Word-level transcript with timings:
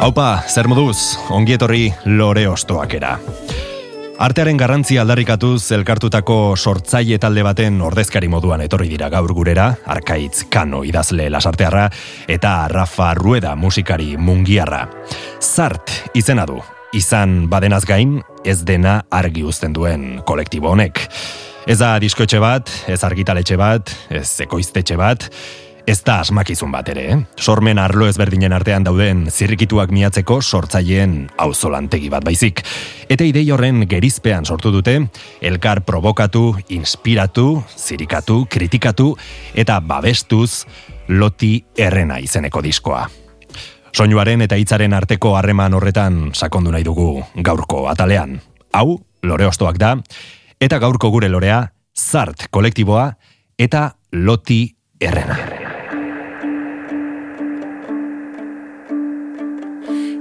Haupa, 0.00 0.40
zer 0.48 0.64
moduz, 0.64 1.18
ongietorri 1.28 1.90
lore 2.08 2.46
ostoakera. 2.48 3.18
Artearen 4.24 4.56
garrantzia 4.56 5.02
aldarrikatuz 5.04 5.74
elkartutako 5.76 6.56
sortzaile 6.56 7.18
talde 7.20 7.44
baten 7.44 7.76
ordezkari 7.84 8.30
moduan 8.32 8.64
etorri 8.64 8.88
dira 8.88 9.10
gaur 9.12 9.34
gurera, 9.36 9.66
Arkaitz 9.92 10.46
Kano 10.48 10.80
idazle 10.88 11.28
lasartearra 11.28 11.84
eta 12.32 12.54
Rafa 12.72 13.12
Rueda 13.20 13.52
musikari 13.60 14.16
mungiarra. 14.16 14.86
Zart 15.36 15.92
izena 16.16 16.48
du, 16.48 16.62
izan 16.96 17.42
badenaz 17.52 17.84
gain 17.84 18.22
ez 18.40 18.62
dena 18.64 19.02
argi 19.12 19.44
uzten 19.44 19.76
duen 19.76 20.22
kolektibo 20.24 20.72
honek. 20.72 21.04
Ez 21.68 21.76
da 21.76 21.98
diskoetxe 22.00 22.40
bat, 22.40 22.72
ez 22.88 23.02
argitaletxe 23.04 23.60
bat, 23.60 23.92
ez 24.08 24.30
ekoiztetxe 24.48 24.96
bat, 24.96 25.28
Ez 25.86 26.02
da 26.04 26.20
asmakizun 26.20 26.70
bat 26.72 26.88
ere, 26.92 27.04
eh? 27.12 27.18
sormen 27.40 27.78
arlo 27.80 28.06
ezberdinen 28.08 28.52
artean 28.52 28.84
dauden 28.84 29.24
zirrikituak 29.30 29.90
miatzeko 29.94 30.40
sortzaileen 30.42 31.30
auzolantegi 31.40 32.10
bat 32.12 32.24
baizik. 32.24 32.62
Eta 33.08 33.24
idei 33.24 33.46
horren 33.50 33.86
gerizpean 33.88 34.44
sortu 34.44 34.72
dute, 34.74 34.96
elkar 35.40 35.82
provokatu, 35.86 36.54
inspiratu, 36.68 37.62
zirikatu, 37.76 38.44
kritikatu 38.50 39.14
eta 39.54 39.80
babestuz 39.80 40.66
loti 41.08 41.56
errena 41.76 42.20
izeneko 42.20 42.62
diskoa. 42.62 43.06
Soinuaren 43.90 44.44
eta 44.46 44.58
hitzaren 44.60 44.92
arteko 44.94 45.34
harreman 45.36 45.74
horretan 45.74 46.30
sakondu 46.34 46.70
nahi 46.70 46.86
dugu 46.86 47.24
gaurko 47.42 47.88
atalean. 47.90 48.38
Hau, 48.72 49.00
lore 49.26 49.48
ostoak 49.50 49.80
da, 49.82 49.96
eta 50.60 50.78
gaurko 50.78 51.10
gure 51.10 51.28
lorea, 51.32 51.64
zart 51.96 52.46
kolektiboa 52.54 53.10
eta 53.58 53.90
loti 54.12 54.62
errena. 55.00 55.69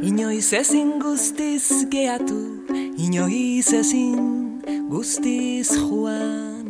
Inoiz 0.01 0.53
ezin 0.53 0.99
guztiz 0.99 1.89
geatu, 1.91 2.63
inoiz 2.97 3.73
ezin 3.73 4.61
guztiz 4.87 5.71
joan. 5.75 6.69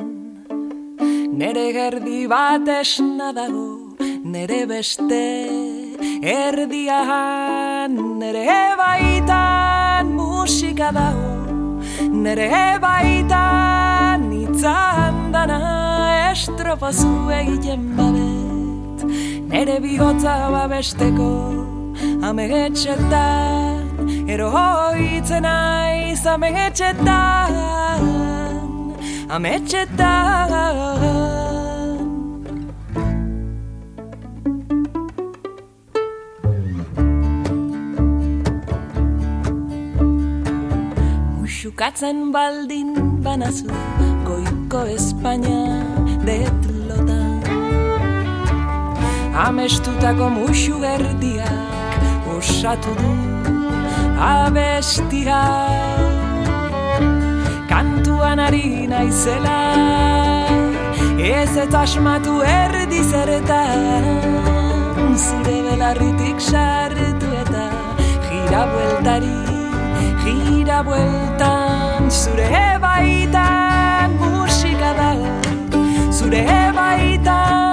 Nere 1.38 1.71
gerdi 1.71 2.25
bat 2.30 2.67
esna 2.67 3.30
dago, 3.36 3.94
nere 4.25 4.66
beste 4.69 5.21
erdian. 6.25 7.94
Nere 8.19 8.73
baitan 8.81 10.09
musika 10.17 10.89
dago, 10.89 11.53
nere 12.09 12.80
baitan 12.81 14.31
itzan 14.41 15.30
dana 15.33 15.61
estropazu 16.31 17.30
egiten 17.43 17.91
babet. 17.93 19.05
Nere 19.53 19.80
bihotza 19.86 20.39
babesteko, 20.49 21.30
amegetxetan 22.21 23.80
Eroitzen 24.27 25.45
aiz 25.45 26.26
amegetxetan 26.27 27.54
Ametxetan 29.30 30.52
Muxukatzen 41.39 42.32
baldin 42.33 42.93
banazu 43.23 43.67
Goiko 44.27 44.86
Espainia 44.95 45.82
detlotan 46.27 47.43
Amestutako 49.48 50.30
muxu 50.38 50.80
gerdiak 50.83 51.78
osatu 52.39 52.92
du 53.00 53.11
abestia. 54.32 55.42
Kantuan 57.72 58.39
ari 58.48 58.88
naizela 58.92 59.60
ez 61.20 61.54
eta 61.64 61.82
asmatu 61.88 62.36
erdi 62.54 63.02
zerretan 63.11 64.05
zure 65.26 65.58
belarritik 65.67 66.39
sartu 66.50 67.30
eta 67.44 67.66
gira 68.27 68.61
bueltari 68.73 69.38
gira 70.23 70.80
bueltan. 70.88 72.11
Zure 72.21 72.66
baitan 72.86 74.16
musika 74.21 74.92
dago 75.02 75.32
zure 76.20 76.45
baitan 76.80 77.68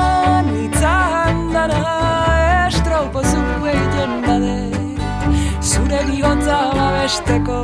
babesteko 7.07 7.59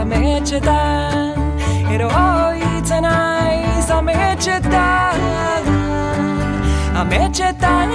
ametxetan 0.00 1.34
Eroitzen 1.90 3.06
aiz 3.10 3.88
ametxetan 3.90 5.66
Ametxetan 7.00 7.90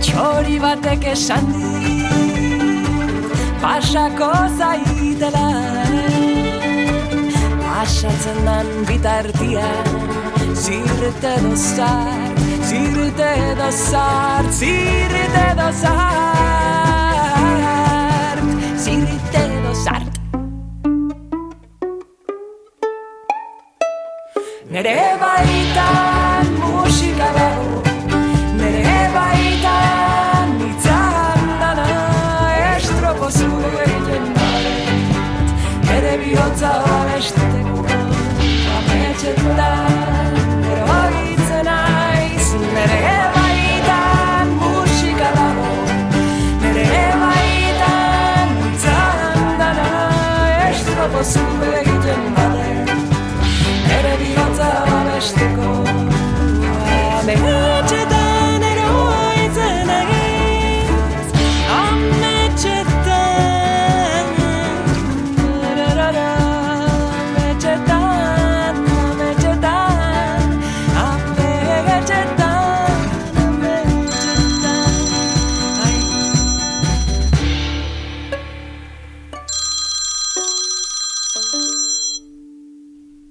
Txori 0.00 0.56
batek 0.64 1.04
esan 1.12 1.52
di 1.52 2.00
Pasako 3.60 4.32
zaitela. 4.56 5.48
Pasatzen 7.60 8.44
dan 8.48 8.66
bitartian 8.88 9.86
Zirte 10.56 11.36
do 11.44 12.29
zart, 12.80 13.12
zirte 13.12 13.54
do 13.56 13.70
zart, 13.72 14.52
zirte 14.52 15.54
do 15.56 16.49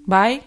Bai, 0.10 0.42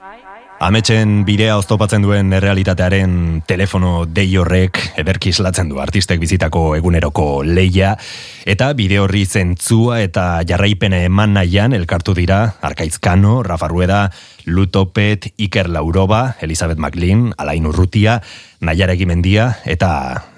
Ametxen 0.62 1.20
bidea 1.26 1.54
oztopatzen 1.58 2.02
duen 2.02 2.32
errealitatearen 2.34 3.42
telefono 3.46 4.04
dei 4.10 4.26
horrek 4.38 4.78
ederki 4.98 5.30
islatzen 5.30 5.68
du 5.70 5.78
artistek 5.82 6.18
bizitako 6.22 6.62
eguneroko 6.74 7.26
leia 7.46 7.92
eta 8.46 8.72
bide 8.78 8.98
horri 9.02 9.22
zentzua 9.26 10.00
eta 10.02 10.24
jarraipene 10.48 11.04
eman 11.06 11.36
nahian 11.38 11.76
elkartu 11.78 12.14
dira 12.18 12.40
Arkaizkano, 12.62 13.42
Rafa 13.46 13.68
Rueda, 13.70 14.00
Lutopet, 14.46 15.30
Iker 15.36 15.70
Lauroba, 15.70 16.36
Elizabeth 16.40 16.78
McLean, 16.78 17.30
Alain 17.38 17.66
Urrutia, 17.66 18.18
Naiara 18.60 18.98
Egimendia 18.98 19.52
eta 19.62 19.92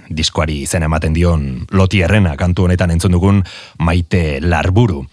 diskoari 0.08 0.62
izen 0.66 0.84
ematen 0.84 1.16
dion 1.16 1.64
Loti 1.72 2.04
Errena 2.04 2.36
kantu 2.36 2.68
honetan 2.68 2.92
entzun 2.92 3.16
dugun 3.16 3.40
Maite 3.78 4.40
Larburu. 4.44 5.06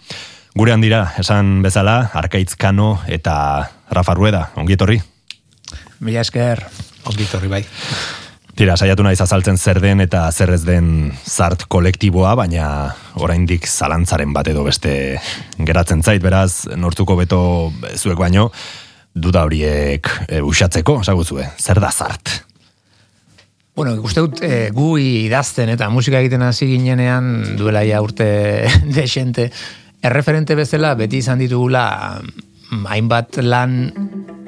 Gure 0.52 0.74
handira, 0.74 1.14
esan 1.16 1.62
bezala, 1.64 2.10
Arkaizkano 2.12 2.98
eta 3.08 3.70
Rafa 3.88 4.12
Rueda, 4.12 4.50
ongi 4.60 4.74
etorri? 4.76 4.98
Mila 6.04 6.20
esker, 6.20 6.60
ongi 7.08 7.24
etorri 7.24 7.48
bai. 7.48 7.62
Tira, 8.52 8.74
saiatu 8.76 9.00
naiz 9.06 9.16
azaltzen 9.24 9.56
zer 9.56 9.80
den 9.80 10.04
eta 10.04 10.26
zer 10.28 10.52
ez 10.52 10.60
den 10.66 11.08
zart 11.24 11.64
kolektiboa, 11.72 12.34
baina 12.36 12.66
oraindik 13.16 13.64
zalantzaren 13.64 14.36
bat 14.36 14.52
edo 14.52 14.66
beste 14.68 14.92
geratzen 15.56 16.04
zait, 16.04 16.20
beraz, 16.20 16.68
nortuko 16.76 17.16
beto 17.16 17.40
zuek 17.96 18.20
baino, 18.20 18.50
duda 19.16 19.48
horiek 19.48 20.12
e, 20.28 20.44
usatzeko, 20.44 21.00
saguzue, 21.00 21.48
zer 21.56 21.80
da 21.80 21.88
zart? 21.88 22.42
Bueno, 23.72 23.96
uste 24.04 24.20
dut 24.20 24.44
e, 24.44 24.66
gu 24.68 24.98
idazten 25.00 25.72
eta 25.72 25.88
musika 25.88 26.20
egiten 26.20 26.44
hasi 26.44 26.68
ginenean 26.74 27.56
duela 27.56 27.86
ja 27.88 28.04
urte 28.04 28.28
desente, 29.00 29.48
erreferente 30.02 30.56
bezala 30.58 30.94
beti 30.98 31.22
izan 31.22 31.40
ditugula 31.42 32.20
mm, 32.20 32.86
hainbat 32.90 33.38
lan 33.42 33.76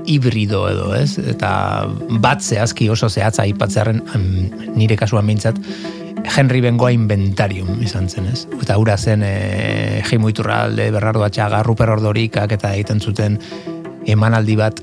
hibrido 0.05 0.67
edo, 0.69 0.91
ez? 0.99 1.17
Eta 1.19 1.87
bat 2.21 2.43
zehazki 2.43 2.91
oso 2.93 3.09
zehatza 3.09 3.45
aipatzearen 3.47 4.03
mm, 4.03 4.75
nire 4.77 4.99
kasuan 5.01 5.27
mintzat, 5.27 5.61
Henry 6.25 6.61
Bengoa 6.65 6.91
inventarium 6.95 7.83
izan 7.85 8.09
zen, 8.09 8.29
ez? 8.33 8.45
Eta 8.61 8.77
hura 8.81 8.97
zen 8.97 9.23
e, 9.25 10.03
Jimo 10.09 10.31
Iturralde, 10.33 10.91
Bernardo 10.93 11.25
Atxaga, 11.25 11.63
Ruper 11.63 11.93
Ordorikak 11.97 12.53
eta 12.57 12.73
egiten 12.77 13.01
zuten 13.01 13.39
emanaldi 14.09 14.57
bat 14.57 14.81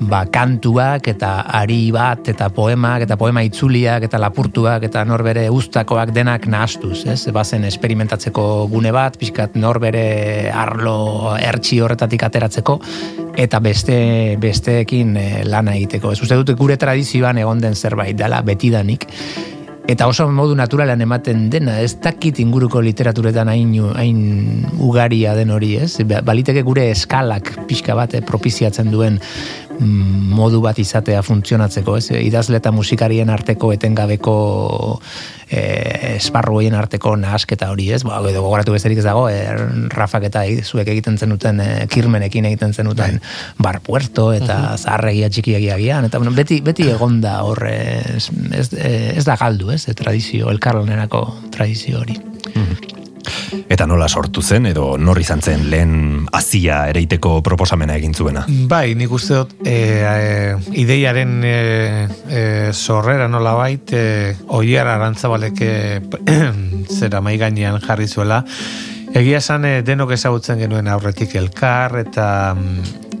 ba, 0.00 0.24
kantuak 0.32 1.08
eta 1.12 1.30
ari 1.60 1.90
bat 1.92 2.28
eta 2.32 2.48
poemak 2.54 3.04
eta 3.04 3.18
poema 3.20 3.42
itzuliak 3.44 4.06
eta 4.08 4.20
lapurtuak 4.22 4.84
eta 4.88 5.04
norbere 5.04 5.46
uztakoak 5.52 6.14
denak 6.16 6.46
nahastuz, 6.50 7.04
ez? 7.10 7.20
Bazen 7.34 7.66
esperimentatzeko 7.68 8.66
gune 8.72 8.92
bat, 8.96 9.18
pixkat 9.20 9.58
norbere 9.60 10.50
arlo 10.54 11.36
ertsi 11.36 11.80
horretatik 11.84 12.24
ateratzeko 12.26 12.80
eta 13.40 13.60
beste 13.60 14.00
besteekin 14.40 15.16
eh, 15.16 15.30
lana 15.44 15.76
egiteko. 15.76 16.12
Ez 16.12 16.20
uste 16.24 16.40
dut 16.40 16.56
gure 16.58 16.76
tradizioan 16.80 17.38
egon 17.38 17.60
den 17.62 17.76
zerbait 17.76 18.16
dela 18.16 18.42
betidanik 18.42 19.08
eta 19.90 20.06
oso 20.06 20.28
modu 20.30 20.54
naturalan 20.54 21.00
ematen 21.02 21.48
dena, 21.50 21.80
ez 21.82 21.96
dakit 22.02 22.38
inguruko 22.38 22.82
literaturetan 22.84 23.48
hain, 23.50 23.72
hain 23.98 24.20
ugaria 24.78 25.34
den 25.34 25.50
hori, 25.50 25.74
ez? 25.82 25.96
Ba- 26.06 26.20
Baliteke 26.22 26.62
gure 26.62 26.90
eskalak 26.92 27.52
pixka 27.66 27.96
bat 27.98 28.14
eh, 28.14 28.22
propiziatzen 28.22 28.92
duen 28.92 29.18
modu 29.80 30.60
bat 30.62 30.78
izatea 30.78 31.22
funtzionatzeko, 31.24 31.96
ez? 31.96 32.10
Idazle 32.20 32.60
eta 32.60 32.72
musikarien 32.74 33.30
arteko 33.32 33.72
etengabeko 33.72 34.34
e, 35.48 35.62
esparru 36.16 36.58
horien 36.60 36.76
arteko 36.78 37.14
nahasketa 37.20 37.70
hori, 37.72 37.90
ez? 37.94 38.02
Ba, 38.06 38.20
edo 38.30 38.44
gogoratu 38.44 38.74
besterik 38.76 39.00
ez 39.00 39.06
dago, 39.06 39.26
e, 39.32 39.40
Rafak 39.94 40.28
eta 40.28 40.44
zuek 40.64 40.88
egiten 40.92 41.18
zenuten 41.18 41.62
e, 41.64 41.70
kirmenekin 41.90 42.48
egiten 42.50 42.74
zenuten 42.74 43.20
bar 43.58 43.80
puerto 43.86 44.30
eta 44.36 44.76
zaharregia 44.76 45.30
txikiegia 45.32 45.78
gian, 45.80 46.08
eta 46.10 46.20
bueno, 46.20 46.34
beti, 46.36 46.60
beti 46.64 46.90
egonda 46.92 47.40
horre 47.46 47.76
ez, 48.16 48.28
ez, 48.52 48.68
ez 48.76 49.24
da 49.26 49.38
galdu, 49.40 49.72
ez? 49.74 49.86
E, 49.88 49.96
tradizio, 49.96 50.50
elkarlanerako 50.52 51.26
tradizio 51.54 52.04
hori. 52.04 52.20
Eta 53.50 53.86
nola 53.86 54.08
sortu 54.08 54.42
zen, 54.42 54.66
edo 54.70 54.96
nor 54.98 55.18
izan 55.20 55.42
zen 55.42 55.66
lehen 55.70 56.26
azia 56.36 56.82
ereiteko 56.90 57.40
proposamena 57.46 57.96
egin 57.98 58.14
zuena? 58.14 58.44
Bai, 58.70 58.94
nik 58.98 59.12
uste 59.12 59.40
dut 59.40 59.54
e, 59.64 59.74
e, 59.74 60.74
ideiaren 60.82 61.34
e, 61.44 61.56
e, 62.28 62.42
sorrera 62.72 63.28
nola 63.28 63.54
bait, 63.58 63.92
e, 63.92 64.34
oiar 64.56 64.90
arantzabaleke 64.94 65.72
zera 66.98 67.20
mai 67.20 67.36
gainean 67.40 67.80
jarri 67.82 68.08
zuela. 68.08 68.44
Egia 69.14 69.40
esan 69.42 69.66
e, 69.66 69.74
denok 69.86 70.14
ezagutzen 70.14 70.60
genuen 70.62 70.88
aurretik 70.90 71.34
elkar, 71.40 71.98
eta 72.04 72.28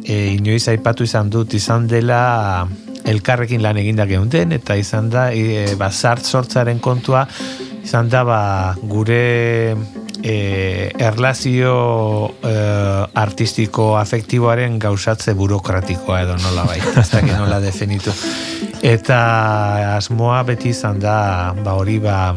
e, 0.04 0.36
inoiz 0.36 0.68
aipatu 0.70 1.06
izan 1.06 1.30
dut 1.32 1.54
izan 1.58 1.88
dela 1.90 2.68
elkarrekin 3.10 3.62
lan 3.64 3.80
egindak 3.80 4.10
geunden, 4.12 4.52
eta 4.54 4.76
izan 4.78 5.10
da, 5.10 5.30
e, 5.34 5.74
ba, 5.80 5.90
zart 5.90 6.26
sortzaren 6.26 6.78
kontua, 6.78 7.24
izan 7.82 8.10
da, 8.12 8.22
ba, 8.28 8.40
gure 8.86 9.74
e, 10.22 10.92
erlazio 10.98 12.34
e, 12.42 12.54
artistiko 13.14 13.94
afektiboaren 13.98 14.78
gauzatze 14.78 15.34
burokratikoa 15.34 16.22
edo 16.24 16.36
nola 16.42 16.64
bai, 16.68 16.78
ez 16.80 17.08
dakit 17.12 17.36
nola 17.36 17.60
definitu. 17.68 18.14
Eta 18.82 19.20
asmoa 19.96 20.40
beti 20.48 20.70
izan 20.72 21.00
da, 21.02 21.52
ba 21.64 21.76
hori 21.76 21.98
ba, 22.00 22.32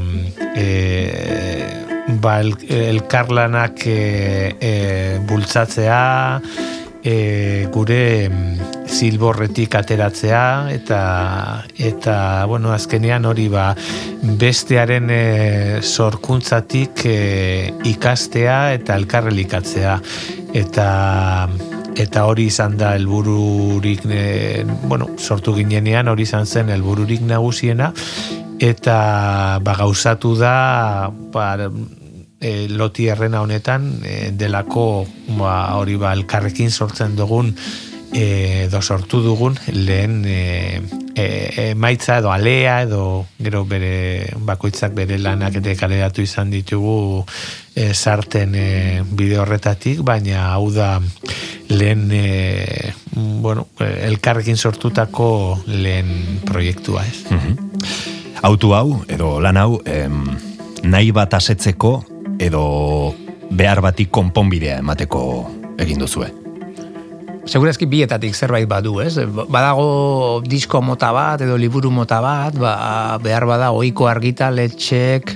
e, 0.56 0.68
ba 2.20 2.40
el, 2.44 2.56
elkarlanak 2.68 3.86
e, 3.88 4.00
e, 4.60 4.74
bultzatzea, 5.28 6.02
e, 7.04 7.68
gure 7.72 8.30
mm, 8.30 8.88
zilborretik 8.88 9.76
ateratzea 9.76 10.72
eta 10.72 11.02
eta 11.78 12.16
bueno 12.48 12.72
azkenean 12.72 13.26
hori 13.26 13.50
ba 13.52 13.74
bestearen 14.40 15.10
e, 15.12 15.24
sorkuntzatik 15.82 17.06
e, 17.06 17.18
ikastea 17.92 18.74
eta 18.80 18.96
elkarrelikatzea. 18.96 20.00
Eta 20.54 20.88
eta 22.00 22.24
hori 22.26 22.48
izan 22.50 22.78
da 22.78 22.94
helbururik 22.98 24.06
e, 24.10 24.64
bueno, 24.88 25.12
sortu 25.18 25.54
ginenean 25.58 26.08
hori 26.10 26.26
izan 26.26 26.48
zen 26.48 26.72
helbururik 26.74 27.22
nagusiena. 27.28 27.92
Eta 28.64 29.60
ba 29.62 29.76
gauzatu 29.76 30.38
da 30.40 30.56
ba, 31.34 31.50
e, 32.44 32.68
loti 32.70 33.08
errena 33.08 33.42
honetan 33.42 33.88
e, 34.04 34.18
delako 34.36 35.06
ba, 35.40 35.74
hori 35.80 35.96
ba, 35.98 36.14
elkarrekin 36.14 36.72
sortzen 36.72 37.16
dugun 37.16 37.54
e, 38.14 38.68
edo 38.68 38.82
sortu 38.82 39.24
dugun 39.24 39.56
lehen 39.72 40.22
e, 40.28 40.82
e, 41.16 41.26
emaitza 41.72 42.20
edo 42.20 42.32
alea 42.32 42.82
edo 42.84 43.26
gero 43.40 43.64
bere 43.66 44.30
bakoitzak 44.38 44.94
bere 44.94 45.18
lanak 45.18 45.58
eta 45.62 45.76
kaleratu 45.80 46.22
izan 46.22 46.52
ditugu 46.54 47.24
e, 47.76 47.94
sarten 47.94 48.56
e, 48.56 48.68
bide 49.04 49.40
horretatik, 49.42 50.04
baina 50.06 50.50
hau 50.54 50.70
da 50.74 51.00
lehen 51.70 52.10
e, 52.14 52.94
bueno, 53.16 53.68
elkarrekin 53.80 54.58
sortutako 54.58 55.60
lehen 55.68 56.42
proiektua 56.46 57.06
ez. 57.08 57.24
Autu 58.44 58.74
hau, 58.76 59.04
edo 59.08 59.38
lan 59.42 59.58
hau, 59.58 59.78
em, 59.88 60.26
nahi 60.84 61.14
bat 61.16 61.34
asetzeko, 61.34 62.02
edo 62.40 63.14
behar 63.54 63.82
batik 63.82 64.10
konponbidea 64.14 64.80
emateko 64.82 65.24
egin 65.82 66.02
duzue. 66.02 66.30
Segurazki 67.44 67.86
bietatik 67.92 68.36
zerbait 68.36 68.68
badu, 68.70 69.02
ez? 69.04 69.18
Badago 69.28 70.40
disko 70.48 70.80
mota 70.82 71.12
bat 71.12 71.42
edo 71.44 71.58
liburu 71.60 71.92
mota 71.92 72.22
bat, 72.24 72.56
ba, 72.56 72.74
behar 73.24 73.46
bada 73.50 73.74
ohiko 73.76 74.08
argitaletxek, 74.08 75.36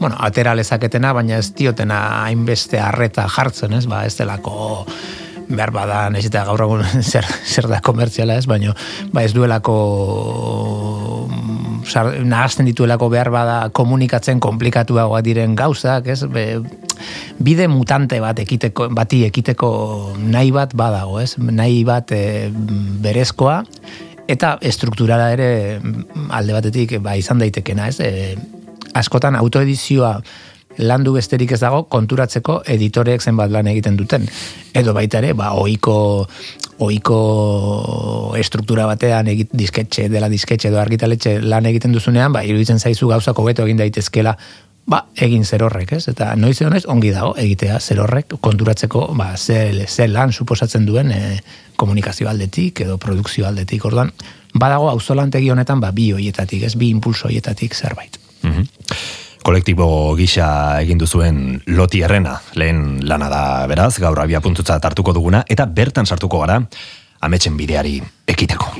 bueno, 0.00 0.16
atera 0.18 0.56
lezaketena, 0.58 1.12
baina 1.14 1.38
ez 1.38 1.52
diotena 1.54 2.24
hainbeste 2.24 2.80
arreta 2.82 3.28
jartzen, 3.30 3.78
ez? 3.78 3.86
Ba, 3.86 4.02
ez 4.04 4.16
delako 4.18 4.82
behar 5.48 5.70
bada, 5.70 6.08
nahiz 6.10 6.26
eta 6.26 6.42
gaur 6.48 6.66
egun 6.66 6.82
zer, 7.12 7.26
zer 7.46 7.70
da 7.70 7.80
komertziala 7.84 8.34
ez, 8.40 8.48
baina 8.50 8.74
ba, 9.12 9.22
ez 9.22 9.32
duelako 9.36 9.78
sar, 11.84 12.10
nahazten 12.24 12.66
dituelako 12.68 13.08
behar 13.12 13.30
bada 13.32 13.58
komunikatzen 13.76 14.40
komplikatuagoa 14.42 15.20
diren 15.24 15.56
gauzak, 15.58 16.08
ez? 16.12 16.24
Be, 16.30 16.46
bide 17.42 17.68
mutante 17.68 18.20
bat 18.22 18.38
ekiteko, 18.42 18.88
bati 18.94 19.24
ekiteko 19.28 19.70
nahi 20.18 20.52
bat 20.54 20.74
badago, 20.76 21.20
ez? 21.22 21.34
Nahi 21.38 21.82
bat 21.88 22.12
e, 22.14 22.50
berezkoa, 23.04 23.60
eta 24.30 24.56
strukturala 24.72 25.30
ere 25.34 25.50
alde 26.30 26.56
batetik 26.56 26.98
ba, 27.04 27.16
izan 27.20 27.42
daitekena, 27.42 27.88
ez? 27.92 28.00
E, 28.00 28.34
askotan 28.94 29.36
autoedizioa 29.36 30.18
landu 30.78 31.12
besterik 31.14 31.52
ez 31.54 31.60
dago 31.62 31.84
konturatzeko 31.90 32.60
editoreek 32.74 33.22
zenbat 33.22 33.52
lan 33.54 33.68
egiten 33.70 33.96
duten. 33.98 34.26
Edo 34.74 34.94
baita 34.96 35.20
ere, 35.22 35.34
ba, 35.38 35.52
oiko, 35.60 36.26
oiko 36.82 38.34
estruktura 38.38 38.86
batean 38.86 39.28
egit, 39.30 39.50
disketxe, 39.52 40.08
dela 40.10 40.28
disketxe 40.28 40.68
edo 40.68 40.80
argitaletxe 40.80 41.38
lan 41.42 41.66
egiten 41.70 41.92
duzunean, 41.94 42.32
ba, 42.34 42.42
iruditzen 42.44 42.80
zaizu 42.80 43.08
gauzako 43.08 43.44
beto 43.46 43.66
egin 43.66 43.80
daitezkela 43.80 44.36
ba, 44.86 45.04
egin 45.16 45.44
zer 45.44 45.64
horrek, 45.64 45.94
ez? 45.96 46.08
Eta 46.12 46.34
noiz 46.36 46.58
noiz 46.66 46.84
ongi 46.90 47.12
dago 47.14 47.34
egitea 47.40 47.78
zer 47.80 48.02
horrek 48.04 48.36
konturatzeko 48.44 49.06
ba, 49.16 49.32
ze, 49.36 49.86
ze 49.86 50.08
lan 50.08 50.32
suposatzen 50.32 50.86
duen 50.86 51.12
e, 51.12 51.20
komunikazio 51.76 52.28
aldetik 52.28 52.84
edo 52.84 52.98
produkzio 52.98 53.46
aldetik. 53.48 53.84
Orduan, 53.84 54.12
badago 54.54 54.90
auzolantegi 54.90 55.50
honetan 55.50 55.80
ba, 55.80 55.92
bi 55.92 56.10
hoietatik, 56.12 56.66
ez? 56.68 56.74
Bi 56.76 56.90
impulso 56.92 57.28
hoietatik 57.28 57.74
zerbait. 57.74 58.20
Mhm. 58.42 58.68
Kolektibo 59.44 59.86
gisa 60.16 60.46
egin 60.80 60.96
duzuen 61.02 61.40
loti 61.76 62.00
errena, 62.06 62.38
lehen 62.56 63.02
lana 63.04 63.28
da 63.28 63.42
beraz, 63.68 63.92
gaur 64.00 64.22
abia 64.22 64.40
puntutza 64.40 64.78
hartuko 64.80 65.12
duguna, 65.12 65.42
eta 65.44 65.66
bertan 65.68 66.08
sartuko 66.08 66.40
gara, 66.40 66.62
ametsen 67.20 67.58
bideari 67.60 67.98
ekiteko. 68.24 68.72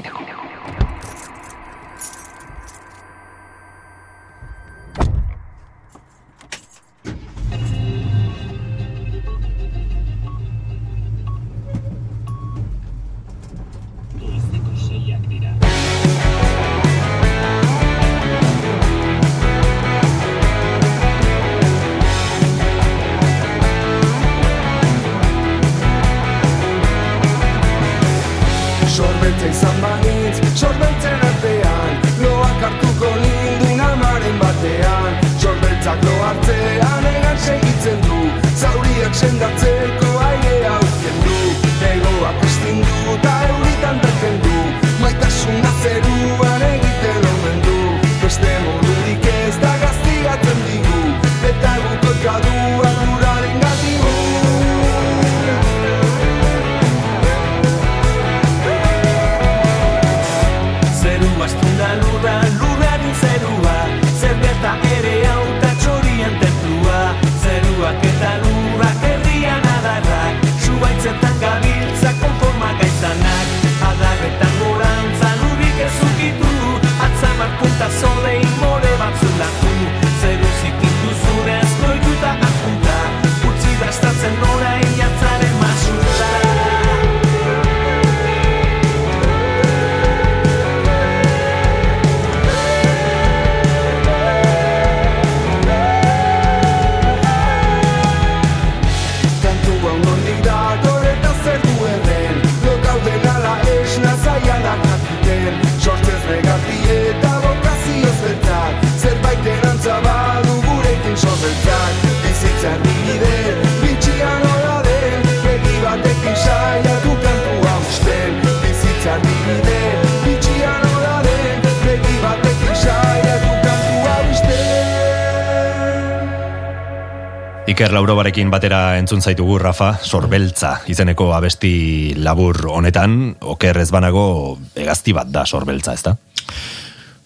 Iker 128.24 128.40
Laurobarekin 128.40 128.50
batera 128.50 128.96
entzun 128.96 129.20
zaitugu 129.20 129.58
Rafa, 129.60 129.98
sorbeltza 130.00 130.78
izeneko 130.88 131.34
abesti 131.36 132.14
labur 132.16 132.56
honetan, 132.72 133.34
oker 133.42 133.76
ez 133.82 133.90
banago 133.92 134.56
egazti 134.74 135.12
bat 135.12 135.28
da 135.28 135.44
sorbeltza, 135.44 135.92
ezta? 135.92 136.14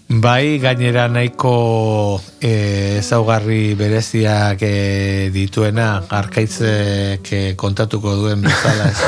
Bai, 0.08 0.58
gainera 0.58 1.06
nahiko 1.06 2.18
e, 2.40 2.98
ezaugarri 2.98 3.76
bereziak 3.78 4.62
e, 4.66 5.30
dituena, 5.30 6.02
arkaitzek 6.10 7.30
e, 7.30 7.42
kontatuko 7.54 8.16
duen 8.18 8.42
bezala. 8.42 8.90
Ez? 8.90 8.98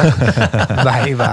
bai, 0.93 1.15
ba, 1.19 1.33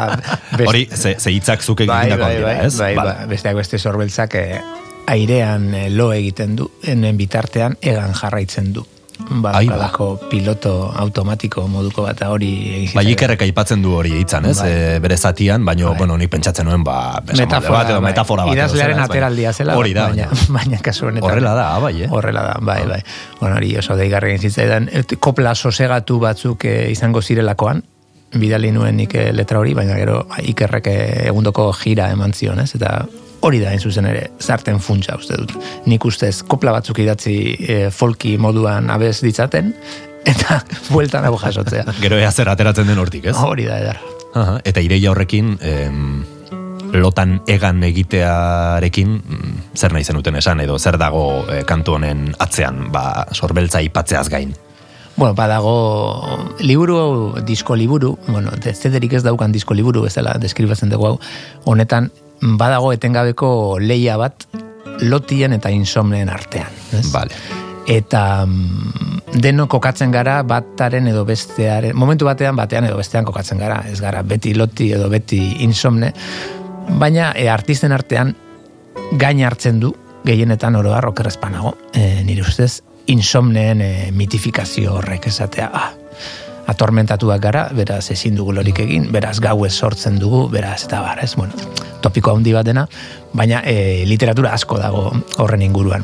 best- 0.58 0.68
Hori, 0.72 0.86
ze, 0.90 1.16
ze 1.20 1.38
hitzak 1.38 1.62
zuk 1.62 1.86
bai, 1.86 2.10
bai, 2.10 2.34
dira, 2.34 2.34
bai, 2.50 2.58
ez? 2.66 2.76
bai, 2.82 2.96
ba, 2.98 3.18
besteak 3.30 3.62
beste 3.62 3.78
sorbeltzak 3.78 4.40
eh, 4.42 4.62
airean 5.06 5.70
eh, 5.76 5.90
lo 5.94 6.10
egiten 6.18 6.58
du, 6.58 6.72
enen 6.82 7.18
bitartean 7.18 7.78
egan 7.82 8.18
jarraitzen 8.18 8.74
du. 8.74 8.88
Ai, 9.28 9.42
ba. 9.42 9.52
Badalako 9.52 10.06
piloto 10.32 10.92
automatiko 10.96 11.66
moduko 11.68 12.04
bat 12.08 12.22
hori 12.24 12.50
egin 12.78 12.94
Bai, 12.96 13.04
ikerrek 13.12 13.42
aipatzen 13.44 13.82
du 13.84 13.92
hori 13.98 14.14
hitzan, 14.22 14.46
ez? 14.46 14.58
Bai. 14.62 14.70
E, 14.72 15.00
bere 15.04 15.18
zatian, 15.18 15.66
baino, 15.68 15.90
Bai. 15.90 15.98
bueno, 15.98 16.18
nik 16.18 16.30
pentsatzen 16.32 16.66
nuen, 16.66 16.84
ba, 16.84 17.22
metafora, 17.36 17.78
bat, 17.80 17.90
edo 17.90 18.00
bai. 18.02 18.12
metafora 18.12 18.46
bat. 18.46 18.56
Idazlearen 18.56 18.96
baina- 18.98 19.10
ateraldia 19.12 19.52
zela, 19.54 19.76
Hori 19.78 19.94
da, 19.94 20.08
baina, 20.08 20.30
baina. 20.32 20.48
baina 20.60 20.80
kasu 20.82 21.08
honetan. 21.08 21.30
Horrela 21.30 21.54
da, 21.60 21.68
bai, 21.84 21.94
eh? 22.04 22.08
Horrela 22.10 22.42
da, 22.48 22.56
bai, 22.62 22.80
bai. 22.88 23.02
Bueno, 23.42 23.56
hori 23.58 23.76
oso 23.78 23.96
deigarri 24.00 24.32
egin 24.36 24.50
zitzaidan. 24.50 24.90
Kopla 25.20 25.56
sosegatu 25.56 26.20
batzuk 26.24 26.64
eh, 26.66 26.90
izango 26.92 27.22
zirelakoan, 27.22 27.84
bidali 28.34 28.72
nuen 28.72 28.96
nik 28.98 29.14
eh, 29.16 29.32
letra 29.34 29.60
hori, 29.60 29.74
baina 29.74 29.96
gero 30.00 30.24
ba, 30.30 30.40
ikerrek 30.44 30.88
eh, 30.88 31.28
egundoko 31.28 31.72
gira 31.74 32.10
eman 32.16 32.34
zion, 32.34 32.60
ez? 32.64 32.72
Eta 32.76 33.06
hori 33.42 33.60
da, 33.62 33.70
hain 33.70 33.80
zuzen 33.80 34.06
ere, 34.10 34.30
zarten 34.42 34.80
funtsa 34.84 35.16
uste 35.20 35.38
dut. 35.38 35.54
Nik 35.86 36.06
ustez, 36.06 36.42
kopla 36.48 36.72
batzuk 36.78 37.00
idatzi 37.04 37.38
eh, 37.60 37.90
folki 37.92 38.38
moduan 38.42 38.90
abez 38.94 39.20
ditzaten, 39.22 39.74
eta 40.26 40.62
bueltan 40.94 41.26
hau 41.30 41.38
jasotzea. 41.40 41.86
Gero 42.04 42.18
ea 42.20 42.32
zer 42.32 42.50
ateratzen 42.50 42.88
den 42.88 43.00
hortik, 43.00 43.30
ez? 43.32 43.36
Hori 43.38 43.68
da, 43.70 43.80
edar. 43.80 44.02
Aha, 44.38 44.58
eta 44.68 44.82
ideia 44.84 45.12
horrekin, 45.14 45.56
em, 45.62 46.24
lotan 46.98 47.40
egan 47.48 47.82
egitearekin, 47.84 49.18
mm, 49.22 49.58
zer 49.78 49.94
nahi 49.96 50.04
zenuten 50.08 50.36
esan, 50.40 50.60
edo 50.64 50.78
zer 50.80 50.98
dago 51.00 51.46
eh, 51.52 51.64
kantu 51.68 51.98
honen 51.98 52.32
atzean, 52.44 52.88
ba, 52.92 53.26
sorbeltza 53.32 53.82
ipatzeaz 53.86 54.28
gain. 54.34 54.54
Bueno, 55.18 55.34
badago 55.34 56.52
liburu, 56.60 57.34
disko 57.46 57.76
liburu, 57.76 58.18
bueno, 58.28 58.52
de- 58.64 58.74
zederik 58.78 59.14
ez 59.18 59.24
daukan 59.26 59.52
disko 59.52 59.74
liburu 59.74 60.04
bezala 60.06 60.36
deskribatzen 60.38 60.92
dugu 60.94 61.08
hau, 61.08 61.16
honetan 61.66 62.12
badago 62.42 62.92
etengabeko 62.94 63.78
leia 63.80 64.18
bat 64.18 64.48
lotien 65.02 65.54
eta 65.54 65.70
insomneen 65.70 66.30
artean. 66.30 66.74
Ez? 66.94 67.06
Vale. 67.14 67.36
Eta 67.88 68.46
mm, 68.46 69.42
deno 69.42 69.68
kokatzen 69.72 70.12
gara 70.12 70.42
bataren 70.44 71.08
edo 71.08 71.24
bestearen, 71.28 71.96
momentu 71.96 72.28
batean 72.28 72.58
batean 72.58 72.88
edo 72.90 72.98
bestean 73.00 73.26
kokatzen 73.28 73.62
gara, 73.62 73.84
ez 73.90 74.00
gara 74.02 74.24
beti 74.28 74.56
loti 74.58 74.92
edo 74.96 75.10
beti 75.10 75.40
insomne, 75.64 76.12
baina 77.00 77.32
e, 77.36 77.48
artisten 77.50 77.96
artean 77.96 78.36
gain 79.20 79.44
hartzen 79.46 79.80
du 79.80 79.94
gehienetan 80.28 80.76
oro 80.76 80.92
har 80.96 81.08
okerrezpanago, 81.08 81.78
e, 81.94 82.24
nire 82.28 82.44
ustez, 82.44 82.82
insomneen 83.08 83.82
e, 83.82 83.92
mitifikazio 84.12 84.98
horrek 85.00 85.30
esatea, 85.32 85.70
ah, 85.72 85.94
atormentatuak 86.68 87.42
gara, 87.42 87.68
beraz 87.76 88.10
ezin 88.12 88.36
dugu 88.36 88.54
lorik 88.56 88.82
egin, 88.84 89.08
beraz 89.12 89.40
gauez 89.44 89.74
sortzen 89.74 90.20
dugu, 90.20 90.48
beraz 90.52 90.84
eta 90.86 91.02
bar, 91.02 91.22
ez, 91.24 91.34
bueno, 91.40 91.56
topiko 92.04 92.36
handi 92.36 92.54
bat 92.56 92.68
dena, 92.68 92.88
baina 93.34 93.62
e, 93.66 94.04
literatura 94.08 94.54
asko 94.54 94.80
dago 94.82 95.12
horren 95.44 95.64
inguruan. 95.64 96.04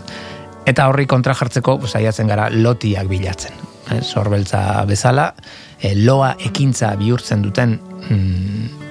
Eta 0.65 0.87
horri 0.87 1.05
kontra 1.11 1.35
jartzeko 1.35 1.81
saiatzen 1.87 2.31
gara 2.31 2.47
lotiak 2.49 3.09
bilatzen. 3.11 3.59
Eh, 3.91 3.99
Sorbeltza 4.01 4.85
bezala, 4.87 5.33
e, 5.81 5.93
loa 5.99 6.33
ekintza 6.39 6.93
bihurtzen 6.95 7.43
duten 7.43 7.75
mm, 8.07 8.83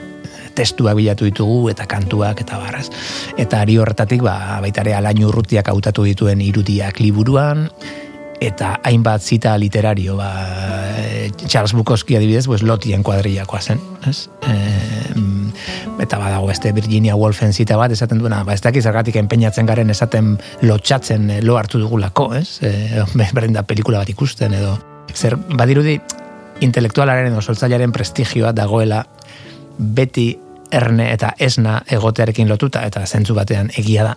testuak 0.55 0.97
bilatu 0.99 1.25
ditugu 1.25 1.71
eta 1.73 1.89
kantuak 1.89 2.45
eta 2.45 2.61
barraz. 2.61 2.89
Eta 3.41 3.63
ari 3.65 3.79
horretatik 3.81 4.23
ba, 4.25 4.61
baita 4.61 4.85
ere 4.85 4.97
alain 4.99 5.25
urrutiak 5.25 5.73
hautatu 5.73 6.05
dituen 6.05 6.45
irudiak 6.45 7.01
liburuan, 7.01 7.69
eta 8.43 8.75
hainbat 8.83 9.23
zita 9.23 9.55
literario 9.59 10.17
ba, 10.19 10.31
e, 10.99 11.31
Charles 11.47 11.73
Bukowski 11.79 12.17
adibidez 12.17 12.47
pues, 12.47 12.63
lotien 12.63 13.03
kuadrillakoa 13.07 13.61
zen 13.63 13.81
ez? 14.09 14.29
E, 14.49 14.57
eta 16.03 16.19
badago 16.19 16.49
beste 16.49 16.73
Virginia 16.73 17.15
Woolfen 17.17 17.53
zita 17.53 17.77
bat, 17.77 17.93
esaten 17.93 18.19
duena, 18.19 18.43
ba, 18.45 18.55
ez 18.55 18.63
dakiz 18.65 18.83
zergatik 18.85 19.17
enpeinatzen 19.21 19.69
garen 19.69 19.91
esaten 19.91 20.35
lotxatzen 20.63 21.31
eh, 21.31 21.43
lo 21.43 21.59
hartu 21.59 21.81
dugulako, 21.83 22.33
ez? 22.35 22.59
E, 22.73 23.05
berdin 23.35 23.55
da 23.55 23.63
pelikula 23.67 24.01
bat 24.03 24.09
ikusten 24.11 24.55
edo. 24.57 24.73
Zer, 25.15 25.37
badirudi, 25.37 25.99
intelektualaren 26.65 27.29
edo 27.31 27.43
soltzailearen 27.43 27.93
prestigioa 27.93 28.53
dagoela 28.57 29.03
beti 29.79 30.27
erne 30.73 31.11
eta 31.13 31.35
esna 31.39 31.83
egotearekin 31.99 32.49
lotuta 32.49 32.85
eta 32.89 33.05
zentzu 33.07 33.37
batean 33.37 33.71
egia 33.77 34.09
da. 34.11 34.17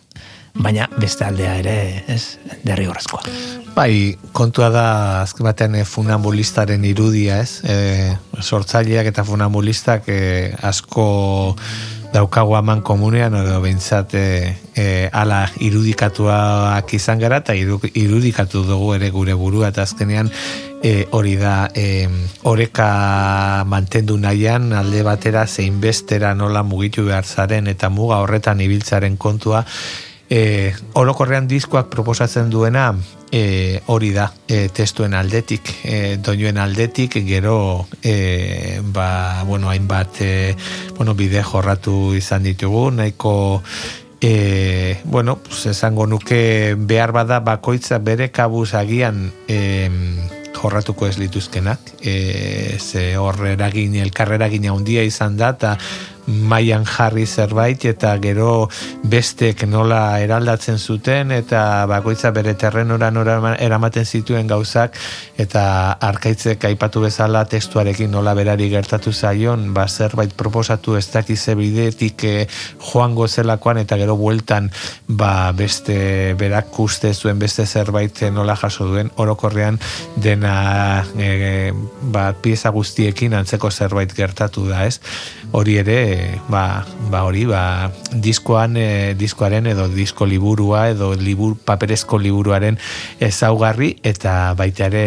Baina 0.55 0.87
beste 0.97 1.27
aldea 1.27 1.57
ere, 1.61 1.77
ez, 2.07 2.37
derrigorrezkoa. 2.63 3.64
Bai, 3.75 4.15
kontua 4.31 4.69
da 4.71 4.85
azken 5.25 5.43
batean 5.49 5.73
e, 5.75 5.81
funambulistaren 5.83 6.85
irudia, 6.87 7.41
ez? 7.43 7.59
E, 7.67 8.15
sortzaileak 8.39 9.09
eta 9.11 9.25
funambulistak 9.27 10.07
e, 10.07 10.19
asko 10.63 11.57
daukagu 12.13 12.55
aman 12.55 12.79
komunean, 12.87 13.35
edo 13.35 13.57
behintzat 13.59 14.15
e, 14.15 14.29
ala 15.11 15.41
irudikatuak 15.59 16.95
izan 16.95 17.19
gara, 17.19 17.41
eta 17.43 17.57
iru- 17.59 17.91
irudikatu 17.91 18.63
dugu 18.63 18.93
ere 18.95 19.11
gure 19.11 19.35
burua, 19.35 19.73
eta 19.75 19.83
azkenean 19.83 20.31
e, 20.79 21.09
hori 21.11 21.35
da 21.35 21.67
e, 21.75 22.07
oreka 22.47 22.87
mantendu 23.67 24.15
nahian 24.15 24.71
alde 24.71 25.03
batera 25.03 25.47
zein 25.47 25.83
bestera 25.83 26.31
nola 26.31 26.63
mugitu 26.63 27.03
behar 27.11 27.27
zaren 27.27 27.67
eta 27.67 27.91
muga 27.91 28.23
horretan 28.23 28.63
ibiltzaren 28.63 29.17
kontua 29.17 29.65
e, 30.29 30.73
orokorrean 30.93 31.47
diskoak 31.47 31.89
proposatzen 31.89 32.49
duena 32.49 32.93
e, 33.31 33.81
hori 33.87 34.11
da 34.15 34.31
e, 34.47 34.69
testuen 34.73 35.13
aldetik 35.13 35.71
e, 35.83 36.17
doinuen 36.17 36.57
aldetik 36.57 37.19
gero 37.27 37.87
e, 38.01 38.79
ba, 38.81 39.43
bueno, 39.43 39.69
hainbat 39.69 40.21
e, 40.21 40.55
bueno, 40.97 41.15
bide 41.15 41.43
jorratu 41.43 42.15
izan 42.15 42.43
ditugu 42.43 42.89
nahiko 42.91 43.61
e, 44.21 44.97
bueno, 45.05 45.37
pues 45.37 45.65
esango 45.67 46.07
nuke 46.07 46.75
behar 46.77 47.11
bada 47.11 47.39
bakoitza 47.39 47.99
bere 47.99 48.31
kabuz 48.31 48.73
agian 48.73 49.31
e, 49.47 49.89
jorratuko 50.55 51.05
ez 51.07 51.17
lituzkenak. 51.19 51.79
E, 52.01 52.77
ze 52.79 53.17
hor 53.21 53.37
eragin 53.47 53.95
elkarreragin 54.01 54.69
handia 54.71 55.03
izan 55.05 55.37
da 55.37 55.51
eta 55.53 55.75
mailan 56.27 56.85
jarri 56.85 57.25
zerbait 57.25 57.85
eta 57.85 58.15
gero 58.21 58.69
bestek 59.03 59.65
nola 59.69 60.19
eraldatzen 60.23 60.79
zuten 60.79 61.31
eta 61.31 61.85
bakoitza 61.89 62.31
bere 62.31 62.53
terrenora 62.53 63.11
nora 63.11 63.55
eramaten 63.59 64.05
zituen 64.05 64.47
gauzak 64.47 64.97
eta 65.37 65.65
arkaitzek 66.01 66.65
aipatu 66.65 67.01
bezala 67.05 67.45
testuarekin 67.45 68.11
nola 68.11 68.33
berari 68.33 68.69
gertatu 68.69 69.13
zaion 69.13 69.73
ba 69.73 69.87
zerbait 69.87 70.33
proposatu 70.33 70.95
ez 70.97 71.05
dakize 71.11 71.55
bidetik 71.55 72.23
eh, 72.23 72.47
joango 72.91 73.27
zelakoan 73.27 73.77
eta 73.83 73.97
gero 73.97 74.15
bueltan 74.17 74.71
ba 75.07 75.51
beste 75.51 76.33
berak 76.39 76.79
uste 76.79 77.13
zuen 77.13 77.39
beste 77.39 77.65
zerbait 77.65 78.21
eh, 78.21 78.31
nola 78.31 78.55
jaso 78.55 78.87
duen. 78.89 79.11
Orokorrean 79.21 79.79
dena 80.15 81.05
eh, 81.17 81.71
ba 82.01 82.33
pieza 82.41 82.69
guztiekin 82.69 83.33
antzeko 83.33 83.71
zerbait 83.71 84.13
gertatu 84.15 84.67
da 84.67 84.85
ez? 84.85 84.99
Hori 85.51 85.77
ere 85.77 85.99
ba, 86.49 86.85
ba 87.11 87.23
hori 87.27 87.45
ba, 87.49 87.89
diskoan 88.11 88.77
e, 88.77 88.87
diskoaren 89.17 89.67
edo 89.71 89.87
disko 89.91 90.27
liburua 90.29 90.89
edo 90.93 91.13
libur, 91.19 91.57
paperezko 91.57 92.19
liburuaren 92.21 92.79
ezaugarri 93.19 93.95
eta 94.03 94.53
baita 94.57 94.89
ere 94.91 95.05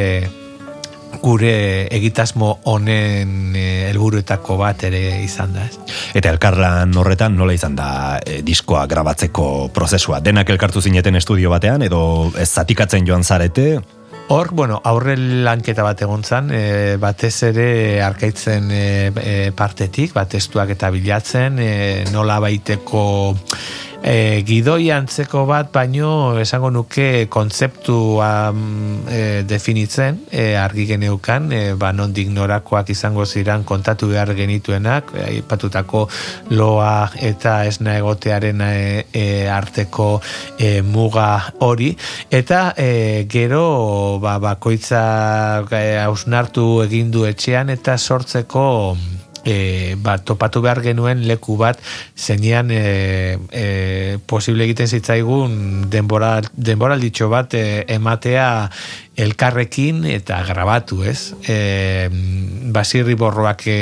gure 1.23 1.89
egitasmo 1.95 2.51
honen 2.71 3.57
e, 3.57 3.67
helburuetako 3.91 4.59
bat 4.61 4.85
ere 4.89 5.03
izan 5.25 5.55
da. 5.57 5.67
Eta 6.15 6.31
elkarlan 6.35 6.95
horretan 7.01 7.37
nola 7.39 7.57
izan 7.57 7.77
da 7.79 7.91
e, 8.23 8.41
diskoa 8.47 8.87
grabatzeko 8.91 9.69
prozesua? 9.75 10.21
Denak 10.25 10.51
elkartu 10.55 10.83
zineten 10.83 11.19
estudio 11.19 11.51
batean 11.51 11.83
edo 11.89 12.03
ez 12.39 12.51
zatikatzen 12.53 13.09
joan 13.09 13.25
zarete? 13.25 13.98
Hor, 14.31 14.51
bueno, 14.53 14.83
aurre 14.85 15.15
lanketa 15.17 15.85
bat 15.87 16.03
egon 16.05 16.21
zan, 16.21 16.51
e, 16.53 16.97
batez 17.01 17.33
ere 17.49 17.69
arkaitzen 18.05 18.67
e, 18.69 18.83
e, 19.09 19.37
partetik, 19.57 20.13
bat 20.13 20.29
testuak 20.35 20.75
eta 20.75 20.91
bilatzen, 20.93 21.57
e, 21.57 21.71
nola 22.13 22.37
baiteko 22.45 23.07
e, 24.03 24.43
gidoi 24.47 24.91
antzeko 24.95 25.45
bat, 25.49 25.71
baino 25.73 26.39
esango 26.41 26.71
nuke 26.71 27.27
kontzeptua 27.31 28.31
e, 29.11 29.21
definitzen, 29.49 30.23
e, 30.31 30.55
argi 30.57 30.87
geneukan, 30.93 31.51
e, 31.53 31.63
ba, 31.79 31.93
nondik 31.93 32.31
norakoak 32.35 32.93
izango 32.95 33.27
ziran 33.27 33.65
kontatu 33.69 34.11
behar 34.13 34.35
genituenak, 34.39 35.13
e, 35.15 35.25
aipatutako 35.39 36.07
loa 36.55 37.11
eta 37.21 37.65
esna 37.69 37.99
egotearen 37.99 38.65
e, 38.65 39.05
e, 39.13 39.27
arteko 39.51 40.11
e, 40.59 40.81
muga 40.83 41.29
hori, 41.65 41.93
eta 42.31 42.73
e, 42.77 43.27
gero 43.31 44.19
ba, 44.23 44.39
bakoitza 44.43 45.05
e, 45.71 45.85
hausnartu 46.03 46.83
egin 46.87 47.11
du 47.15 47.27
etxean 47.29 47.71
eta 47.75 47.99
sortzeko 47.99 48.69
e, 49.45 49.97
ba, 49.99 50.19
topatu 50.19 50.63
behar 50.65 50.83
genuen 50.83 51.27
leku 51.29 51.57
bat 51.61 51.81
zeinean 52.17 52.71
e, 52.71 53.39
e, 53.53 54.19
posible 54.27 54.65
egiten 54.65 54.89
zitzaigun 54.89 55.89
denbora, 55.91 56.39
denboralditxo 56.53 57.29
bat 57.33 57.55
e, 57.55 57.85
ematea 57.99 58.49
elkarrekin 59.19 60.05
eta 60.07 60.39
grabatu, 60.47 61.03
ez? 61.03 61.35
E, 61.43 62.09
basirri 62.71 63.17
borroak 63.19 63.65
e, 63.67 63.79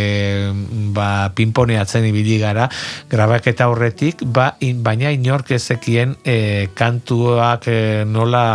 ba, 0.97 1.29
pinponeatzen 1.37 2.07
ibili 2.09 2.39
gara, 2.41 2.71
grabaketa 3.13 3.69
horretik, 3.69 4.25
ba, 4.25 4.55
in, 4.65 4.81
baina 4.87 5.13
inork 5.13 5.53
ezekien 5.57 6.17
e, 6.25 6.69
kantuak 6.79 7.69
e, 7.69 7.79
nola 8.09 8.47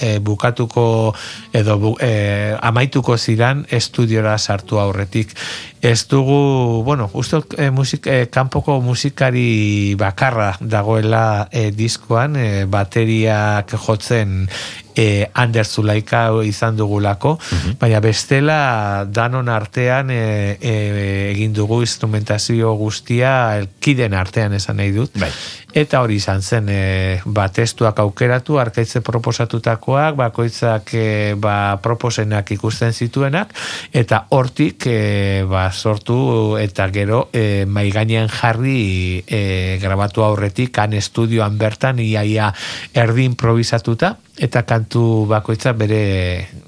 e, 0.00 0.16
bukatuko 0.24 0.86
edo 1.52 1.76
bu, 1.82 1.96
e, 2.00 2.56
amaituko 2.60 3.18
ziran 3.18 3.66
estudiora 3.70 4.38
sartu 4.38 4.80
aurretik. 4.80 5.36
Ez 5.82 6.06
dugu, 6.06 6.82
bueno, 6.86 7.10
uste 7.12 7.42
e, 7.58 7.68
musik, 7.74 8.06
e, 8.06 8.28
kanpoko 8.30 8.78
musikari 8.80 9.96
bakarra 9.98 10.52
dagoela 10.60 11.48
e, 11.50 11.72
diskoan, 11.74 12.36
e, 12.38 12.64
bateriak 12.70 13.74
jotzen 13.82 14.46
e, 14.96 15.28
Ander 15.34 15.64
Zulaika 15.66 16.24
izan 16.44 16.76
dugulako, 16.76 17.36
baina 17.80 18.00
bestela 18.04 19.04
danon 19.08 19.48
artean 19.48 20.10
e, 20.10 20.22
e, 20.60 20.74
egin 21.32 21.54
dugu 21.56 21.80
instrumentazio 21.82 22.74
guztia 22.80 23.32
elkiden 23.60 24.14
artean 24.14 24.54
esan 24.58 24.80
nahi 24.82 24.94
dut. 24.96 25.18
Bai. 25.20 25.30
Eta 25.72 26.02
hori 26.04 26.18
izan 26.20 26.42
zen, 26.44 26.68
e, 26.68 27.20
ba, 27.24 27.46
testuak 27.48 27.98
aukeratu, 28.02 28.58
arkaitze 28.60 29.00
proposatutakoak, 29.00 30.18
bakoitzak 30.20 30.92
e, 30.92 31.04
ba, 31.40 31.78
proposenak 31.80 32.50
ikusten 32.52 32.92
zituenak, 32.92 33.54
eta 33.96 34.26
hortik 34.36 34.84
e, 34.90 35.44
ba, 35.48 35.70
sortu 35.72 36.58
eta 36.60 36.90
gero 36.92 37.22
e, 37.32 37.64
maigainean 37.64 38.28
jarri 38.28 39.22
e, 39.24 39.78
grabatu 39.80 40.26
aurretik, 40.26 40.74
kan 40.76 40.92
estudioan 40.92 41.56
bertan, 41.56 42.02
iaia 42.04 42.50
erdi 42.92 43.24
improvisatuta, 43.30 44.18
eta 44.36 44.66
kantu 44.68 45.24
bakoitza 45.30 45.72
bere 45.72 46.02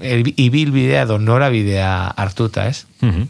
ibilbidea 0.01 1.05
edo 1.05 1.19
norabidea 1.21 2.15
hartuta, 2.17 2.69
ez? 2.73 2.87
Mhm. 3.05 3.29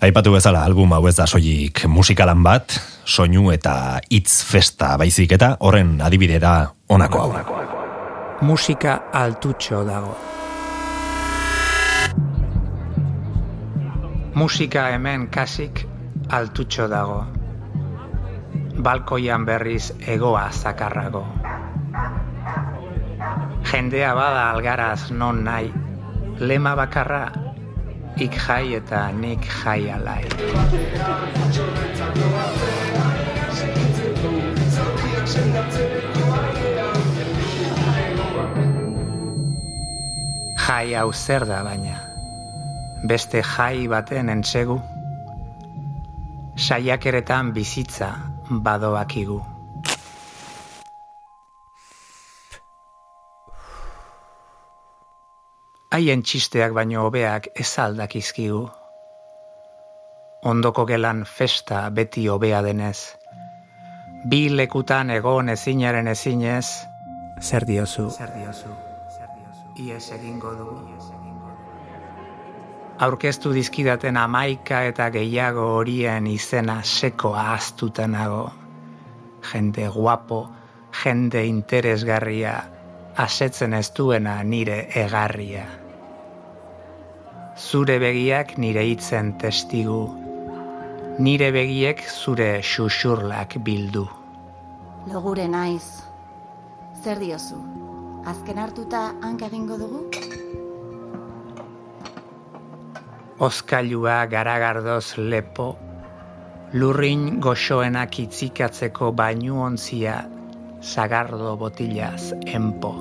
Aipatu 0.00 0.32
bezala 0.32 0.64
album 0.64 0.94
hau 0.96 1.02
ez 1.10 1.18
da 1.18 1.26
soilik 1.28 1.84
musikalan 1.84 2.40
bat, 2.40 2.78
soinu 3.10 3.50
eta 3.50 3.74
hitz 4.12 4.44
festa 4.46 4.94
baizik 5.00 5.32
eta 5.34 5.54
horren 5.66 5.96
adibide 6.06 6.38
da 6.38 6.54
honako 6.88 7.22
hau. 7.22 7.32
musika 8.40 8.92
altutxo 9.12 9.82
dago. 9.84 10.14
Musika 14.34 14.86
hemen 14.94 15.26
kasik 15.28 15.82
altutxo 16.38 16.86
dago. 16.88 17.24
Balkoian 18.78 19.44
berriz 19.44 19.92
egoa 20.06 20.46
zakarrago. 20.52 21.26
Jendea 23.72 24.14
bada 24.14 24.50
algaraz 24.50 25.10
non 25.10 25.44
nahi, 25.44 25.72
lema 26.38 26.74
bakarra, 26.76 27.26
ik 28.16 28.38
jai 28.46 28.74
eta 28.74 29.10
nik 29.12 29.44
jai 29.44 29.90
alai. 29.90 30.24
Jai 40.60 40.94
hau 40.98 41.12
zer 41.12 41.44
da 41.46 41.60
baina, 41.62 41.98
beste 43.06 43.42
jai 43.46 43.86
baten 43.92 44.32
entsegu, 44.34 44.80
saiakeretan 46.56 47.52
bizitza 47.54 48.08
badoakigu. 48.50 49.38
Haien 55.94 56.26
txisteak 56.26 56.74
baino 56.74 57.06
hobeak 57.06 57.48
ez 57.54 57.70
aldakizkigu. 57.86 58.66
ondoko 60.50 60.86
gelan 60.88 61.24
festa 61.24 61.88
beti 61.90 62.26
hobea 62.28 62.62
denez. 62.66 63.19
Bi 64.28 64.50
lekutan 64.52 65.10
egon 65.10 65.48
ezinaren 65.48 66.08
ezinez, 66.12 66.66
zer 67.40 67.64
diozu? 67.64 68.10
Zer 68.12 68.34
diozu? 68.36 68.74
Ies 69.80 70.10
egingo 70.12 70.52
du. 70.58 70.66
Aurkeztu 73.00 73.54
dizkidaten 73.56 74.18
amaika 74.20 74.82
eta 74.84 75.08
gehiago 75.14 75.64
horien 75.78 76.26
izena 76.28 76.82
seko 76.84 77.32
ahaztuta 77.32 78.06
nago. 78.12 78.50
Jende 79.52 79.88
guapo, 79.88 80.42
jende 81.02 81.46
interesgarria, 81.48 82.58
asetzen 83.16 83.72
ez 83.72 83.88
duena 83.96 84.42
nire 84.44 84.82
egarria. 84.94 85.64
Zure 87.56 87.96
begiak 87.98 88.58
nire 88.58 88.84
hitzen 88.84 89.38
testigu, 89.40 90.02
nire 91.20 91.50
begiek 91.52 92.00
zure 92.08 92.62
xuxurlak 92.64 93.58
bildu. 93.64 94.06
Logure 95.12 95.44
naiz. 95.52 96.00
Zer 97.02 97.20
diozu? 97.20 97.58
Azken 98.30 98.60
hartuta 98.62 99.02
hanka 99.20 99.50
egingo 99.50 99.76
dugu? 99.80 100.00
Ozkailua 103.40 104.16
garagardoz 104.32 105.16
lepo, 105.18 105.68
lurrin 106.72 107.40
goxoenak 107.44 108.18
itzikatzeko 108.24 109.12
bainu 109.12 109.60
ontzia, 109.64 110.18
sagardo 110.80 111.56
botilaz 111.60 112.32
enpo. 112.46 112.94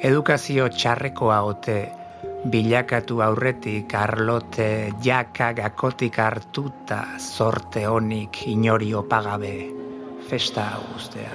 Edukazio 0.00 0.68
txarrekoa 0.72 1.42
ote, 1.52 1.80
bilakatu 2.50 3.20
aurretik 3.22 3.94
arlote 3.94 4.92
jaka 5.02 5.52
gakotik 5.54 6.18
hartuta 6.18 7.04
zorte 7.18 7.84
honik 7.86 8.42
inori 8.50 8.92
opagabe, 8.94 9.54
festa 10.28 10.66
guztea. 10.90 11.30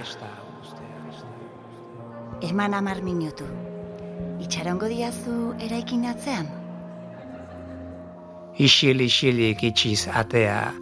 Eman 2.42 2.74
amar 2.74 3.02
minutu. 3.02 3.48
Itxarongo 4.44 4.90
diazu 4.92 5.54
eraikin 5.64 6.06
atzean? 6.06 6.50
Isil 8.58 9.02
isilik 9.02 9.64
itxiz 9.64 10.08
atea, 10.14 10.74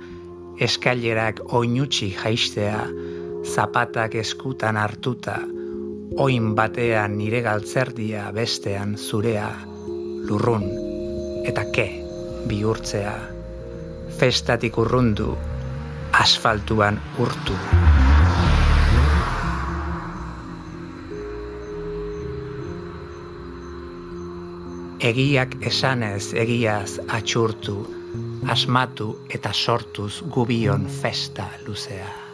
eskailerak 0.60 1.42
oinutxi 1.54 2.10
jaistea, 2.16 2.82
zapatak 3.46 4.16
eskutan 4.16 4.76
hartuta, 4.80 5.38
oin 6.18 6.54
batean 6.56 7.18
nire 7.20 7.42
galtzerdia 7.46 8.32
bestean 8.36 8.96
zurea, 8.98 9.52
lurrun 10.28 10.66
eta 11.46 11.66
ke 11.72 11.86
bihurtzea, 12.50 13.14
festatik 14.18 14.78
urrundu, 14.82 15.36
asfaltuan 16.14 17.00
urtu. 17.22 17.58
Egiak 25.06 25.58
esanez 25.62 26.34
egiaz 26.34 26.98
atxurtu, 27.14 27.78
asmatu 28.50 29.12
eta 29.30 29.54
sortuz 29.54 30.24
gubion 30.38 30.88
festa 31.02 31.50
luzea. 31.68 32.25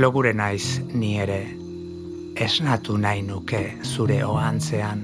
Logure 0.00 0.30
naiz 0.32 0.80
ni 0.96 1.10
ere, 1.20 1.42
esnatu 2.46 2.94
nahi 2.96 3.20
nuke 3.26 3.60
zure 3.84 4.22
oantzean. 4.24 5.02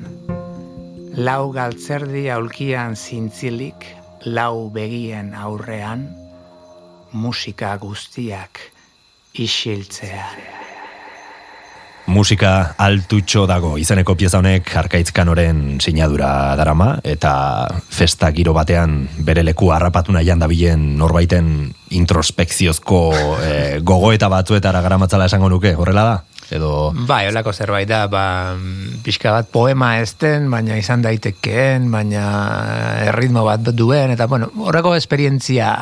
Lau 1.20 1.50
galtzerdi 1.52 2.24
aulkian 2.32 2.96
zintzilik, 2.96 3.84
lau 4.24 4.70
begien 4.72 5.34
aurrean, 5.36 6.08
musika 7.12 7.76
guztiak 7.82 8.64
isiltzea. 9.48 10.55
Musika 12.06 12.76
altutxo 12.78 13.46
dago 13.50 13.72
izeneko 13.82 14.14
pieza 14.14 14.38
honek 14.38 14.70
arkaitzkanoren 14.78 15.80
sinadura 15.82 16.28
darama 16.58 16.92
eta 17.02 17.32
festa 17.90 18.30
giro 18.36 18.54
batean 18.54 19.00
bere 19.26 19.42
leku 19.42 19.72
harrapatu 19.74 20.14
nahian 20.14 20.38
dabilen 20.38 20.92
norbaiten 21.00 21.50
introspekziozko 21.98 23.00
eh, 23.42 23.78
gogoeta 23.82 24.30
batzuetara 24.30 24.80
garamatzala 24.86 25.26
esango 25.26 25.50
nuke, 25.50 25.74
horrela 25.74 26.06
da? 26.06 26.16
Edo... 26.54 26.92
Bai, 27.08 27.24
holako 27.26 27.50
zerbait 27.52 27.88
da, 27.90 28.04
ba, 28.06 28.54
pixka 29.02 29.32
bat 29.34 29.48
poema 29.50 29.96
ezten, 29.98 30.46
baina 30.50 30.76
izan 30.78 31.02
daitekeen, 31.02 31.90
baina 31.90 32.26
erritmo 33.08 33.42
bat 33.48 33.66
duen, 33.74 34.14
eta 34.14 34.28
bueno, 34.30 34.52
horreko 34.62 34.94
esperientzia 34.94 35.72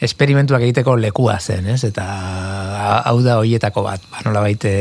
esperimentuak 0.00 0.64
egiteko 0.64 0.96
lekua 0.96 1.36
zen, 1.40 1.68
ez? 1.74 1.82
Eta 1.84 2.06
hau 3.04 3.18
da 3.24 3.36
hoietako 3.40 3.84
bat, 3.84 4.04
ba, 4.10 4.24
nola 4.24 4.42
baite 4.46 4.72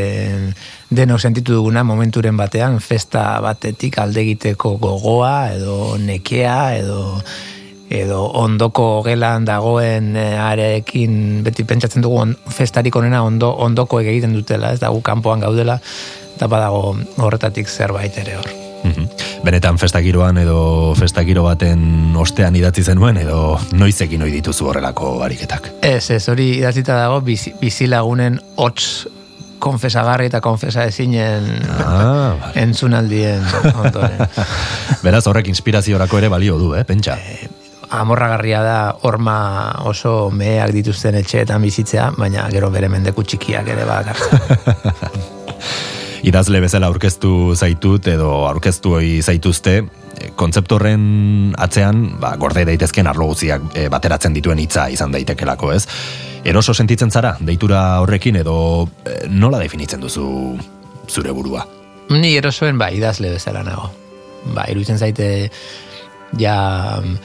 denok 0.90 1.20
sentitu 1.20 1.58
duguna 1.58 1.84
momenturen 1.84 2.38
batean, 2.40 2.80
festa 2.80 3.42
batetik 3.44 4.00
alde 4.00 4.24
egiteko 4.24 4.78
gogoa, 4.80 5.52
edo 5.58 5.98
nekea, 6.00 6.60
edo 6.80 7.20
edo 7.90 8.22
ondoko 8.38 9.02
gelan 9.02 9.48
dagoen 9.50 10.14
eh, 10.14 10.38
arekin 10.38 11.42
beti 11.44 11.66
pentsatzen 11.66 12.06
dugu 12.06 12.22
on, 12.22 12.36
festarik 12.54 12.96
onena 12.96 13.24
ondo, 13.26 13.50
ondoko 13.66 14.04
egiten 14.06 14.38
dutela, 14.38 14.76
ez 14.78 14.80
da 14.84 14.94
gu 14.94 15.02
kanpoan 15.02 15.42
gaudela, 15.42 15.80
eta 16.38 16.48
badago 16.48 16.96
horretatik 17.18 17.68
zerbait 17.68 18.22
ere 18.22 18.38
hor. 18.38 18.69
Mhm. 18.84 19.08
Benetan 19.44 19.78
festagiroan 19.80 20.38
edo 20.38 20.94
festagiro 21.00 21.44
baten 21.44 22.16
ostean 22.20 22.56
idatzi 22.56 22.84
zenuen 22.84 23.18
edo 23.18 23.60
noizekin 23.72 24.22
ohi 24.24 24.32
dituzu 24.32 24.68
horrelako 24.72 25.22
ariketak. 25.24 25.70
Ez, 25.82 26.10
ez, 26.12 26.24
hori 26.30 26.58
idatzita 26.60 26.96
dago 27.00 27.22
bizi, 27.22 27.54
bizilagunen 27.60 28.40
hots 28.56 29.08
konfesagarri 29.60 30.30
eta 30.30 30.40
konfesa 30.40 30.86
ezinen 30.88 31.48
Ah, 31.80 32.36
vale. 32.42 32.54
entzunaldien 32.64 33.44
ondoren. 33.76 34.28
Beraz 35.04 35.26
horrek 35.28 35.48
inspiraziorako 35.52 36.18
ere 36.22 36.30
balio 36.32 36.58
du, 36.58 36.74
eh, 36.76 36.86
pentsa. 36.88 37.18
Amorragarria 37.90 38.62
da 38.64 38.78
horma 39.02 39.36
oso 39.90 40.30
meheak 40.32 40.72
dituzten 40.76 41.16
etxeetan 41.20 41.62
bizitzea, 41.62 42.12
baina 42.18 42.48
gero 42.54 42.70
bere 42.72 42.88
mendeku 42.88 43.24
txikiak 43.24 43.68
ere 43.68 43.84
bakartzen. 43.90 44.40
idazle 46.24 46.62
bezala 46.64 46.90
aurkeztu 46.90 47.56
zaitut 47.56 48.08
edo 48.12 48.32
aurkeztu 48.50 48.96
hori 48.98 49.22
zaituzte, 49.22 49.76
e, 50.20 50.32
kontzeptu 50.40 50.78
horren 50.78 51.54
atzean, 51.58 52.20
ba, 52.22 52.36
gorde 52.42 52.66
daitezken 52.68 53.08
arlo 53.08 53.30
guztiak 53.32 53.72
e, 53.74 53.88
bateratzen 53.92 54.36
dituen 54.36 54.60
hitza 54.60 54.90
izan 54.90 55.16
daitekelako, 55.16 55.74
ez? 55.76 55.86
Eroso 56.48 56.74
sentitzen 56.74 57.12
zara, 57.12 57.36
deitura 57.40 58.00
horrekin 58.04 58.40
edo 58.42 58.58
e, 59.06 59.22
nola 59.30 59.60
definitzen 59.60 60.02
duzu 60.04 60.30
zure 61.10 61.34
burua? 61.36 61.66
Ni 62.10 62.36
erosoen 62.38 62.78
ba, 62.78 62.90
idazle 62.94 63.36
bezala 63.36 63.64
nago. 63.64 63.90
Ba, 64.56 64.66
iruditzen 64.72 64.98
zaite 64.98 65.50
ja 66.38 66.56
mm, 67.02 67.18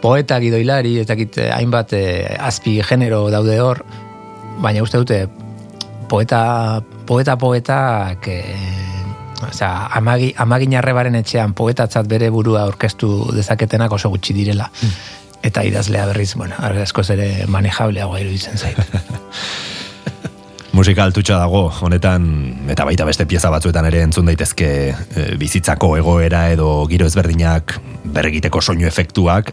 poeta 0.00 0.38
gidoilari, 0.40 0.98
ez 1.00 1.06
dakit 1.08 1.38
eh, 1.38 1.50
hainbat 1.54 1.94
eh, 1.96 2.36
azpi 2.40 2.78
genero 2.86 3.28
daude 3.32 3.58
hor, 3.60 3.84
baina 4.60 4.82
uste 4.84 5.00
dute 5.00 5.24
poeta 6.10 6.82
poeta 7.06 7.36
poetak 7.38 8.26
eh, 8.28 8.90
osea, 9.46 9.88
amagi, 9.96 10.32
amagin 10.36 10.76
arrebaren 10.80 11.16
etxean 11.20 11.54
poetatzat 11.56 12.08
bere 12.10 12.30
burua 12.34 12.66
aurkeztu 12.66 13.30
dezaketenak 13.36 13.92
oso 13.92 14.10
gutxi 14.12 14.36
direla. 14.36 14.68
Eta 15.40 15.62
idazlea 15.64 16.04
berriz, 16.10 16.34
bueno, 16.36 16.58
askoz 16.84 17.08
ere 17.14 17.46
manejableagoa 17.48 18.20
iruditzen 18.20 18.58
zait. 18.60 18.76
Musika 20.76 21.02
altutxa 21.02 21.38
dago, 21.40 21.64
honetan, 21.82 22.26
eta 22.70 22.84
baita 22.86 23.06
beste 23.08 23.24
pieza 23.26 23.50
batzuetan 23.50 23.88
ere 23.88 24.04
entzun 24.04 24.28
daitezke 24.28 24.68
e, 24.92 25.24
bizitzako 25.40 25.96
egoera 25.98 26.44
edo 26.52 26.68
giro 26.90 27.08
ezberdinak 27.10 27.74
berregiteko 28.04 28.62
soinu 28.62 28.86
efektuak, 28.86 29.50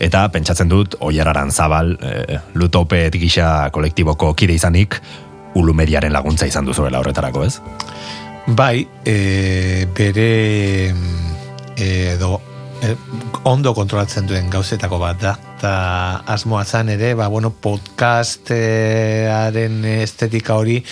eta 0.00 0.22
pentsatzen 0.32 0.70
dut, 0.72 0.96
oiararan 1.04 1.52
zabal, 1.52 1.92
e, 2.00 2.38
lutopet 2.56 3.18
gisa 3.20 3.68
kolektiboko 3.74 4.32
kide 4.38 4.56
izanik, 4.56 4.96
ulumeriaren 5.56 6.12
laguntza 6.12 6.46
izan 6.48 6.66
duzuela 6.68 7.00
horretarako, 7.00 7.44
ez? 7.46 7.60
Bai, 8.46 8.86
e, 9.04 9.86
bere 9.96 10.92
mm, 10.92 11.34
edo 11.82 12.40
e, 12.82 12.94
ondo 13.48 13.74
kontrolatzen 13.74 14.26
duen 14.28 14.50
gauzetako 14.50 14.98
bat 15.02 15.20
da. 15.22 15.38
Eta 15.56 15.72
asmoa 16.28 16.64
zan 16.64 16.88
ere, 16.92 17.14
ba, 17.18 17.28
bueno, 17.32 17.50
podcastaren 17.50 19.84
estetika 19.96 20.54
hori 20.60 20.84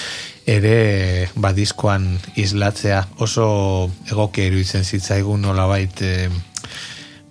ere 0.47 1.29
ba, 1.41 1.53
diskoan 1.57 2.19
islatzea 2.41 3.05
oso 3.25 3.47
egokia 4.11 4.45
iruditzen 4.51 4.85
zitzaigun 4.85 5.41
nolabait 5.45 6.03
e, 6.03 6.29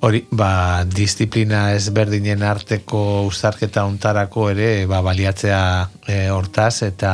hori, 0.03 0.23
ba, 0.35 0.83
disiplina 0.87 1.71
ezberdinen 1.77 2.43
arteko 2.45 3.23
uztarketa 3.29 3.85
ontarako 3.87 4.49
ere 4.51 4.85
ba, 4.89 5.01
baliatzea 5.05 5.61
e, 6.07 6.17
hortaz 6.33 6.83
eta 6.89 7.13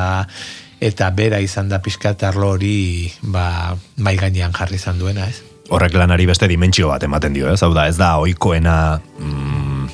eta 0.80 1.10
bera 1.12 1.42
izan 1.44 1.70
da 1.70 1.82
pixkat 1.84 2.24
arlo 2.24 2.54
hori 2.56 3.12
ba, 3.22 3.76
mai 4.00 4.16
gainean 4.18 4.56
jarri 4.56 4.80
izan 4.80 5.00
duena, 5.00 5.28
ez? 5.28 5.44
Horrek 5.70 5.94
lanari 6.00 6.26
beste 6.26 6.48
dimentsio 6.50 6.90
bat 6.90 7.04
ematen 7.06 7.36
dio, 7.36 7.50
ez? 7.52 7.62
Hau 7.62 7.74
da, 7.76 7.86
ez 7.92 7.98
da 8.00 8.16
oikoena 8.24 8.76
mm, 9.20 9.90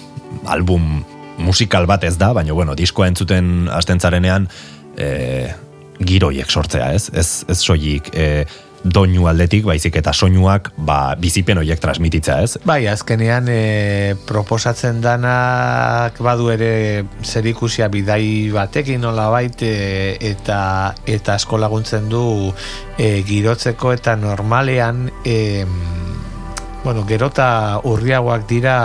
album 0.54 1.04
musikal 1.42 1.90
bat 1.90 2.06
ez 2.08 2.16
da, 2.22 2.32
baina 2.38 2.56
bueno, 2.56 2.78
diskoa 2.80 3.10
entzuten 3.12 3.68
astentzarenean 3.74 4.48
e, 4.96 5.10
giroiek 6.00 6.48
sortzea, 6.52 6.94
ez? 6.96 7.10
Ez, 7.12 7.44
ez 7.52 7.60
soilik 7.60 8.08
e, 8.14 8.46
doinu 8.86 9.26
aldetik, 9.28 9.66
baizik 9.66 9.98
eta 9.98 10.14
soinuak 10.14 10.70
ba, 10.78 11.16
bizipen 11.20 11.58
horiek 11.58 11.82
transmititzea, 11.82 12.38
ez? 12.46 12.60
Bai, 12.68 12.86
azkenean 12.92 13.50
e, 13.50 14.16
proposatzen 14.30 15.02
danak 15.04 16.22
badu 16.24 16.52
ere 16.54 17.04
zerikusia 17.26 17.90
bidai 17.92 18.54
batekin 18.54 19.02
nola 19.02 19.28
baite 19.34 19.72
eta, 20.22 20.94
eta 21.10 21.40
asko 21.40 21.60
laguntzen 21.62 22.10
du 22.14 22.26
e, 22.98 23.22
girotzeko 23.26 23.96
eta 23.98 24.16
normalean 24.22 25.10
e, 25.26 25.66
bueno, 26.86 27.02
gerota 27.10 27.82
urriagoak 27.90 28.46
dira 28.48 28.76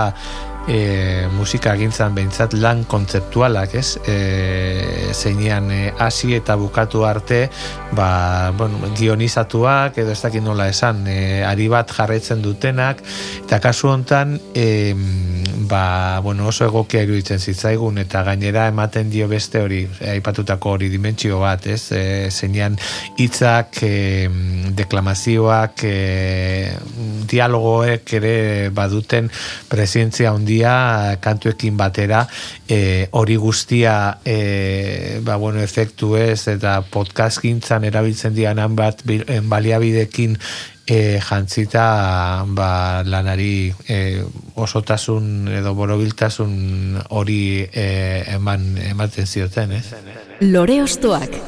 e, 0.70 1.26
musika 1.34 1.74
gintzan 1.78 2.14
behintzat 2.14 2.54
lan 2.54 2.84
kontzeptualak, 2.88 3.74
ez? 3.74 3.98
E, 4.06 5.10
zeinean 5.12 5.70
e, 5.74 5.80
hasi 5.98 6.36
eta 6.36 6.54
bukatu 6.60 7.02
arte, 7.08 7.42
ba, 7.96 8.52
bueno, 8.56 8.92
gionizatuak, 8.96 9.98
edo 9.98 10.14
ez 10.14 10.20
dakit 10.22 10.44
nola 10.44 10.68
esan, 10.70 11.02
e, 11.10 11.42
ari 11.46 11.66
bat 11.72 11.90
jarraitzen 11.96 12.42
dutenak, 12.44 13.02
eta 13.42 13.58
kasu 13.62 13.90
hontan, 13.90 14.36
e, 14.54 14.94
ba, 15.70 16.20
bueno, 16.22 16.46
oso 16.50 16.68
egokia 16.70 17.02
iruditzen 17.06 17.42
zitzaigun, 17.42 17.98
eta 18.04 18.22
gainera 18.26 18.68
ematen 18.70 19.10
dio 19.10 19.26
beste 19.30 19.64
hori, 19.64 19.82
e, 19.98 20.12
aipatutako 20.14 20.76
hori 20.76 20.92
dimentsio 20.92 21.42
bat, 21.42 21.66
ez? 21.66 21.90
E, 21.96 22.04
zeinean 22.30 22.78
hitzak, 23.18 23.82
e, 23.82 24.30
deklamazioak, 24.78 25.84
e, 25.84 26.72
dialogoek 27.30 28.14
ere 28.20 28.34
baduten 28.74 29.30
presentzia 29.70 30.30
handia 30.30 30.59
kantuekin 31.20 31.76
batera 31.76 32.24
e, 32.68 33.08
hori 33.12 33.36
guztia 33.36 34.18
e, 34.24 35.20
ba, 35.24 35.36
bueno, 35.36 35.60
efektu 35.60 36.16
ez 36.16 36.48
eta 36.48 36.80
podcast 36.82 37.40
gintzan 37.42 37.84
erabiltzen 37.88 38.34
dianan 38.34 38.76
bat 38.76 39.02
baliabidekin 39.48 40.36
e, 40.90 41.20
jantzita 41.22 42.44
ba, 42.46 42.70
lanari 43.06 43.70
e, 43.88 44.22
osotasun 44.54 45.48
edo 45.60 45.74
borobiltasun 45.78 47.00
hori 47.10 47.42
e, 47.62 47.86
eman, 48.36 48.74
ematen 48.90 49.26
zioten, 49.26 49.78
ez? 49.78 49.86
Lore 50.40 50.82
Ostoak. 50.82 51.40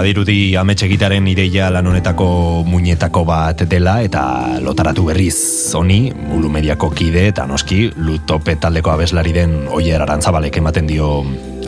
Badirudi 0.00 0.56
ametsegitaren 0.56 1.26
ideia 1.28 1.66
lan 1.68 1.84
honetako 1.90 2.26
muñetako 2.64 3.20
bat 3.28 3.66
dela 3.68 3.98
eta 4.00 4.22
lotaratu 4.64 5.02
berriz 5.10 5.74
honi, 5.76 5.98
mulu 6.16 6.48
mediako 6.48 6.88
kide 6.96 7.26
eta 7.28 7.44
noski 7.44 7.90
lutope 8.00 8.54
taldeko 8.56 8.94
abeslari 8.94 9.34
den 9.36 9.52
oier 9.68 10.00
arantzabalek 10.00 10.56
ematen 10.56 10.88
dio 10.88 11.10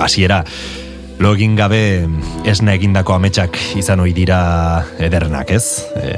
hasiera. 0.01 0.39
Lo 1.21 1.35
egin 1.37 1.59
gabe 1.61 1.83
esna 2.49 2.73
egindako 2.73 3.19
ametsak 3.19 3.59
izan 3.77 4.01
ohi 4.01 4.17
dira 4.17 4.41
ederrenak, 4.97 5.53
ez? 5.53 5.85
E, 6.01 6.17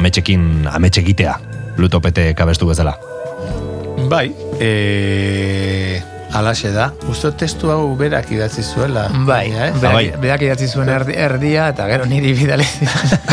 ametsekin 0.00 0.64
ametsegitea 0.72 1.36
lutopete 1.76 2.30
kabestu 2.40 2.72
bezala. 2.72 2.96
Bai, 4.08 4.30
e, 4.56 6.00
alaxe 6.32 6.70
da. 6.74 6.90
Uste 7.10 7.30
testu 7.38 7.70
hau 7.72 7.94
berak 7.98 8.30
idatzi 8.32 8.62
zuela. 8.62 9.06
Bai, 9.26 9.50
eh? 9.50 9.70
berak, 9.74 9.94
bai. 9.94 10.04
berak 10.22 10.44
idatzi 10.46 10.68
zuen 10.68 10.88
erdi- 10.92 11.16
erdia, 11.18 11.68
eta 11.74 11.86
gero 11.90 12.06
niri 12.10 12.32
bidale 12.36 12.66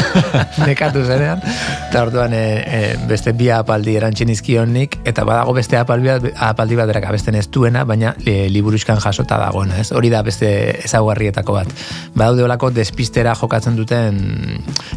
nekatu 0.69 1.03
zenean, 1.05 1.41
eta 1.89 2.01
orduan 2.07 2.33
e, 2.33 2.43
e, 2.63 2.79
beste 3.09 3.33
bi 3.37 3.49
apaldi 3.53 3.97
erantxin 3.99 4.31
izkionik, 4.33 4.99
eta 5.07 5.25
badago 5.27 5.53
beste 5.57 5.77
apaldi 5.79 6.11
apaldi 6.33 6.79
bat 6.79 6.89
berak 6.89 7.09
abesten 7.11 7.37
ez 7.37 7.45
duena, 7.53 7.85
baina 7.85 8.15
e, 8.25 8.47
liburuzkan 8.53 9.01
jasota 9.03 9.39
dagoena, 9.41 9.79
ez? 9.83 9.91
Hori 9.95 10.11
da 10.13 10.23
beste 10.25 10.49
ezaugarrietako 10.87 11.59
bat. 11.59 11.71
Badaude 12.17 12.47
olako 12.47 12.71
despistera 12.75 13.35
jokatzen 13.37 13.77
duten 13.77 14.19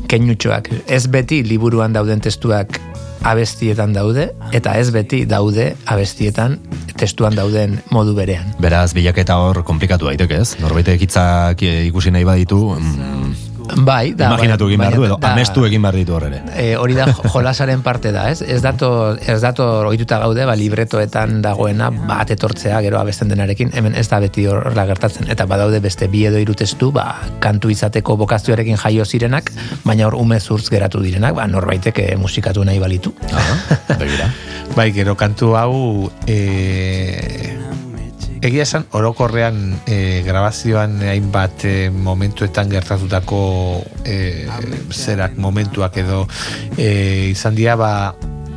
keinutxoak. 0.09 0.73
Ez 0.89 1.07
beti 1.13 1.43
liburuan 1.47 1.93
dauden 1.93 2.21
testuak 2.25 2.81
abestietan 3.23 3.93
daude, 3.93 4.31
eta 4.57 4.77
ez 4.81 4.89
beti 4.95 5.25
daude 5.29 5.75
abestietan 5.91 6.59
testuan 7.01 7.37
dauden 7.37 7.79
modu 7.95 8.15
berean. 8.17 8.53
Beraz, 8.63 8.93
bilaketa 8.97 9.39
hor 9.43 9.63
komplikatu 9.67 10.11
daiteke, 10.11 10.41
ez? 10.41 10.57
Norbaitek 10.63 11.07
hitzak 11.07 11.63
eh, 11.67 11.87
ikusi 11.89 12.13
nahi 12.15 12.27
baditu, 12.29 12.63
mm, 12.77 13.50
Bai, 13.77 14.13
da, 14.15 14.27
imaginatu 14.31 14.67
egin 14.69 14.81
behar 14.81 14.95
du, 14.97 15.05
edo 15.05 15.17
da- 15.21 15.33
amestu 15.33 15.65
egin 15.67 15.83
behar 15.83 15.95
ditu 15.99 16.15
hor 16.17 16.25
ere. 16.29 16.41
E, 16.57 16.77
hori 16.77 16.95
da 16.95 17.07
jo- 17.13 17.29
jolasaren 17.35 17.83
parte 17.83 18.13
da, 18.13 18.29
ez? 18.31 18.43
Ez 18.43 18.61
dato, 18.63 19.17
ez 19.17 19.41
dato 19.41 19.67
ohituta 19.89 20.19
gaude, 20.19 20.45
ba, 20.47 20.55
libretoetan 20.57 21.41
dagoena 21.43 21.91
bat 21.91 22.31
etortzea 22.31 22.81
gero 22.83 22.99
abesten 23.01 23.29
denarekin, 23.29 23.71
hemen 23.75 23.95
ez 23.95 24.09
da 24.09 24.21
beti 24.21 24.47
horrela 24.47 24.87
gertatzen. 24.87 25.31
Eta 25.31 25.47
badaude 25.47 25.81
beste 25.81 26.09
bi 26.09 26.25
edo 26.27 26.39
hiru 26.39 26.55
testu, 26.55 26.91
ba, 26.93 27.17
kantu 27.41 27.71
izateko 27.71 28.17
bokazioarekin 28.17 28.77
jaio 28.77 29.05
zirenak, 29.05 29.53
baina 29.85 30.07
hor 30.07 30.15
ume 30.15 30.41
zurtz 30.41 30.69
geratu 30.71 31.01
direnak, 31.01 31.35
ba, 31.35 31.47
norbaitek 31.47 31.99
eh, 31.99 32.17
musikatu 32.17 32.65
nahi 32.65 32.79
balitu. 32.79 33.15
Begira. 33.99 34.31
Bai, 34.77 34.93
gero 34.95 35.17
kantu 35.19 35.57
hau 35.59 36.11
e, 36.31 37.57
egia 38.41 38.65
esan 38.65 38.87
orokorrean 38.97 39.61
e, 39.87 40.23
grabazioan 40.25 40.99
hainbat 41.05 41.65
e, 41.69 41.75
momentuetan 41.91 42.71
gertatutako 42.73 43.41
e, 44.05 44.47
zerak 44.91 45.37
momentuak 45.37 45.97
edo 46.01 46.25
e, 46.77 47.31
izan 47.35 47.59
dira 47.59 47.77
ba 47.77 47.93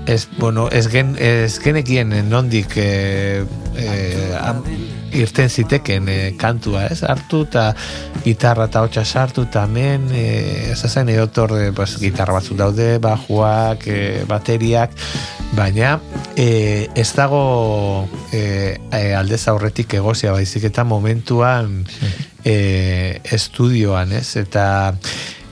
ez, 0.08 0.28
bueno, 0.38 0.68
ez, 0.72 0.88
gen, 0.92 1.16
ez 1.20 1.60
genekien 1.64 2.12
nondik 2.30 2.78
e, 2.78 3.44
e, 3.76 3.88
am, 4.40 4.64
irten 5.14 5.50
ziteken 5.50 6.10
e, 6.10 6.18
kantua, 6.40 6.88
ez? 6.92 7.02
Hartu 7.08 7.44
eta 7.48 7.70
gitarra 8.24 8.68
eta 8.70 8.84
hotxa 8.86 9.04
sartu 9.06 9.46
eta 9.48 9.66
hemen, 9.68 10.10
e, 10.12 10.26
ez 10.74 10.80
zen 10.90 11.12
edotor 11.14 11.56
e, 11.60 11.72
pues, 11.76 11.98
gitarra 12.02 12.38
batzuk 12.40 12.58
daude, 12.60 12.98
bajuak, 13.04 13.88
e, 13.88 14.24
bateriak, 14.30 14.96
baina 15.54 16.00
e, 16.36 16.90
ez 16.96 17.10
dago 17.14 18.08
e, 18.34 18.80
aldez 19.18 19.44
aurretik 19.52 19.94
egozia 20.00 20.34
baizik 20.34 20.66
eta 20.72 20.84
momentuan 20.84 21.84
e, 22.44 23.22
estudioan, 23.24 24.12
ez? 24.18 24.36
Eta 24.42 24.66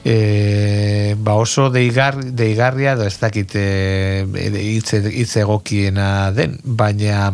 e, 0.04 1.16
ba 1.20 1.36
oso 1.38 1.70
deigar, 1.70 2.18
deigarria 2.18 2.96
edo 2.98 3.06
ez 3.06 3.18
dakit 3.22 3.56
e, 3.56 4.26
hitz, 4.58 4.94
hitz 5.14 5.36
egokiena 5.44 6.32
den, 6.36 6.58
baina 6.64 7.32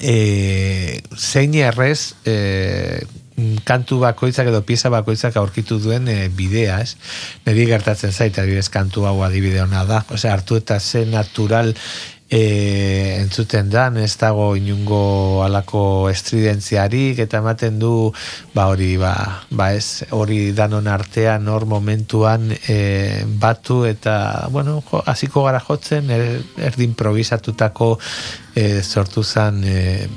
e, 0.00 1.02
zein 1.16 1.54
errez 1.54 2.14
e, 2.24 3.02
kantu 3.66 3.98
bakoitzak 3.98 4.48
edo 4.50 4.62
pieza 4.66 4.90
bakoitzak 4.94 5.36
aurkitu 5.36 5.80
duen 5.82 6.06
e, 6.08 6.28
bidea, 6.28 6.78
ez? 6.84 6.94
Neri 7.46 7.66
gertatzen 7.66 8.12
zait, 8.12 8.38
adibidez, 8.38 8.68
kantu 8.70 9.08
hau 9.08 9.16
adibide 9.26 9.62
ona 9.64 9.84
da. 9.88 10.04
Osea, 10.14 10.34
hartu 10.36 10.60
eta 10.60 10.78
ze 10.80 11.04
natural 11.10 11.74
e, 12.30 13.18
entzuten 13.20 13.70
dan, 13.70 13.96
ez 13.96 14.16
dago 14.18 14.54
inungo 14.56 15.42
alako 15.44 16.08
estridentziarik, 16.10 17.18
eta 17.24 17.40
ematen 17.42 17.78
du, 17.78 18.10
ba 18.54 18.68
hori, 18.72 18.94
ba, 19.00 19.14
ba 19.50 19.70
ez, 19.76 20.04
hori 20.10 20.52
danon 20.56 20.88
artean, 20.90 21.48
hor 21.48 21.66
momentuan 21.70 22.50
e, 22.52 23.24
batu, 23.40 23.84
eta, 23.88 24.48
bueno, 24.50 24.80
hasiko 25.04 25.44
gara 25.46 25.60
jotzen, 25.60 26.10
er, 26.10 26.28
erdi 26.70 26.88
improvisatutako 26.90 27.94
e, 28.54 28.82
sortu 28.82 29.24
zan, 29.24 29.62
e, 29.64 30.08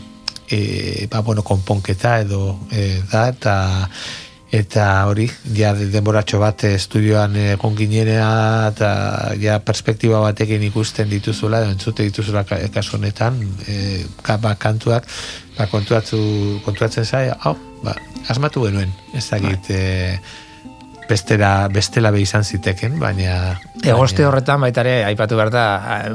e, 0.49 1.07
ba, 1.11 1.21
bueno, 1.21 1.43
konponketa 1.43 2.19
edo 2.23 2.59
e, 2.71 3.01
da, 3.11 3.27
eta 3.33 3.57
eta 4.51 5.05
hori, 5.09 5.25
ja 5.57 5.73
denboratxo 5.75 6.39
bat 6.39 6.63
estudioan 6.69 7.35
egon 7.35 7.75
ginenea 7.75 8.29
eta 8.71 8.89
ja 9.41 9.57
perspektiba 9.59 10.21
batekin 10.23 10.63
ikusten 10.69 11.09
dituzula, 11.11 11.65
entzute 11.67 12.07
dituzula 12.07 12.45
ka- 12.47 12.61
kasu 12.73 12.95
honetan, 12.97 13.41
e, 13.67 14.05
ba, 14.41 14.55
kantuak, 14.55 15.07
ba, 15.57 15.67
kontuatzu, 15.67 16.61
kontuatzen 16.65 17.05
zai, 17.05 17.27
hau, 17.43 17.57
ba, 17.83 17.95
asmatu 18.29 18.63
genuen, 18.69 18.93
ez 19.13 19.25
dakit, 19.29 19.69
e, 19.69 20.19
bestera, 21.09 21.67
bestela 21.71 22.11
be 22.11 22.21
izan 22.21 22.43
ziteken, 22.43 22.97
baina... 22.99 23.57
Egoste 23.87 24.25
horretan 24.25 24.59
baita 24.63 24.81
ere, 24.81 24.93
aipatu 25.05 25.35
behar 25.37 25.51
da, 25.53 25.63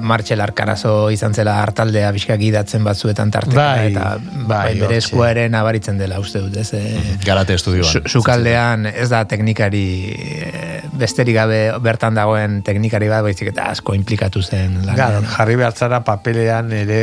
Martxel 0.02 0.40
Arkarazo 0.42 1.11
izan 1.14 1.33
zela 1.38 1.61
hartaldea 1.62 2.11
bizkak 2.12 2.40
idatzen 2.42 2.83
batzuetan 2.85 3.31
tarteka, 3.31 3.55
Bai, 3.62 3.92
eta 3.92 4.09
bai, 4.18 4.46
bai, 4.50 4.72
bere 4.81 4.96
eskua 4.98 5.31
ere 5.31 5.44
nabaritzen 5.48 5.96
dela 6.00 6.18
uste 6.20 6.42
dut, 6.42 6.57
ez? 6.59 6.72
E, 6.74 6.83
Garate 7.24 7.55
estudioan. 7.55 7.87
Su- 7.88 8.02
Sukaldean 8.18 8.87
ez 8.90 9.07
da 9.12 9.22
teknikari 9.31 9.85
eh, 10.11 10.83
besterik 10.98 11.37
gabe 11.38 11.61
bertan 11.83 12.18
dagoen 12.18 12.59
teknikari 12.66 13.09
bat 13.09 13.22
baizik 13.24 13.52
eta 13.52 13.68
asko 13.72 13.94
implikatu 13.94 14.42
zen 14.42 14.81
lanean. 14.87 15.24
jarri 15.37 15.57
behar 15.57 15.72
zara 15.78 16.02
papelean 16.05 16.72
ere 16.76 16.98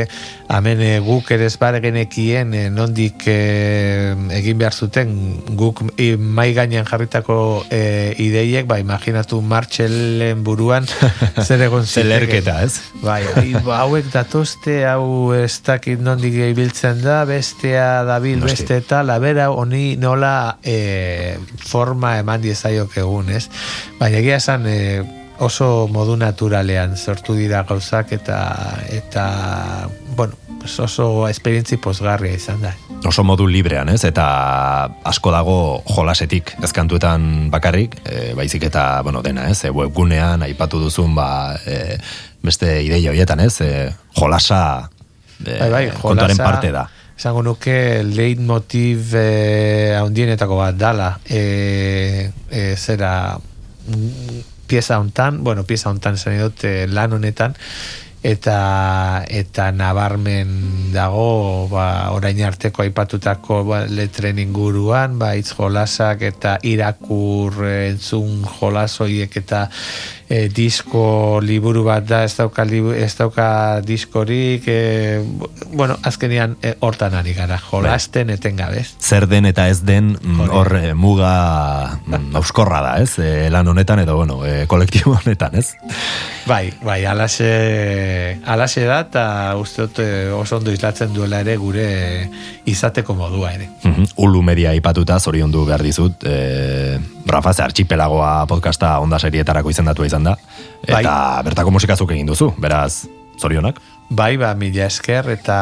hemen 0.52 0.82
eh, 0.86 1.00
guk 1.04 1.32
ere 1.32 1.48
ez 1.48 1.56
bare 1.58 1.80
genekien 1.82 2.54
eh, 2.54 2.68
nondik 2.70 3.24
eh, 3.32 4.14
egin 4.38 4.60
behar 4.60 4.76
zuten 4.76 5.16
guk 5.58 5.82
eh, 5.98 6.16
mai 6.20 6.52
gainean 6.54 6.86
jarritako 6.86 7.40
eh, 7.80 8.14
ideiek, 8.20 8.68
ba, 8.68 8.80
imaginatu 8.82 9.40
Martxelen 9.42 10.44
buruan 10.44 10.88
zer 11.48 11.64
egon 11.66 11.86
zitekeen. 11.86 12.10
Zelerketa, 12.10 12.56
ez? 12.68 12.82
Bai, 13.04 13.22
ai, 13.40 13.54
ba, 13.68 13.82
hauek 13.86 14.12
datozte, 14.14 14.82
hau 14.90 15.32
ez 15.38 15.54
dakit 15.66 16.02
nondik 16.04 16.36
ibiltzen 16.50 17.02
da, 17.04 17.22
bestea 17.30 18.04
dabil, 18.08 18.42
beste 18.44 18.82
eta 18.84 19.02
labera 19.08 19.50
honi 19.56 19.96
nola 20.00 20.34
e, 20.64 21.38
forma 21.64 22.18
eman 22.20 22.44
diezaiok 22.44 23.00
egun, 23.04 23.32
ez? 23.40 23.48
Baina 24.00 24.20
egia 24.20 24.38
esan 24.44 24.68
e, 24.68 24.80
oso 25.40 25.88
modu 25.92 26.18
naturalean 26.20 26.98
sortu 26.98 27.38
dira 27.40 27.64
gauzak 27.68 28.12
eta 28.20 28.40
eta 28.92 29.26
bueno, 30.18 30.49
pues 30.60 30.78
oso 30.80 31.28
esperientzi 31.30 31.78
posgarria 31.78 32.36
izan 32.36 32.62
da. 32.62 32.74
Oso 33.08 33.24
modu 33.24 33.48
librean, 33.48 33.90
ez? 33.90 34.04
Eta 34.04 34.26
asko 35.08 35.32
dago 35.32 35.58
jolasetik 35.88 36.54
ezkantuetan 36.64 37.50
bakarrik, 37.54 37.96
e, 38.06 38.34
baizik 38.36 38.64
eta, 38.68 39.02
bueno, 39.08 39.22
dena, 39.24 39.48
ez? 39.50 39.64
E, 39.64 39.72
webgunean 39.72 40.44
aipatu 40.44 40.80
duzun, 40.84 41.16
ba, 41.16 41.56
e, 41.66 41.98
beste 42.44 42.82
ideia 42.84 43.12
horietan, 43.14 43.40
ez? 43.40 43.62
E, 43.62 43.72
jolasa 44.20 44.90
e, 45.46 45.58
Bai, 45.60 45.70
bai, 45.72 45.86
jolasa- 46.02 46.44
parte 46.44 46.72
da. 46.76 46.90
Esango 47.20 47.42
nuke 47.44 48.02
leitmotiv 48.08 49.12
eh, 49.20 49.92
haundienetako 50.00 50.56
bat 50.56 50.78
dala. 50.80 51.10
E, 51.28 52.32
e, 52.48 52.62
zera 52.78 53.36
mm, 53.36 54.40
pieza 54.72 55.00
hontan, 55.02 55.44
bueno, 55.44 55.66
pieza 55.68 55.90
hontan 55.90 56.16
esan 56.16 56.38
dut 56.40 56.64
eh, 56.64 56.86
lan 56.88 57.12
honetan, 57.18 57.58
eta 58.24 59.24
eta 59.30 59.70
nabarmen 59.72 60.92
dago 60.92 61.68
ba, 61.72 62.12
orain 62.12 62.42
arteko 62.44 62.84
aipatutako 62.84 63.64
ba, 63.64 63.84
letren 63.88 64.40
inguruan 64.44 65.16
ba, 65.20 65.34
hitz 65.40 65.54
jolasak 65.56 66.26
eta 66.28 66.58
irakur 66.68 67.64
eh, 67.64 67.92
entzun 67.94 68.44
jolas 68.60 68.92
horiek 69.00 69.40
eta 69.40 69.68
e, 70.30 70.48
disko 70.54 71.40
liburu 71.44 71.84
bat 71.88 72.06
da 72.08 72.22
ez 72.28 72.36
dauka, 72.38 72.64
libu, 72.68 72.92
ez 72.94 73.12
dauka 73.18 73.82
diskorik 73.86 74.68
e, 74.68 74.80
bueno, 75.74 75.98
azkenean 76.04 76.58
e, 76.62 76.76
hortan 76.86 77.18
ari 77.18 77.34
gara 77.38 77.58
jolasten 77.70 78.30
etengabez 78.36 78.94
Zer 79.00 79.28
den 79.32 79.50
eta 79.50 79.68
ez 79.72 79.82
den 79.88 80.14
mm, 80.20 80.50
hor 80.54 80.76
muga 80.96 81.34
mm, 82.06 82.36
auskorra 82.40 82.82
da, 82.86 82.94
ez? 83.02 83.18
E, 83.18 83.50
lan 83.54 83.68
honetan 83.68 84.04
edo, 84.04 84.20
bueno, 84.20 84.44
e, 84.46 84.66
kolektibo 84.68 85.16
honetan, 85.18 85.56
ez? 85.60 85.74
Bai, 86.50 86.70
bai, 86.84 87.04
alaxe, 87.06 87.50
alaxe 88.46 88.86
da, 88.88 89.00
eta 89.06 89.26
uste 89.60 89.86
dut 89.88 90.02
eh, 90.04 90.32
oso 90.34 90.58
ondo 90.58 90.72
islatzen 90.74 91.14
duela 91.14 91.42
ere 91.44 91.56
gure 91.58 91.86
izateko 92.70 93.16
modua 93.16 93.54
ere. 93.54 93.70
Mhm. 93.84 94.10
Ulu 94.26 94.42
media 94.46 94.74
ipatuta, 94.78 95.20
zoriondu 95.20 95.66
behar 95.66 95.84
dizut, 95.84 96.24
e, 96.24 97.00
Rafa, 97.26 97.54
ze 97.54 97.64
archipelagoa 97.64 98.46
podcasta 98.48 98.98
onda 99.00 99.20
serietarako 99.20 99.70
izendatua 99.70 100.06
izan 100.08 100.24
da, 100.24 100.36
Bai. 100.88 101.02
eta 101.02 101.42
bertako 101.46 101.72
musikazuk 101.72 102.12
egin 102.12 102.28
duzu, 102.28 102.54
beraz, 102.58 103.06
zorionak. 103.40 103.80
Bai, 104.10 104.38
ba, 104.42 104.56
mila 104.58 104.88
esker, 104.90 105.28
eta 105.30 105.56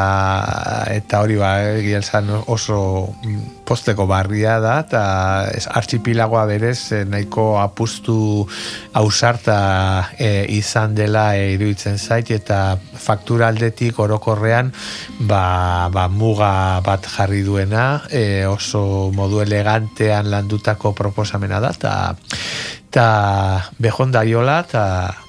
eta 0.93 1.19
hori 1.19 1.35
ba, 1.35 1.49
egia 1.81 1.99
esan 1.99 2.29
oso 2.47 2.77
mm, 3.19 3.65
posteko 3.67 4.05
barria 4.07 4.53
da, 4.63 4.77
eta 4.85 5.01
ez, 5.51 5.65
archipilagoa 5.67 6.45
berez 6.47 6.93
eh, 6.95 7.01
nahiko 7.03 7.57
apustu 7.59 8.47
ausarta 8.95 9.57
eh, 10.15 10.45
izan 10.55 10.95
dela 10.95 11.25
eh, 11.35 11.57
iruditzen 11.57 11.99
zait, 11.99 12.31
eta 12.31 12.77
faktura 12.79 13.51
aldetik 13.51 13.99
orokorrean 13.99 14.71
ba, 15.27 15.91
ba, 15.91 16.07
muga 16.07 16.79
bat 16.87 17.03
jarri 17.03 17.43
duena, 17.43 18.05
eh, 18.07 18.47
oso 18.47 19.11
modu 19.11 19.43
elegantean 19.43 20.31
landutako 20.31 20.95
proposamena 20.95 21.59
da, 21.59 21.75
eta 21.75 21.97
eta 22.87 23.69
behon 23.83 24.13
daiola 24.15 24.61
eta 24.63 24.83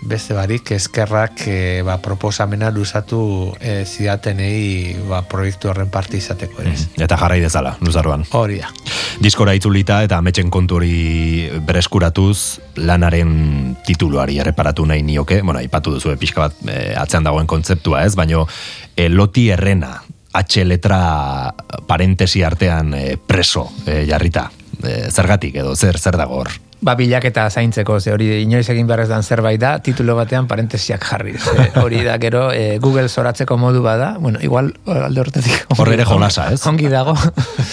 beste 0.07 0.35
barik 0.37 0.71
eskerrak 0.77 1.43
e, 1.51 1.57
ba, 1.83 1.99
proposamena 2.01 2.71
luzatu 2.71 3.51
e, 3.61 3.83
zidatenei 3.85 4.95
ba, 5.09 5.25
proiektu 5.27 5.73
horren 5.73 5.91
parte 5.91 6.17
izateko 6.17 6.63
ere. 6.63 6.77
Eta 7.03 7.19
jarrai 7.19 7.41
dezala, 7.43 7.75
luzaroan. 7.83 8.23
Hori 8.39 8.61
da. 8.63 8.71
Diskora 9.19 9.57
itzulita 9.59 9.99
eta 10.07 10.21
ametsen 10.23 10.53
kontu 10.55 10.79
hori 10.79 11.51
bereskuratuz 11.67 12.61
lanaren 12.87 13.75
tituluari 13.87 14.39
erreparatu 14.39 14.87
nahi 14.87 15.03
nioke, 15.03 15.41
bueno, 15.43 15.59
aipatu 15.59 15.97
duzu 15.97 16.15
pixka 16.21 16.47
bat 16.47 16.63
e, 16.63 16.95
atzean 16.95 17.27
dagoen 17.27 17.51
kontzeptua 17.51 18.05
ez, 18.07 18.15
baino 18.17 18.47
e, 18.95 19.09
loti 19.11 19.49
errena, 19.51 19.99
H 20.39 20.63
letra 20.63 21.53
parentesi 21.89 22.45
artean 22.47 22.95
e, 22.95 23.05
preso 23.19 23.67
e, 23.85 24.05
jarrita. 24.07 24.47
E, 24.79 25.11
zergatik 25.11 25.57
edo, 25.59 25.75
zer, 25.75 25.99
zer 25.99 26.21
dago 26.21 26.39
hor? 26.45 26.55
Ba, 26.81 26.95
bilaketa 26.95 27.49
zaintzeko, 27.51 27.97
ze 27.99 28.13
hori 28.15 28.29
inoiz 28.45 28.69
egin 28.71 28.87
behar 28.87 29.03
ez 29.03 29.09
dan 29.11 29.25
zerbait 29.27 29.59
da, 29.59 29.73
titulo 29.83 30.15
batean 30.15 30.47
parentesiak 30.47 31.03
jarri. 31.03 31.35
Ze, 31.39 31.71
hori 31.83 32.05
da, 32.07 32.15
gero, 32.23 32.49
e, 32.55 32.79
Google 32.79 33.09
zoratzeko 33.09 33.57
modu 33.59 33.83
bada, 33.83 34.13
bueno, 34.21 34.39
igual 34.43 34.71
alde 34.87 35.25
hortetik. 35.25 35.67
Hor 35.75 35.91
ere 35.93 36.07
jolasa, 36.07 36.53
ez? 36.55 36.63
Ongi 36.71 36.87
dago. 36.93 37.17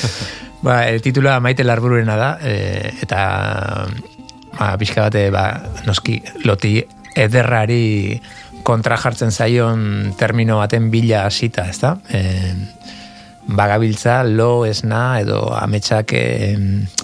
ba, 0.65 0.79
e, 0.89 0.97
titula 1.05 1.37
maite 1.39 1.63
larbururena 1.67 2.17
da, 2.17 2.31
e, 2.41 2.95
eta 3.05 3.21
ba, 4.57 4.73
pixka 4.81 5.05
bate, 5.05 5.29
ba, 5.29 5.45
noski, 5.85 6.17
loti 6.47 6.79
ederrari 7.15 8.19
kontra 8.65 8.97
jartzen 8.97 9.29
zaion 9.31 10.15
termino 10.17 10.57
baten 10.57 10.89
bila 10.89 11.27
hasita, 11.29 11.69
ez 11.69 11.77
da? 11.83 11.93
E, 12.09 12.23
bagabiltza 13.47 14.23
lo 14.23 14.65
esna 14.65 15.19
edo 15.21 15.53
ametsak 15.53 16.13
eh, 16.13 16.57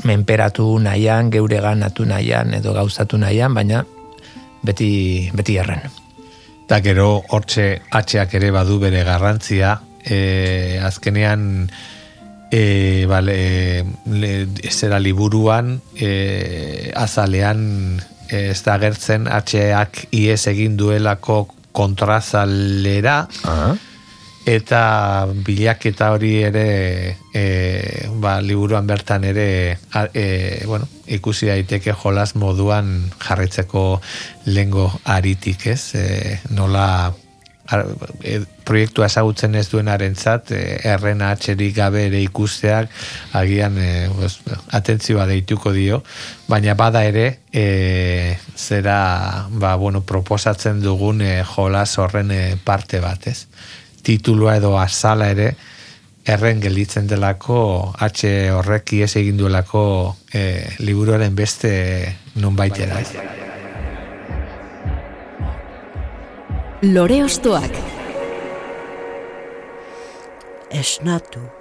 menperatu 0.04 0.80
nahian, 0.80 1.30
geure 1.32 1.62
ganatu 1.62 2.06
nahian 2.06 2.54
edo 2.58 2.74
gauzatu 2.74 3.18
nahian, 3.18 3.54
baina 3.54 3.84
beti, 4.64 5.30
beti 5.34 5.58
erren. 5.62 5.86
Da 6.70 6.80
gero 6.82 7.22
hortxe 7.30 7.82
atxeak 7.92 8.38
ere 8.40 8.52
badu 8.56 8.80
bere 8.80 9.04
garrantzia, 9.04 9.76
e, 10.06 10.80
azkenean 10.82 11.70
e, 12.52 13.06
bale, 13.10 13.86
le, 14.06 14.48
zera 14.70 15.00
liburuan 15.00 15.80
e, 15.96 16.92
azalean 16.96 18.00
e, 18.30 18.50
ez 18.52 18.62
da 18.64 18.78
gertzen 18.80 19.28
atxeak 19.28 20.06
ies 20.16 20.46
egin 20.48 20.78
duelako 20.80 21.44
kontrazalera. 21.76 23.26
Ah, 23.48 23.76
eta 24.46 25.28
bilaketa 25.46 26.12
hori 26.16 26.32
ere 26.44 27.18
e, 27.34 28.08
ba, 28.22 28.40
liburuan 28.42 28.88
bertan 28.88 29.24
ere 29.24 29.78
a- 29.94 30.10
e, 30.14 30.64
bueno, 30.66 30.88
ikusi 31.08 31.46
daiteke 31.48 31.94
jolas 31.94 32.36
moduan 32.36 33.12
jarritzeko 33.22 34.02
lengo 34.46 34.92
aritik 35.06 35.68
ez? 35.68 35.94
E, 35.96 36.40
nola 36.50 37.14
ar- 37.68 37.86
e, 38.24 38.42
proiektua 38.66 39.06
ezagutzen 39.06 39.56
ez 39.56 39.68
duenarentzat 39.70 40.52
e, 40.58 40.62
erren 40.90 41.22
atxerik 41.22 41.76
gabe 41.78 42.08
ere 42.10 42.22
ikusteak 42.26 42.90
agian 43.38 43.78
e, 43.78 44.10
pues, 44.16 44.40
atentzioa 44.72 45.28
deituko 45.30 45.72
dio. 45.72 46.02
Baina 46.50 46.74
bada 46.74 47.06
ere 47.06 47.40
e, 47.54 48.38
zera 48.58 49.48
ba, 49.52 49.76
bueno, 49.76 50.02
proposatzen 50.02 50.82
dugun 50.82 51.22
e, 51.22 51.44
jolas 51.46 51.94
horren 52.00 52.32
e, 52.32 52.42
parte 52.58 53.00
bat 53.00 53.28
ez 53.28 53.46
titulua 54.04 54.56
edo 54.58 54.78
azala 54.80 55.30
ere 55.34 55.52
erren 56.26 56.60
gelditzen 56.62 57.08
delako 57.10 57.94
H 57.98 58.34
horrek 58.54 58.94
ies 58.94 59.16
egin 59.18 59.38
duelako 59.38 60.16
e, 60.34 60.44
liburuaren 60.80 61.36
beste 61.36 61.72
nonbaitera. 62.36 63.00
ez. 63.00 63.16
Lore 66.82 67.24
Ostoak. 67.24 67.74
esnatu. 70.72 71.61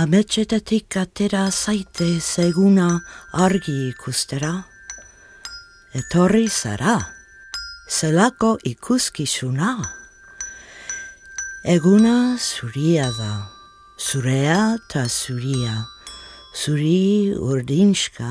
Ametsetatik 0.00 0.96
atera 0.96 1.50
zaite 1.50 2.06
zeguna 2.24 3.02
argi 3.36 3.90
ikustera. 3.90 4.52
Etorri 5.92 6.46
zara, 6.48 6.94
zelako 7.98 8.54
ikuskizuna. 8.64 9.74
Eguna 11.74 12.38
zuria 12.40 13.10
da, 13.18 13.34
zurea 14.00 14.78
ta 14.88 15.04
zuria, 15.04 15.84
zuri 16.56 17.36
urdinska. 17.36 18.30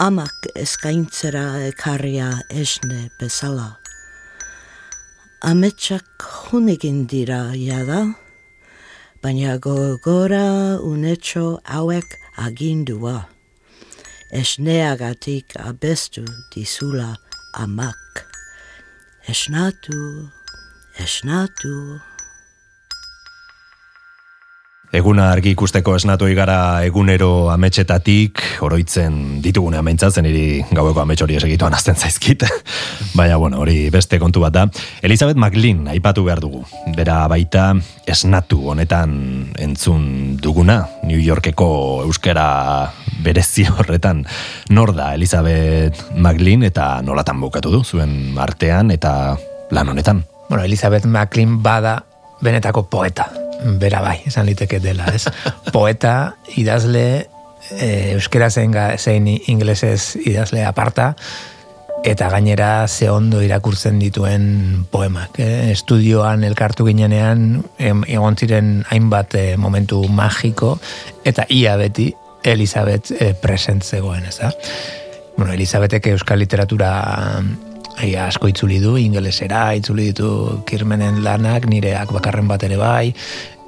Amak 0.00 0.52
eskaintzera 0.54 1.66
ekarria 1.68 2.30
esne 2.48 3.10
bezala. 3.20 3.74
Ametsak 5.42 6.30
hunegin 6.48 7.04
dira 7.10 7.50
jada, 7.52 8.06
baina 9.26 9.58
gogora 9.58 10.78
unetxo 10.86 11.58
hauek 11.66 12.08
agindua. 12.46 13.26
Esneagatik 14.30 15.56
abestu 15.68 16.22
dizula 16.54 17.10
amak. 17.62 18.22
Esnatu, 19.26 20.30
esnatu. 21.02 21.74
Eguna 24.94 25.32
argi 25.34 25.50
ikusteko 25.50 25.96
esnatu 25.98 26.28
igara 26.30 26.84
egunero 26.86 27.48
ametsetatik, 27.50 28.38
oroitzen 28.62 29.40
ditugune 29.42 29.80
amentzatzen 29.80 30.28
iri 30.30 30.62
gaueko 30.70 31.02
amets 31.02 31.18
hori 31.24 31.36
esegituan 31.40 31.74
azten 31.74 31.98
zaizkit. 31.98 32.44
Baina, 33.18 33.36
bueno, 33.36 33.58
hori 33.64 33.90
beste 33.90 34.20
kontu 34.22 34.44
bat 34.44 34.54
da. 34.54 34.64
Elizabeth 35.02 35.36
McLean 35.36 35.88
aipatu 35.90 36.24
behar 36.28 36.40
dugu. 36.44 36.62
Bera 36.96 37.18
baita 37.28 37.72
esnatu 38.06 38.62
honetan 38.70 39.50
entzun 39.58 40.38
duguna, 40.38 40.84
New 41.02 41.18
Yorkeko 41.18 41.68
euskera 42.06 42.46
berezi 43.26 43.66
horretan. 43.66 44.22
Nor 44.70 44.94
da 44.94 45.12
Elizabeth 45.18 46.14
McLean 46.14 46.62
eta 46.62 47.02
nolatan 47.02 47.42
bukatu 47.42 47.74
du 47.74 47.82
zuen 47.82 48.38
artean 48.38 48.94
eta 48.94 49.36
lan 49.74 49.88
honetan. 49.88 50.22
Bueno, 50.48 50.62
Elizabeth 50.62 51.10
McLean 51.10 51.58
bada 51.62 52.04
benetako 52.42 52.86
poeta. 52.90 53.30
Bera 53.80 54.02
bai, 54.04 54.20
esan 54.28 54.46
liteke 54.46 54.80
dela, 54.84 55.08
ez? 55.14 55.24
Poeta, 55.72 56.36
idazle, 56.60 57.26
e, 57.72 57.88
euskera 58.14 58.50
zein, 58.50 58.74
zein 58.98 59.28
inglesez 59.48 60.16
idazle 60.20 60.64
aparta, 60.68 61.14
eta 62.06 62.28
gainera 62.30 62.86
ze 62.88 63.10
ondo 63.10 63.40
irakurtzen 63.42 63.98
dituen 63.98 64.86
poemak. 64.90 65.40
Eh? 65.42 65.72
Estudioan 65.72 66.44
elkartu 66.44 66.86
ginenean, 66.86 67.64
egon 67.78 68.36
ziren 68.36 68.84
hainbat 68.90 69.34
eh, 69.34 69.56
momentu 69.56 70.04
magiko, 70.08 70.76
eta 71.24 71.48
ia 71.50 71.74
beti 71.80 72.12
Elizabeth 72.46 73.10
eh, 73.18 73.34
present 73.34 73.82
zegoen, 73.82 74.26
ez 74.28 74.36
da? 74.38 74.52
Bueno, 75.36 75.52
Elizabetek 75.52 76.06
euskal 76.14 76.38
literatura 76.38 76.92
ai, 77.96 78.14
asko 78.20 78.48
itzuli 78.50 78.78
du, 78.82 78.96
ingelesera, 79.00 79.70
itzuli 79.78 80.10
ditu 80.10 80.62
kirmenen 80.68 81.22
lanak, 81.24 81.66
nireak 81.70 82.12
bakarren 82.14 82.48
bat 82.48 82.64
ere 82.66 82.78
bai, 82.80 83.14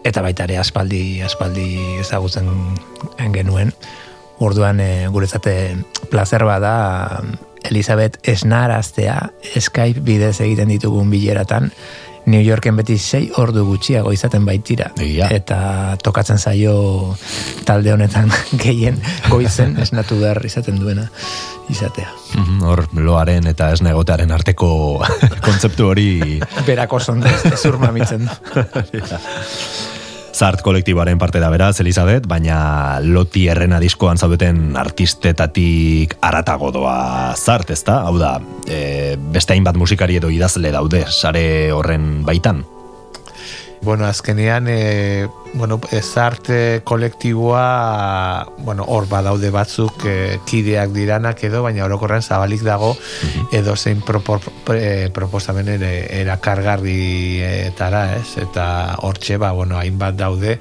eta 0.07 0.23
baita 0.25 0.47
ere 0.49 0.59
aspaldi, 0.61 1.21
aspaldi 1.25 1.69
ezagutzen 2.03 2.49
genuen. 3.35 3.73
Orduan 4.39 4.81
e, 4.81 5.09
guretzate 5.11 5.77
placer 6.13 6.45
bada 6.47 7.23
Elizabeth 7.67 8.21
esnaraztea 8.23 9.17
Skype 9.59 10.05
bidez 10.07 10.37
egiten 10.45 10.71
ditugun 10.71 11.11
bileratan 11.11 11.73
New 12.29 12.43
Yorken 12.45 12.77
beti 12.77 12.99
sei 13.01 13.31
ordu 13.41 13.65
gutxiago 13.65 14.13
izaten 14.13 14.45
baitira. 14.45 14.91
Egia. 15.01 15.31
Eta 15.33 15.97
tokatzen 16.05 16.39
zaio 16.39 17.17
talde 17.65 17.93
honetan 17.95 18.31
gehien 18.65 19.01
goizen 19.31 19.79
esnatu 19.81 20.21
behar 20.21 20.43
izaten 20.45 20.79
duena 20.81 21.09
izatea. 21.73 22.09
Mhm, 22.37 22.63
Hor, 22.69 22.85
loaren 22.97 23.49
eta 23.51 23.71
esnegotearen 23.73 24.33
arteko 24.33 24.71
kontzeptu 25.47 25.89
hori 25.93 26.09
Berako 26.67 27.01
sondez, 27.01 27.39
ez 27.49 27.65
urmamitzen 27.69 28.27
du. 28.29 28.99
Zart 30.39 30.61
kolektiboaren 30.63 31.19
parte 31.19 31.41
da 31.43 31.49
beraz, 31.51 31.81
Elizabeth, 31.83 32.29
baina 32.31 33.01
loti 33.03 33.49
errena 33.51 33.81
diskoan 33.83 34.21
zaudeten 34.23 34.77
artistetatik 34.79 36.15
aratago 36.23 36.71
doa 36.71 37.35
zart, 37.35 37.73
ezta? 37.75 38.05
Hau 38.07 38.15
da, 38.23 38.37
e, 38.71 39.17
beste 39.35 39.57
hainbat 39.57 39.81
musikari 39.81 40.21
edo 40.23 40.31
idazle 40.31 40.71
daude, 40.71 41.09
sare 41.11 41.43
horren 41.75 42.21
baitan. 42.29 42.63
Bueno, 43.81 44.07
azkenean, 44.07 44.67
e, 44.69 45.29
bueno, 45.55 45.81
ez 45.93 46.17
arte 46.19 46.83
kolektiboa, 46.85 48.53
bueno, 48.59 48.85
hor 48.89 49.09
badaude 49.09 49.51
batzuk 49.55 50.05
e, 50.05 50.39
kideak 50.45 50.91
diranak 50.93 51.43
edo, 51.47 51.63
baina 51.63 51.87
orokorren 51.87 52.23
zabalik 52.23 52.65
dago 52.67 52.91
edo 53.55 53.77
zein 53.77 54.03
propo, 54.03 54.41
pre, 54.67 55.11
proposamen 55.15 55.71
ere 55.79 55.93
erakargarri 56.21 57.41
etara, 57.69 58.17
ez? 58.19 58.37
Eta 58.43 58.97
hortxe, 59.07 59.39
ba, 59.39 59.53
bueno, 59.57 59.79
hainbat 59.79 60.19
daude, 60.19 60.59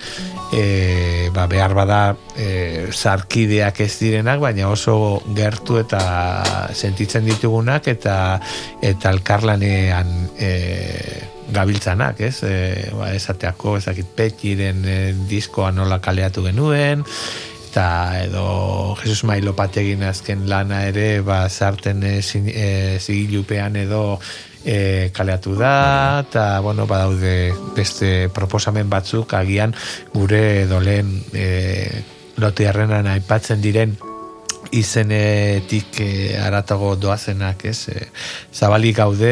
e, 0.53 1.29
ba, 1.33 1.47
behar 1.49 1.73
bada 1.73 2.01
e, 2.37 2.87
zarkideak 2.93 3.81
ez 3.81 3.93
direnak, 3.99 4.39
baina 4.39 4.69
oso 4.69 5.23
gertu 5.35 5.81
eta 5.81 6.69
sentitzen 6.73 7.25
ditugunak 7.25 7.89
eta 7.91 8.37
eta 8.81 9.09
elkarlanean 9.15 10.13
e, 10.37 11.33
gabiltzanak, 11.53 12.21
ez? 12.21 12.41
E, 12.43 12.55
ba, 12.95 13.11
esateako, 13.15 13.77
ezakit 13.81 14.09
petiren 14.17 14.83
e, 14.85 14.97
diskoa 15.29 15.71
nola 15.71 15.99
kaleatu 16.03 16.43
genuen, 16.45 17.05
eta 17.67 17.87
edo 18.23 18.95
Jesus 19.01 19.23
Mailo 19.27 19.53
pategin 19.55 20.03
azken 20.07 20.47
lana 20.49 20.85
ere, 20.87 21.21
ba, 21.21 21.45
sarten 21.49 22.03
e, 22.03 22.17
zin- 22.21 22.51
e, 22.51 22.97
zigilupean 22.99 23.75
edo 23.75 24.19
e, 24.65 25.11
kaleatu 25.13 25.55
da, 25.55 26.23
eta, 26.27 26.59
bueno, 26.65 26.87
badaude 26.89 27.53
beste 27.75 28.29
proposamen 28.33 28.89
batzuk 28.89 29.33
agian 29.37 29.75
gure 30.13 30.65
dolen 30.67 31.13
e, 31.33 32.03
lotiarrenan 32.37 33.07
aipatzen 33.13 33.61
diren 33.63 33.95
izenetik 34.71 35.99
e, 36.03 36.37
aratago 36.43 36.95
doazenak, 36.99 37.65
ez? 37.65 37.87
E, 37.93 38.07
zabalik 38.53 38.97
gaude, 38.97 39.31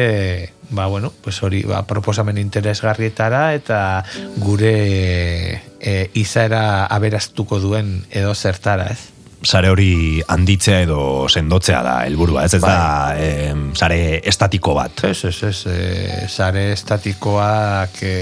ba, 0.70 0.86
bueno, 0.86 1.12
pues 1.22 1.42
hori, 1.42 1.62
ba, 1.62 1.86
proposamen 1.86 2.38
interesgarrietara 2.38 3.54
eta 3.54 4.04
gure 4.42 5.62
e, 5.80 6.10
izaera 6.14 6.86
aberaztuko 6.86 7.60
duen 7.60 8.00
edo 8.10 8.34
zertara, 8.34 8.90
ez? 8.92 9.12
Sare 9.46 9.68
hori 9.70 10.22
handitzea 10.26 10.80
edo 10.86 11.00
sendotzea 11.28 11.82
da 11.84 11.96
helburua, 12.06 12.46
ez 12.48 12.56
ez 12.56 12.62
da 12.64 12.78
em, 13.20 13.68
sare 13.76 14.22
estatiko 14.24 14.74
bat. 14.74 15.04
Ez, 15.06 15.18
ez, 15.28 15.36
ez, 15.46 15.58
e, 15.70 16.28
sare 16.32 16.70
estatikoak 16.72 18.00
e, 18.02 18.16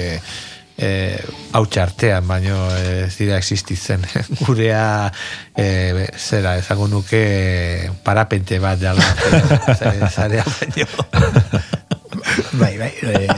e, 0.77 0.91
hautsa 1.53 1.85
artean, 1.87 2.27
baino 2.29 2.59
ez 2.77 3.15
dira 3.17 3.39
existitzen. 3.39 4.05
Gurea, 4.43 5.13
e, 5.57 6.11
zera, 6.19 6.57
esango 6.61 6.91
nuke 6.91 7.23
parapente 8.05 8.59
bat 8.59 8.83
dala, 8.83 9.07
zarea 10.15 10.45
baino. 10.45 10.91
Bai, 12.61 12.75
bai. 12.79 12.93
E, 13.03 13.29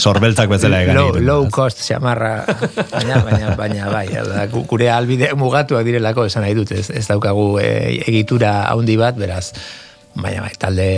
Sorbeltzak 0.00 0.48
bezala 0.48 0.78
egan 0.82 0.96
low, 0.96 1.10
low 1.20 1.42
cost 1.52 1.82
xamarra, 1.84 2.44
baina, 2.90 3.18
baina, 3.26 3.50
baina, 3.58 3.88
bai, 3.92 4.06
da, 4.08 4.46
gu- 4.48 4.64
gure 4.70 4.88
albide 4.90 5.28
mugatuak 5.36 5.84
direlako 5.84 6.24
esan 6.30 6.46
nahi 6.46 6.54
dut, 6.56 6.72
ez, 6.72 6.86
ez 6.90 7.04
daukagu 7.10 7.58
e, 7.60 7.68
egitura 8.08 8.62
haundi 8.70 8.96
bat, 8.96 9.18
beraz, 9.20 9.50
baina 10.22 10.44
bai, 10.44 10.52
talde, 10.58 10.88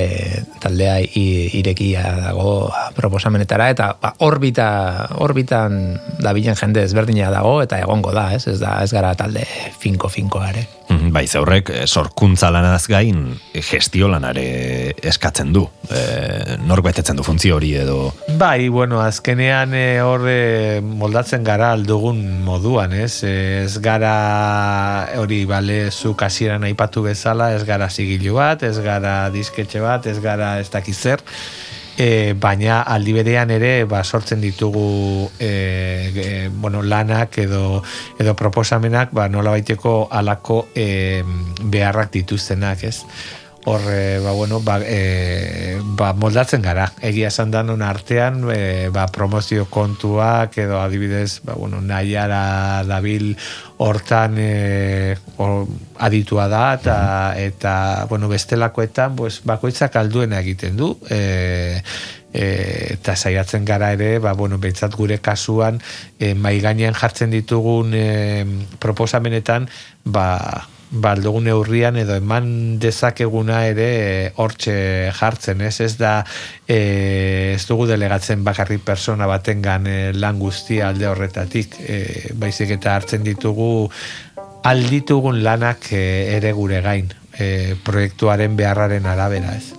taldea 0.63 0.99
irekia 1.03 2.05
dago 2.29 2.71
proposamenetara, 2.97 3.71
eta 3.75 3.93
ba, 4.03 4.15
orbita, 4.27 4.69
orbitan 5.25 5.99
dabilen 6.23 6.59
jende 6.59 6.85
ezberdina 6.87 7.31
dago, 7.35 7.61
eta 7.65 7.81
egongo 7.83 8.15
da, 8.17 8.31
ez, 8.37 8.47
ez 8.51 8.59
da, 8.63 8.79
ez 8.83 8.93
gara 8.93 9.15
talde 9.19 9.47
finko-finkoa 9.83 10.53
ere. 10.53 10.69
Mhm, 10.93 11.13
Bai, 11.13 11.27
ze 11.27 11.39
horrek 11.39 11.71
eh, 11.73 11.87
sorkuntza 11.87 12.51
lanaz 12.53 12.87
gain 12.91 13.39
eh, 13.53 13.63
gestio 13.65 14.09
lanare 14.13 14.95
eskatzen 15.03 15.53
du. 15.55 15.65
E, 15.93 16.57
nork 16.67 16.85
betetzen 16.85 17.17
du 17.17 17.25
funtzio 17.27 17.57
hori 17.57 17.73
edo... 17.81 18.13
Bai, 18.39 18.69
bueno, 18.73 19.01
azkenean 19.03 19.75
e, 19.77 19.87
hor 20.05 20.25
moldatzen 20.83 21.45
gara 21.45 21.73
aldugun 21.77 22.21
moduan, 22.45 22.95
ez? 22.97 23.23
Ez 23.29 23.79
gara 23.85 24.13
hori 25.21 25.43
bale 25.49 25.91
zuk 25.91 26.23
hasieran 26.27 26.65
aipatu 26.69 27.05
bezala, 27.07 27.53
ez 27.57 27.65
gara 27.69 27.89
zigilu 27.91 28.37
bat, 28.39 28.63
ez 28.67 28.79
gara 28.85 29.12
disketxe 29.35 29.83
bat, 29.85 30.07
ez 30.07 30.19
gara 30.23 30.57
ez 30.61 30.69
dakiz 30.73 30.99
zer, 30.99 31.23
e, 31.99 32.33
baina 32.39 32.81
aldi 32.83 33.15
berean 33.17 33.53
ere 33.55 33.85
ba, 33.89 34.03
sortzen 34.05 34.41
ditugu 34.41 35.29
e, 35.39 35.51
e, 36.15 36.49
bueno, 36.49 36.83
lanak 36.83 37.39
edo, 37.45 37.83
edo 38.19 38.35
proposamenak 38.39 39.13
ba, 39.13 39.29
nola 39.29 39.55
baiteko 39.55 40.09
alako 40.11 40.67
e, 40.75 41.23
beharrak 41.63 42.13
dituztenak, 42.17 42.85
ez? 42.89 42.99
Hor 43.65 43.81
e, 43.89 44.19
ba, 44.19 44.33
bueno, 44.33 44.61
ba, 44.61 44.81
e, 44.83 45.79
ba, 45.83 46.13
moldatzen 46.19 46.63
gara. 46.63 46.89
Egia 47.01 47.31
esan 47.31 47.53
danon 47.55 47.83
artean 47.87 48.43
e, 48.51 48.89
ba, 48.91 49.07
promozio 49.15 49.69
kontuak 49.71 50.59
edo 50.59 50.81
adibidez 50.83 51.41
ba, 51.47 51.55
bueno, 51.55 51.81
nahiara 51.81 52.83
dabil 52.89 53.37
hortan 53.79 54.35
e, 54.39 55.15
hor, 55.37 55.69
aditua 56.03 56.49
da 56.51 56.65
eta, 56.75 56.97
eta 57.39 57.75
bueno, 58.11 58.29
bestelakoetan 58.33 59.15
pues, 59.17 59.43
bakoitzak 59.47 59.95
alduena 59.97 60.43
egiten 60.43 60.77
du 60.77 60.97
e, 61.07 61.83
e, 62.33 62.45
eta 62.97 63.15
saiatzen 63.15 63.65
gara 63.65 63.93
ere 63.95 64.19
ba, 64.19 64.35
bueno, 64.35 64.59
behintzat 64.59 64.97
gure 64.99 65.21
kasuan 65.23 65.79
e, 66.19 66.35
mai 66.35 66.59
gainean 66.65 66.99
jartzen 66.99 67.31
ditugun 67.31 67.95
e, 67.95 68.45
proposamenetan 68.83 69.69
ba, 70.05 70.67
ba, 70.93 71.13
aldugun 71.17 71.47
neurrian 71.49 71.97
edo 71.97 72.15
eman 72.19 72.79
dezakeguna 72.83 73.63
ere 73.71 73.89
e, 73.97 74.33
hortxe 74.37 74.75
jartzen, 75.17 75.65
ez? 75.65 75.75
Ez 75.81 75.97
da 76.01 76.19
e, 76.67 77.55
ez 77.57 77.65
dugu 77.69 77.87
delegatzen 77.89 78.45
bakarrik 78.45 78.85
persona 78.85 79.27
batengan 79.31 79.89
e, 79.89 79.99
lan 80.13 80.39
guztia 80.39 80.91
alde 80.93 81.09
horretatik, 81.09 81.79
e, 81.81 81.99
baizik 82.39 82.77
eta 82.77 82.97
hartzen 82.97 83.25
ditugu 83.25 83.89
alditugun 84.69 85.43
lanak 85.43 85.89
e, 85.93 86.05
ere 86.37 86.53
gure 86.57 86.83
gain, 86.85 87.09
e, 87.39 87.75
proiektuaren 87.85 88.57
beharraren 88.57 89.09
arabera, 89.09 89.57
ez? 89.57 89.73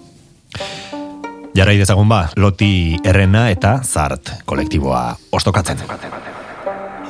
Jarrai 1.54 1.78
dezagun 1.78 2.10
ba, 2.10 2.26
loti 2.42 2.98
errena 3.06 3.46
eta 3.54 3.78
zart 3.86 4.40
kolektiboa 4.50 5.06
ostokatzen. 5.38 5.86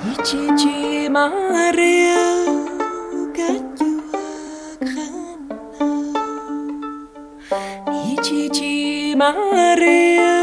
Itxitxi 0.04 1.08
marrea 1.14 2.53
Chichi 8.23 9.15
Mario 9.15 10.38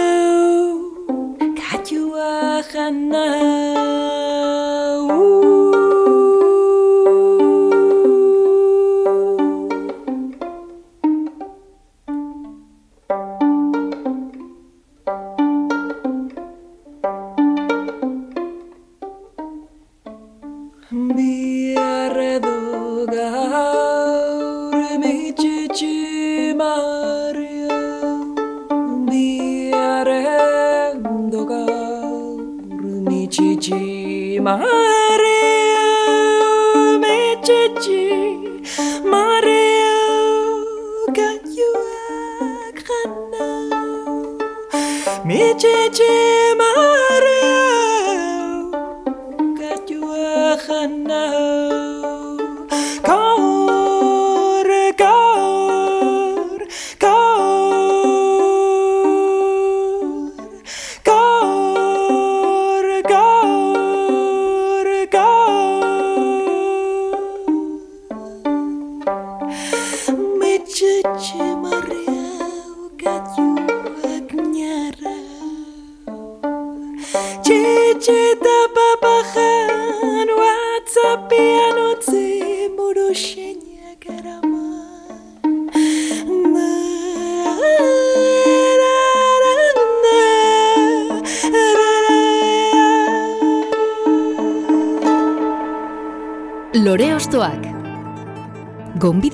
Kachuachana 1.59 3.25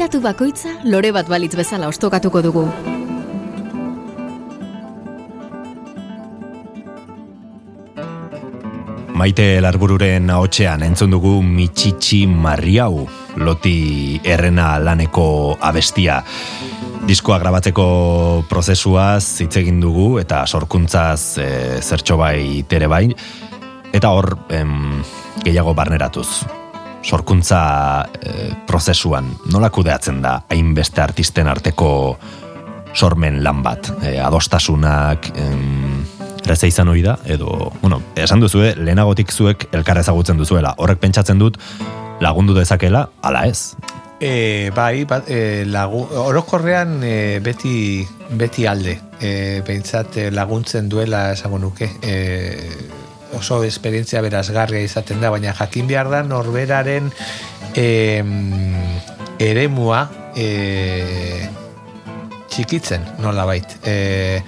Gonbidatu 0.06 0.22
bakoitza 0.22 0.70
lore 0.86 1.08
bat 1.10 1.26
balitz 1.26 1.56
bezala 1.58 1.88
ostokatuko 1.90 2.38
dugu. 2.38 2.60
Maite 9.18 9.46
larbururen 9.58 10.30
ahotsean 10.30 10.84
entzun 10.86 11.10
dugu 11.10 11.40
Michichi 11.42 12.20
Marriau, 12.30 13.02
loti 13.42 14.20
errena 14.22 14.76
laneko 14.78 15.56
abestia. 15.58 16.20
Diskoa 17.10 17.40
grabatzeko 17.42 17.86
prozesuaz 18.46 19.40
hitz 19.42 19.56
egin 19.58 19.80
dugu 19.82 20.20
eta 20.22 20.44
sorkuntzaz 20.46 21.40
e, 21.42 21.48
zertxo 21.82 22.20
bai 22.22 22.62
tere 22.70 22.86
bai. 22.86 23.08
Eta 23.90 24.14
hor 24.14 24.36
em, 24.54 25.02
gehiago 25.42 25.74
barneratuz. 25.74 26.28
Sorkuntza 27.02 28.05
prozesuan 28.66 29.30
nola 29.52 29.70
kudeatzen 29.70 30.22
da 30.22 30.38
hainbeste 30.50 31.02
artisten 31.02 31.48
arteko 31.48 31.90
sormen 32.96 33.42
lan 33.44 33.62
bat. 33.62 33.90
E, 34.02 34.16
adostasunak, 34.20 35.30
em, 35.36 36.04
erreza 36.46 36.68
izan 36.70 36.88
hori 36.88 37.02
da, 37.04 37.18
edo, 37.26 37.72
bueno, 37.82 38.00
esan 38.16 38.40
duzue, 38.40 38.72
lehenagotik 38.78 39.32
zuek 39.32 39.68
elkar 39.76 40.00
ezagutzen 40.00 40.38
duzuela. 40.40 40.74
Horrek 40.78 41.02
pentsatzen 41.02 41.42
dut 41.42 41.58
lagundu 42.22 42.56
dezakela, 42.56 43.08
ala 43.22 43.44
ez. 43.50 43.74
E, 44.20 44.70
bai, 44.74 45.04
bat, 45.04 45.28
e, 45.28 45.64
lagu, 45.68 46.06
orokorrean 46.22 47.02
e, 47.04 47.16
beti, 47.44 48.06
beti 48.38 48.64
alde. 48.66 48.96
E, 49.20 49.60
behintzat 49.66 50.16
e, 50.16 50.30
laguntzen 50.32 50.88
duela 50.88 51.32
esango 51.34 51.60
nuke. 51.60 51.90
E, 52.00 52.14
oso 53.36 53.60
esperientzia 53.66 54.22
berazgarria 54.24 54.80
izaten 54.86 55.20
da, 55.20 55.30
baina 55.34 55.52
jakin 55.58 55.90
behar 55.90 56.08
da 56.08 56.22
norberaren 56.24 57.10
e, 57.76 58.24
eremua 59.38 60.06
e, 60.34 60.46
txikitzen 62.48 63.04
nola 63.20 63.44
bait. 63.48 63.76
E, 63.84 64.40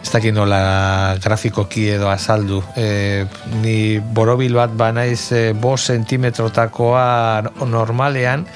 ez 0.00 0.10
dakit 0.12 0.34
nola 0.34 1.16
grafikoki 1.22 1.88
edo 1.96 2.10
azaldu. 2.12 2.60
E, 2.76 3.24
ni 3.64 3.98
borobil 4.00 4.56
bat 4.58 4.76
banaiz 4.76 5.30
e, 5.32 5.42
bos 5.52 5.80
sentimetrotakoa 5.88 7.64
normalean, 7.66 8.46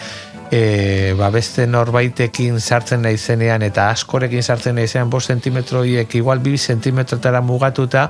e, 0.54 1.14
ba 1.18 1.30
beste 1.34 1.66
norbaitekin 1.66 2.60
sartzen 2.60 3.02
naizenean 3.02 3.64
eta 3.66 3.88
askorekin 3.90 4.42
sartzen 4.42 4.76
naizenean 4.78 5.10
5 5.10 5.26
sentimetroiek 5.32 6.14
igual 6.14 6.42
2 6.44 6.60
sentimetrotara 6.70 7.40
mugatuta 7.42 8.04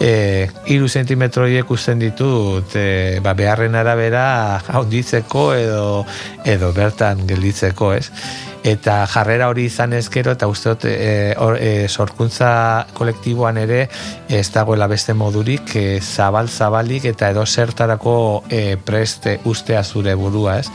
e, 0.00 0.48
3 0.68 0.88
sentimetroiek 0.88 1.74
usten 1.76 2.00
ditut 2.00 2.76
e, 2.80 3.20
ba 3.20 3.34
beharren 3.36 3.76
arabera 3.76 4.24
haunditzeko 4.78 5.44
edo 5.58 5.84
edo 6.48 6.72
bertan 6.72 7.26
gelditzeko, 7.28 7.92
ez? 7.92 8.08
Eta 8.62 9.02
jarrera 9.10 9.48
hori 9.50 9.66
izan 9.66 9.92
ezkero 9.96 10.32
eta 10.36 10.46
uste 10.50 10.74
dut 10.74 10.84
e, 10.86 11.34
or- 11.38 11.58
e, 11.58 11.88
sorkuntza 11.88 12.86
kolektiboan 12.94 13.58
ere 13.58 13.88
ez 14.28 14.48
dagoela 14.54 14.86
beste 14.86 15.14
modurik 15.14 15.74
e, 15.76 16.00
zabal 16.00 16.48
zabalik 16.48 17.04
eta 17.10 17.30
edo 17.30 17.46
zertarako 17.46 18.44
e, 18.48 18.76
preste 18.76 19.40
ustea 19.44 19.82
zure 19.84 20.14
burua 20.14 20.58
ez? 20.60 20.68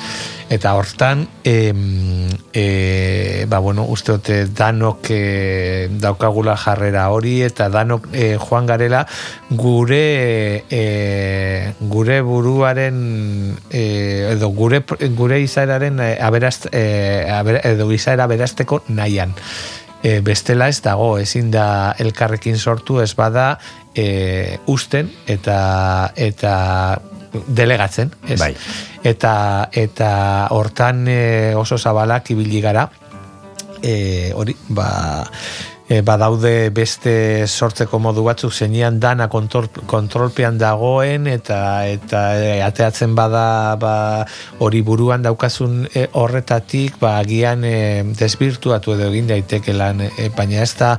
Eta 0.50 0.74
hortan 0.80 1.26
em, 1.44 2.30
e, 2.54 3.46
ba 3.50 3.60
bueno 3.60 3.84
uste 3.84 4.14
dut 4.14 4.30
e, 4.30 4.46
danok 4.48 5.10
e, 5.12 5.88
daukagula 5.92 6.56
jarrera 6.58 7.10
hori 7.12 7.42
eta 7.44 7.68
danok 7.70 8.08
e, 8.14 8.38
joan 8.40 8.66
garela 8.66 9.06
gure 9.50 10.64
e, 10.70 11.74
gure 11.80 12.22
buruaren 12.22 13.58
e, 13.70 13.84
edo 14.32 14.50
gure 14.56 14.84
gure 15.16 15.42
izaeraren 15.42 16.00
e, 16.00 16.10
aberast, 16.22 16.68
e, 16.72 17.28
aber, 17.32 17.60
edo 17.78 17.90
izaera 17.94 18.28
berazteko 18.28 18.84
nahian 18.90 19.36
e, 20.04 20.20
bestela 20.22 20.68
ez 20.70 20.82
dago 20.84 21.18
ezin 21.22 21.52
da 21.52 21.94
elkarrekin 22.00 22.58
sortu 22.58 23.00
ez 23.02 23.14
bada 23.16 23.58
e, 23.96 24.58
usten 24.68 25.12
eta 25.28 25.60
eta 26.16 26.54
delegatzen 27.48 28.14
ez? 28.28 28.40
Bai. 28.40 28.54
eta 29.04 29.34
eta 29.72 30.12
hortan 30.56 31.06
e, 31.08 31.56
oso 31.56 31.78
zabalak 31.78 32.32
ibili 32.34 32.62
gara 32.62 32.88
e, 33.82 34.32
hori 34.36 34.56
ba 34.70 34.90
e, 35.88 36.02
badaude 36.02 36.70
beste 36.76 37.48
sortzeko 37.48 38.00
modu 38.00 38.24
batzuk 38.28 38.54
zeinean 38.54 39.00
dana 39.00 39.28
kontrol, 39.32 39.70
kontrolpean 39.88 40.60
dagoen 40.60 41.28
eta 41.32 41.60
eta 41.88 42.22
e, 42.36 42.52
ateatzen 42.64 43.16
bada 43.16 43.76
ba, 43.80 43.96
hori 44.60 44.82
buruan 44.84 45.24
daukazun 45.24 45.88
e, 45.94 46.08
horretatik 46.14 47.00
ba 47.00 47.18
agian 47.22 47.64
e, 47.64 48.04
desbirtuatu 48.20 48.98
edo 48.98 49.10
egin 49.12 49.32
daiteke 49.32 49.76
lan 49.76 50.04
e, 50.10 50.30
baina 50.36 50.64
ez 50.64 50.74
da 50.78 50.96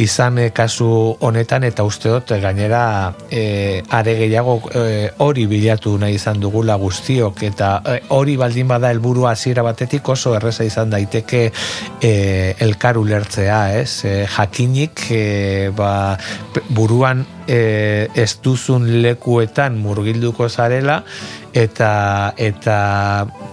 izan 0.00 0.38
e, 0.38 0.50
kasu 0.54 0.88
honetan 1.26 1.66
eta 1.66 1.84
uste 1.84 2.12
dut 2.12 2.30
e, 2.30 2.40
gainera 2.40 2.84
e, 3.30 3.82
are 3.90 4.16
gehiago 4.22 4.60
e, 4.70 5.10
hori 5.26 5.46
bilatu 5.50 5.96
nahi 5.98 6.16
izan 6.20 6.40
dugula 6.40 6.76
guztiok 6.80 7.42
eta 7.50 7.72
e, 7.84 7.98
hori 8.14 8.36
baldin 8.40 8.70
bada 8.70 8.90
helburua 8.94 9.34
hasiera 9.34 9.66
batetik 9.66 10.08
oso 10.08 10.36
erreza 10.38 10.64
izan 10.64 10.90
daiteke 10.94 11.42
e, 12.00 12.14
elkar 12.60 12.98
ulertzea, 13.00 13.60
ez? 13.80 14.19
Jakinik 14.26 15.06
e, 15.10 15.70
ba, 15.76 16.18
buruan 16.68 17.24
e, 17.46 18.08
ez 18.14 18.30
duzun 18.42 18.86
lekuetan 19.02 19.78
murgilduko 19.80 20.48
zarela 20.48 21.02
eta 21.54 22.34
eta 22.38 22.76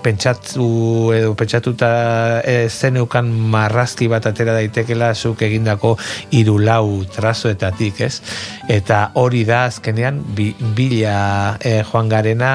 pentsatu 0.03 1.11
edo 1.15 1.33
pentsatuta 1.35 2.41
e, 2.45 2.69
zeneukan 2.69 3.27
marrazki 3.51 4.07
bat 4.07 4.25
atera 4.29 4.53
daitekela 4.55 5.13
zuk 5.15 5.41
egindako 5.47 5.95
hiru 6.31 6.57
lau 6.61 7.03
trazoetatik, 7.11 8.01
ez? 8.05 8.21
Eta 8.69 9.11
hori 9.19 9.43
da 9.47 9.65
azkenean 9.67 10.21
bi, 10.37 10.51
bila 10.77 11.57
e, 11.59 11.81
joan 11.87 12.09
garena 12.09 12.51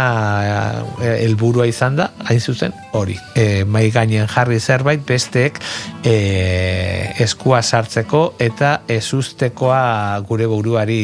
e, 1.00 1.12
helburua 1.26 1.66
izan 1.68 1.98
da, 1.98 2.10
hain 2.28 2.40
zuzen 2.40 2.74
hori. 2.92 3.18
E, 3.36 3.64
mai 3.64 3.88
gainen 3.92 4.30
jarri 4.30 4.60
zerbait 4.60 5.02
besteek 5.06 5.58
e, 6.04 6.16
eskua 7.22 7.62
sartzeko 7.62 8.24
eta 8.40 8.78
ezustekoa 8.88 10.20
gure 10.28 10.48
buruari 10.50 11.02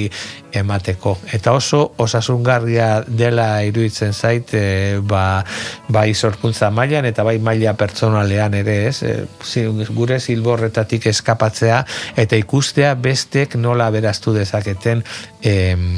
emateko. 0.52 1.16
Eta 1.32 1.52
oso 1.52 1.92
osasungarria 1.96 3.02
dela 3.06 3.62
iruditzen 3.66 4.12
zait 4.12 4.54
e, 4.54 4.98
ba, 5.02 5.44
bai 5.88 6.14
sorkuntza 6.14 6.70
mailan 6.70 7.08
eta 7.08 7.24
bai 7.26 7.38
maila 7.38 7.74
pertsonalean 7.78 8.54
ere 8.54 8.78
ez. 8.88 9.02
E, 9.02 9.14
gure 9.94 10.20
zilborretatik 10.20 11.06
eskapatzea 11.12 11.84
eta 12.16 12.36
ikustea 12.36 12.94
bestek 12.94 13.56
nola 13.56 13.90
beraztu 13.90 14.34
dezaketen 14.36 15.04
em, 15.42 15.88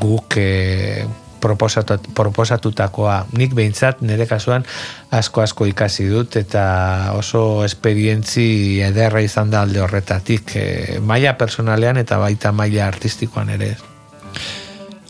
guk 0.00 0.36
e, 0.36 1.04
proposatu- 1.44 2.12
proposatutakoa 2.14 3.26
nik 3.36 3.54
behintzat 3.54 4.00
nire 4.00 4.26
kasuan 4.26 4.64
asko 5.10 5.44
asko 5.44 5.68
ikasi 5.68 6.08
dut 6.08 6.36
eta 6.40 6.64
oso 7.18 7.64
esperientzi 7.64 8.80
ederra 8.88 9.20
izan 9.24 9.52
da 9.52 9.64
alde 9.66 9.82
horretatik 9.84 10.56
e, 10.56 10.68
maila 11.00 11.36
personalean 11.40 12.00
eta 12.00 12.20
baita 12.22 12.52
maila 12.52 12.88
artistikoan 12.88 13.52
ere. 13.58 13.74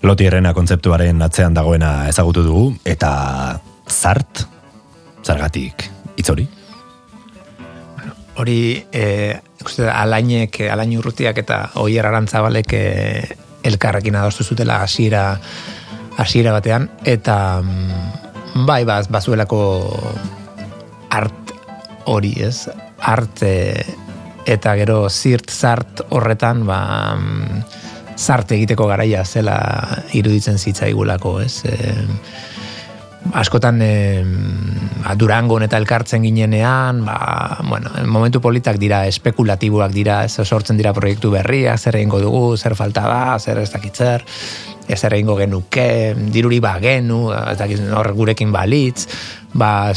Lotierrena 0.05 0.53
kontzeptuaren 0.53 1.23
atzean 1.25 1.55
dagoena 1.57 2.05
ezagutu 2.11 2.43
dugu, 2.45 2.65
eta 2.85 3.11
zart, 3.89 4.43
zergatik, 5.25 5.87
hitz 6.19 6.29
hori? 6.29 6.45
Hori, 8.37 8.59
e, 8.93 9.07
alainek, 9.89 10.59
alain 10.75 10.93
urrutiak 10.99 11.41
eta 11.41 11.61
oier 11.81 12.05
arantzabalek 12.05 12.75
e, 12.77 12.85
elkarrekin 13.65 14.19
adostu 14.21 14.45
zutela 14.45 14.83
hasiera 14.85 15.39
hasiera 16.21 16.53
batean, 16.53 16.91
eta 17.09 17.39
mm, 17.63 18.67
bai, 18.69 18.83
baz, 18.85 19.07
bazuelako 19.09 19.63
art 21.17 21.55
hori, 22.13 22.35
ez? 22.45 22.69
Art 23.01 23.41
e, 23.41 23.57
eta 24.45 24.77
gero 24.77 25.09
zirt 25.09 25.49
zart 25.49 26.05
horretan, 26.11 26.67
ba, 26.69 26.83
mm, 28.15 28.19
zart 28.19 28.53
egiteko 28.53 28.87
garaia 28.87 29.25
zela 29.25 29.59
iruditzen 30.13 30.59
zitzaigulako, 30.59 31.41
ez? 31.41 31.65
E, 31.65 31.95
askotan 33.33 33.81
e, 33.83 34.25
Durangon 35.17 35.63
eta 35.65 35.79
elkartzen 35.81 36.23
ginenean, 36.23 37.05
ba, 37.05 37.59
bueno, 37.69 37.91
momentu 38.07 38.41
politak 38.41 38.79
dira 38.81 39.07
espekulatiboak 39.07 39.93
dira, 39.93 40.25
ez 40.25 40.41
sortzen 40.45 40.77
dira 40.77 40.93
proiektu 40.93 41.31
berriak, 41.31 41.79
zer 41.79 41.97
egingo 41.97 42.21
dugu, 42.21 42.57
zer 42.57 42.75
falta 42.77 43.07
da, 43.09 43.39
zer 43.39 43.63
ez 43.63 43.71
dakitzer, 43.73 44.25
ez 44.89 44.99
zer 45.01 45.17
egingo 45.17 45.37
genuke, 45.37 46.15
diruri 46.33 46.61
ba 46.61 46.79
genu, 46.81 47.31
ez 47.33 47.59
dakit 47.59 47.85
hor 47.93 48.13
gurekin 48.17 48.53
balitz, 48.53 49.07
ba, 49.55 49.93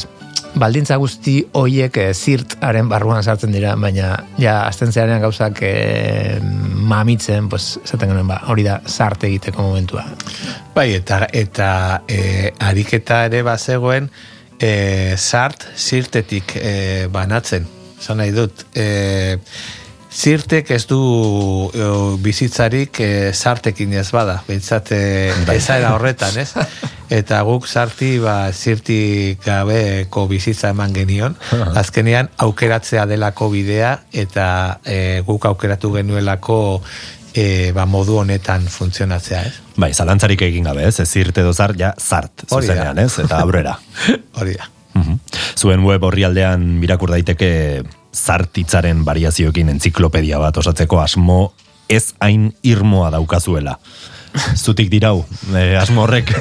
baldintza 0.60 0.98
guzti 1.02 1.38
hoiek 1.58 1.98
e, 2.02 2.08
zirtaren 2.14 2.90
barruan 2.90 3.24
sartzen 3.24 3.54
dira, 3.56 3.76
baina 3.80 4.14
ja 4.42 4.60
azten 4.68 4.92
zearean 4.92 5.22
gauzak 5.24 5.62
e, 5.66 6.40
mamitzen, 6.88 7.50
pues, 7.50 7.78
esaten 7.84 8.12
genuen, 8.12 8.28
ba, 8.30 8.42
hori 8.52 8.66
da 8.68 8.80
zart 8.88 9.24
egiteko 9.28 9.66
momentua. 9.70 10.06
Bai, 10.76 10.90
eta, 11.00 11.26
eta 11.34 11.70
e, 12.08 12.52
ariketa 12.70 13.24
ere 13.30 13.44
bazegoen 13.48 14.10
e, 14.60 15.16
zart 15.18 15.68
zirtetik 15.76 16.56
e, 16.62 16.76
banatzen. 17.14 17.68
Zan 18.02 18.22
nahi 18.22 18.34
dut, 18.36 18.68
e, 18.78 19.38
zirtek 20.18 20.72
ez 20.74 20.84
du 20.90 21.00
e, 21.70 21.88
bizitzarik 22.24 23.02
e, 23.04 23.10
zartekin 23.34 23.94
ez 24.00 24.08
bada, 24.14 24.40
behintzat 24.48 24.92
ezaera 25.54 25.94
horretan, 25.96 26.40
ez? 26.42 26.52
Eta 27.20 27.40
guk 27.48 27.68
zarti, 27.68 28.18
ba, 28.20 28.50
zirtik 28.52 29.46
gabeko 29.46 30.26
bizitza 30.28 30.74
eman 30.74 30.92
genion. 30.92 31.38
Azkenean, 31.80 32.28
aukeratzea 32.44 33.06
delako 33.08 33.48
bidea, 33.54 33.94
eta 34.12 34.48
e, 34.84 35.22
guk 35.28 35.48
aukeratu 35.48 35.94
genuelako 35.96 36.58
e, 37.32 37.72
ba, 37.72 37.88
modu 37.88 38.20
honetan 38.24 38.68
funtzionatzea, 38.72 39.44
ez? 39.48 39.54
Bai, 39.80 39.94
zalantzarik 39.94 40.44
egin 40.50 40.68
gabe, 40.68 40.88
ez, 40.90 40.98
ez 41.00 41.08
zirt 41.08 41.38
edo 41.38 41.54
zart, 41.54 41.80
ja, 41.80 41.94
zart, 41.96 42.48
zuzenean, 42.50 43.00
ez, 43.06 43.14
eta 43.24 43.40
aurrera. 43.46 43.78
Hori 44.42 44.58
da. 44.58 44.68
Zuen 45.58 45.82
web 45.82 46.04
orrialdean 46.06 46.76
birakur 46.82 47.10
daiteke 47.10 47.50
zartitzaren 48.14 49.02
variazioekin 49.06 49.72
entziklopedia 49.74 50.38
bat 50.42 50.58
osatzeko 50.62 51.02
asmo 51.02 51.40
ez 51.90 52.14
hain 52.22 52.52
irmoa 52.64 53.10
daukazuela. 53.16 53.78
Zutik 54.64 54.92
dirau, 54.94 55.26
eh, 55.56 55.74
asmo 55.80 56.06
horrek. 56.06 56.34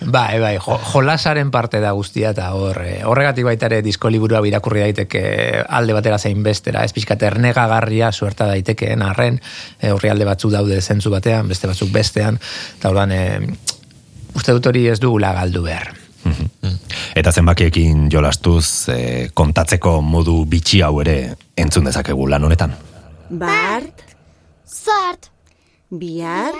Bai, 0.00 0.40
bai, 0.40 0.54
jo, 0.56 0.78
jolasaren 0.94 1.50
parte 1.52 1.76
da 1.80 1.90
guztia 1.92 2.30
eta 2.32 2.46
hor, 2.56 2.78
eh, 2.88 3.02
horregatik 3.04 3.44
baita 3.44 3.68
ere 3.68 3.82
disko 3.84 4.08
liburua 4.08 4.40
birakurri 4.40 4.80
daiteke 4.80 5.20
alde 5.68 5.92
batera 5.92 6.16
zein 6.16 6.40
bestera, 6.42 6.86
ez 6.88 6.94
pixkat 6.96 7.20
ernegagarria 7.28 8.08
suerta 8.08 8.48
daitekeen 8.48 9.04
arren, 9.04 9.36
e, 9.76 9.92
horri 9.92 10.08
alde 10.08 10.24
batzu 10.24 10.48
daude 10.56 10.80
zentzu 10.80 11.12
batean, 11.12 11.52
beste 11.52 11.68
batzuk 11.68 11.92
bestean, 11.92 12.40
eta 12.80 12.94
orduan, 12.94 13.12
e, 13.12 13.22
uste 14.32 14.56
dut 14.56 14.72
hori 14.72 14.88
ez 14.88 15.02
dugula 15.04 15.34
galdu 15.36 15.68
behar. 15.68 15.99
Eta 17.16 17.32
zenbakiekin 17.32 18.08
jolastuz 18.12 18.88
eh, 18.88 19.30
kontatzeko 19.34 20.00
modu 20.02 20.44
bitxi 20.46 20.80
hau 20.82 21.00
ere 21.00 21.36
entzun 21.56 21.84
dezakegu 21.84 22.26
lan 22.28 22.44
honetan. 22.44 22.72
Bart, 23.30 24.02
Zart. 24.66 25.30
bihar, 25.90 26.54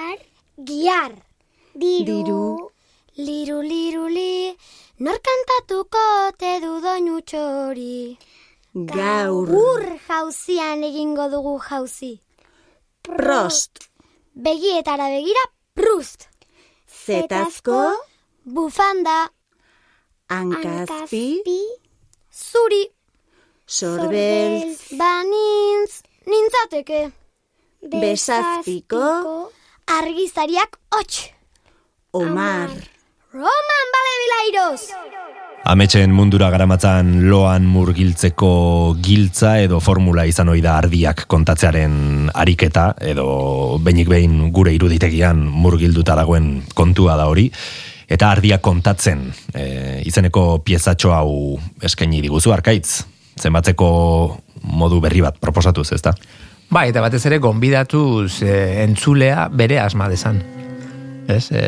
Giar. 0.65 1.13
Diru. 1.75 2.15
Diru. 2.25 2.71
Liru, 3.17 3.61
liru, 3.63 4.07
li. 4.09 4.57
Nor 5.01 5.17
kantatuko 5.25 6.03
te 6.39 6.59
du 6.61 6.81
doinu 6.81 7.21
txori. 7.23 8.17
gaur, 8.75 9.49
Ur 9.51 9.83
jauzian 10.09 10.83
egingo 10.85 11.29
dugu 11.31 11.59
jauzi. 11.69 12.21
prost, 13.03 13.89
Begietara 14.35 15.09
begira, 15.09 15.43
prust. 15.75 16.29
zetazko, 17.07 17.81
Bufanda. 18.45 19.29
Hankazpi, 20.31 21.43
Zuri. 22.31 22.85
sorbeltz, 23.67 24.95
Banintz. 24.99 26.03
Nintzateke. 26.27 27.11
Besazpiko. 27.91 29.51
Argizariak 29.91 30.79
hots. 30.95 31.31
omar, 32.13 32.71
Roman 33.33 33.87
bale 33.95 34.15
bilairoz. 34.23 34.81
Ametxen 35.71 36.11
mundura 36.15 36.49
garamatzan 36.51 37.29
loan 37.31 37.67
murgiltzeko 37.69 38.97
giltza 39.03 39.59
edo 39.61 39.79
formula 39.81 40.25
izan 40.27 40.49
ohi 40.49 40.63
da 40.65 40.79
ardiak 40.81 41.27
kontatzearen 41.31 42.31
ariketa 42.35 42.95
edo 43.13 43.79
behinik 43.79 44.09
behin 44.09 44.51
gure 44.55 44.73
iruditegian 44.75 45.37
murgilduta 45.37 46.17
dagoen 46.19 46.63
kontua 46.75 47.19
da 47.21 47.29
hori 47.31 47.51
eta 48.11 48.31
ardiak 48.35 48.61
kontatzen 48.61 49.29
e, 49.55 50.03
izeneko 50.07 50.61
piezatxo 50.67 51.15
hau 51.15 51.33
eskaini 51.87 52.21
diguzu 52.25 52.53
arkaitz 52.53 53.05
zenbatzeko 53.41 53.91
modu 54.77 55.01
berri 55.01 55.23
bat 55.25 55.39
proposatuz, 55.41 55.89
ezta? 55.97 56.13
Bai, 56.71 56.91
eta 56.93 57.03
batez 57.03 57.23
ere 57.27 57.41
gonbidatuz 57.43 58.43
e, 58.47 58.83
entzulea 58.85 59.49
bere 59.51 59.81
asma 59.83 60.09
desan. 60.11 60.43
Ez? 61.31 61.49
E, 61.51 61.65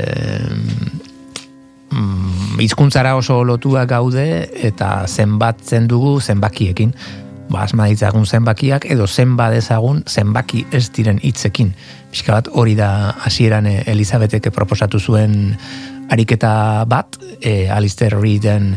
mm, 1.90 2.60
hizkuntzara 2.62 3.16
oso 3.18 3.40
lotuak 3.46 3.88
gaude 3.90 4.26
eta 4.68 4.92
zenbatzen 5.08 5.88
dugu 5.90 6.20
zenbakiekin. 6.20 6.94
Ba, 7.50 7.64
asma 7.66 7.88
ditzagun 7.90 8.24
zenbakiak 8.26 8.86
edo 8.94 9.06
zenba 9.06 9.50
dezagun 9.52 10.04
zenbaki 10.08 10.66
ez 10.72 10.86
diren 10.94 11.18
hitzekin. 11.22 11.74
Pixka 12.12 12.38
bat 12.38 12.48
hori 12.52 12.76
da 12.78 13.16
hasieran 13.26 13.66
e, 13.66 13.82
Elizabeteke 13.90 14.54
proposatu 14.54 15.00
zuen 15.00 15.56
ariketa 16.12 16.84
bat, 16.88 17.16
e, 17.40 17.70
Alistair 17.72 18.14
Reeden 18.20 18.76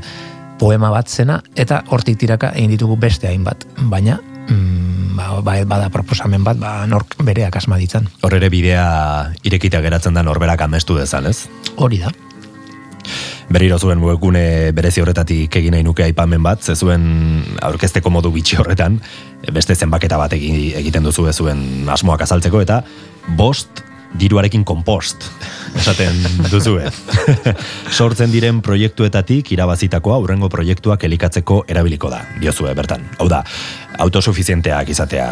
poema 0.60 0.90
bat 0.94 1.10
zena, 1.12 1.42
eta 1.56 1.82
hortik 1.92 2.18
tiraka 2.22 2.54
egin 2.56 2.72
ditugu 2.72 2.96
beste 3.00 3.28
hainbat. 3.28 3.66
Baina, 3.92 4.22
mm, 4.48 5.16
ba, 5.18 5.42
ba, 5.44 5.58
bada 5.68 5.90
proposamen 5.92 6.46
bat, 6.48 6.60
ba, 6.62 6.86
nork 6.88 7.18
bereak 7.28 7.58
asma 7.60 7.78
ditzan. 7.82 8.08
Hor 8.24 8.38
ere 8.38 8.50
bidea 8.50 8.86
irekita 9.44 9.82
geratzen 9.84 10.16
da 10.16 10.24
norberak 10.24 10.64
amestu 10.64 10.96
dezan, 10.96 11.28
ez? 11.28 11.50
Hori 11.76 12.00
da. 12.06 12.14
Berriro 13.46 13.78
zuen 13.78 14.00
webgune 14.02 14.72
berezi 14.74 15.04
horretatik 15.04 15.54
egin 15.60 15.76
nahi 15.76 15.84
nuke 15.86 16.02
aipamen 16.08 16.42
bat, 16.42 16.64
ze 16.64 16.74
zuen 16.74 17.44
aurkezteko 17.62 18.10
modu 18.10 18.32
bitxi 18.34 18.58
horretan, 18.58 18.98
beste 19.54 19.76
zenbaketa 19.76 20.18
bat 20.18 20.34
egi- 20.34 20.74
egiten 20.80 21.04
duzu 21.06 21.28
zuen 21.32 21.86
asmoak 21.94 22.24
azaltzeko, 22.26 22.62
eta 22.66 22.80
bost 23.38 23.84
diruarekin 24.20 24.64
kompost, 24.68 25.28
esaten 25.76 26.18
duzue. 26.52 26.90
Sortzen 27.98 28.34
diren 28.34 28.62
proiektuetatik 28.66 29.52
irabazitakoa 29.56 30.20
aurrengo 30.20 30.50
proiektuak 30.50 31.04
elikatzeko 31.08 31.64
erabiliko 31.72 32.12
da, 32.14 32.24
diozue 32.42 32.74
bertan. 32.78 33.06
Hau 33.20 33.30
da, 33.32 33.44
autosuficienteak 34.06 34.92
izatea 34.96 35.30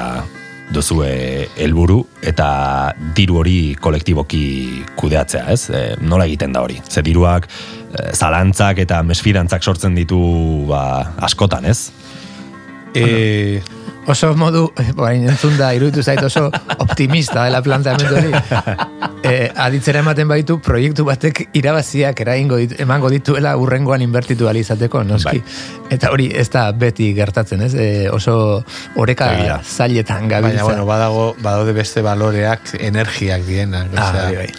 duzue 0.73 1.47
helburu 1.59 1.99
eta 2.23 2.47
diru 3.15 3.41
hori 3.41 3.57
kolektiboki 3.81 4.45
kudeatzea, 4.99 5.45
ez? 5.53 5.67
E, 5.69 5.84
nola 6.01 6.27
egiten 6.29 6.55
da 6.55 6.63
hori? 6.65 6.79
Ze 6.89 7.03
diruak 7.05 7.47
e, 7.47 8.11
zalantzak 8.13 8.81
eta 8.86 9.01
mesfidantzak 9.05 9.63
sortzen 9.63 9.95
ditu 9.99 10.19
ba, 10.69 10.84
askotan, 11.27 11.67
ez? 11.69 11.91
E, 12.95 13.61
Oso 14.06 14.34
modu, 14.36 14.66
bain 14.97 15.24
entzun 15.30 15.56
da, 15.56 15.70
iruditu 15.76 16.04
zait 16.04 16.20
oso 16.24 16.49
optimista 16.84 17.45
dela 17.45 17.62
planteamendu 17.64 18.20
hori. 18.20 18.34
E, 19.24 19.45
aditzera 19.56 20.01
ematen 20.04 20.28
baitu 20.28 20.58
proiektu 20.60 21.06
batek 21.08 21.38
irabaziak 21.56 22.18
eraingo 22.26 22.58
ditu, 22.60 22.76
emango 22.84 23.08
dituela 23.08 23.54
urrengoan 23.56 24.01
inbertitu 24.04 24.49
izateko, 24.51 25.06
noski. 25.08 25.39
Eta 25.89 26.10
hori 26.12 26.26
ez 26.36 26.49
da 26.51 26.66
beti 26.74 27.14
gertatzen, 27.16 27.62
ez? 27.62 27.74
E, 27.74 28.10
oso 28.12 28.66
oreka 28.99 29.30
Egia. 29.38 29.62
zailetan 29.64 30.28
gabiltza. 30.28 30.58
baina, 30.58 30.64
bueno, 30.66 30.86
badago, 30.86 31.36
badaude 31.39 31.72
beste 31.72 32.01
baloreak, 32.01 32.76
energiak 32.82 33.47
dienak. 33.47 33.95
Ah, 33.95 34.12
bai, 34.12 34.36
bai. 34.36 34.49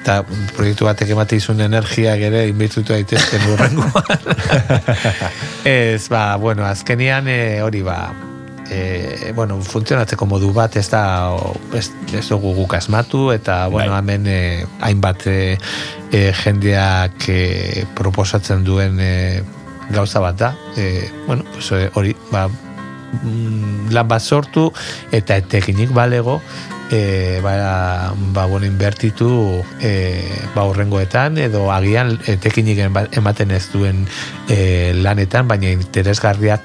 Eta 0.00 0.22
proiektu 0.54 0.86
batek 0.86 1.10
emate 1.10 1.36
izun 1.36 1.60
energiak 1.60 2.22
ere 2.30 2.46
inbitutu 2.46 2.92
daitezken 2.92 3.50
urrengoan. 3.50 3.92
ez, 5.64 6.06
ba, 6.08 6.36
bueno, 6.36 6.70
azkenian 6.70 7.26
e, 7.26 7.40
hori 7.66 7.82
ba, 7.82 8.12
e, 8.70 9.32
bueno, 9.34 9.60
funtzionatzeko 9.62 10.26
modu 10.26 10.52
bat 10.52 10.76
ez 10.76 10.86
da 10.92 11.02
ez, 11.74 11.88
ez 12.12 12.24
dugu 12.28 12.54
guk 12.56 12.74
asmatu 12.78 13.30
eta 13.32 13.66
bueno, 13.68 13.92
Bai. 13.92 14.00
hemen 14.00 14.26
e, 14.26 14.40
hainbat 14.80 15.26
e, 15.26 15.58
e, 16.12 16.22
jendeak 16.42 17.28
e, 17.28 17.84
proposatzen 17.98 18.64
duen 18.64 18.98
e, 19.00 19.42
gauza 19.90 20.20
bat 20.20 20.36
da 20.36 20.54
e, 20.76 21.08
bueno, 21.26 21.44
pues, 21.54 21.72
hori 21.94 22.16
ba, 22.32 22.48
mm, 22.48 23.92
lan 23.94 24.08
bat 24.08 24.22
sortu 24.22 24.68
eta 25.12 25.38
etekinik 25.40 25.94
balego 25.96 26.40
e, 26.90 27.40
ba, 27.42 28.12
ba, 28.32 28.46
bueno, 28.46 28.66
inbertitu 28.66 29.62
e, 29.80 30.24
ba, 30.54 30.64
horrengoetan 30.64 31.38
edo 31.38 31.70
agian 31.72 32.18
etekinik 32.26 32.78
ema- 32.88 33.08
ematen 33.12 33.50
ez 33.52 33.66
duen 33.72 34.06
e, 34.48 34.92
lanetan, 34.96 35.48
baina 35.48 35.70
interesgarriak 35.72 36.64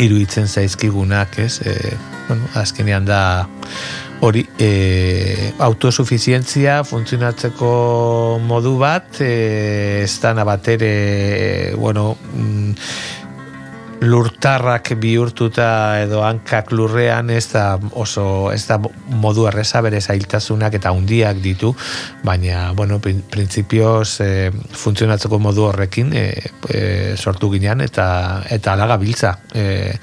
iruditzen 0.00 0.48
zaizkigunak, 0.48 1.38
ez? 1.38 1.60
E, 1.64 1.96
bueno, 2.28 2.48
azkenean 2.54 3.04
da 3.04 3.22
hori 4.22 4.44
e, 4.58 5.52
autosuficientzia 5.58 6.82
funtzionatzeko 6.86 7.70
modu 8.46 8.76
bat 8.78 9.18
e, 9.20 10.02
ez 10.04 10.12
da 10.22 10.30
nabatere 10.38 11.74
bueno 11.74 12.12
mm, 12.14 12.70
lurtarrak 14.02 14.92
bihurtuta 14.98 16.00
edo 16.02 16.22
hankak 16.26 16.72
lurrean 16.74 17.30
ez 17.30 17.44
da 17.52 17.78
oso 17.98 18.50
ez 18.52 18.64
da 18.66 18.78
modu 19.22 19.46
erreza 19.50 19.80
bere 19.84 20.00
zailtasunak 20.00 20.74
eta 20.78 20.90
hundiak 20.92 21.38
ditu 21.44 21.70
baina 22.26 22.72
bueno 22.74 22.98
prin- 22.98 23.22
printzipioz 23.30 24.20
e, 24.24 24.50
funtzionatzeko 24.50 25.38
modu 25.38 25.68
horrekin 25.70 26.12
e, 26.12 26.24
e, 26.68 26.82
sortu 27.16 27.52
ginean 27.54 27.80
eta 27.80 28.08
eta 28.50 28.74
ala 28.74 28.90
gabiltza 28.96 29.36
e, 29.54 29.94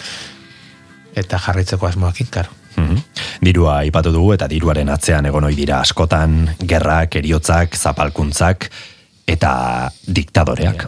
eta 1.20 1.42
jarraitzeko 1.48 1.88
asmoakin 1.92 2.32
karo 2.32 2.56
Mhm. 2.80 2.98
Dirua 3.44 3.78
aipatu 3.84 4.12
dugu 4.16 4.34
eta 4.38 4.48
diruaren 4.48 4.90
atzean 4.94 5.26
egon 5.26 5.44
ohi 5.50 5.58
dira 5.58 5.82
askotan 5.84 6.56
gerrak, 6.64 7.18
eriotzak, 7.20 7.76
zapalkuntzak 7.76 8.70
eta 9.28 9.52
diktadoreak. 10.08 10.88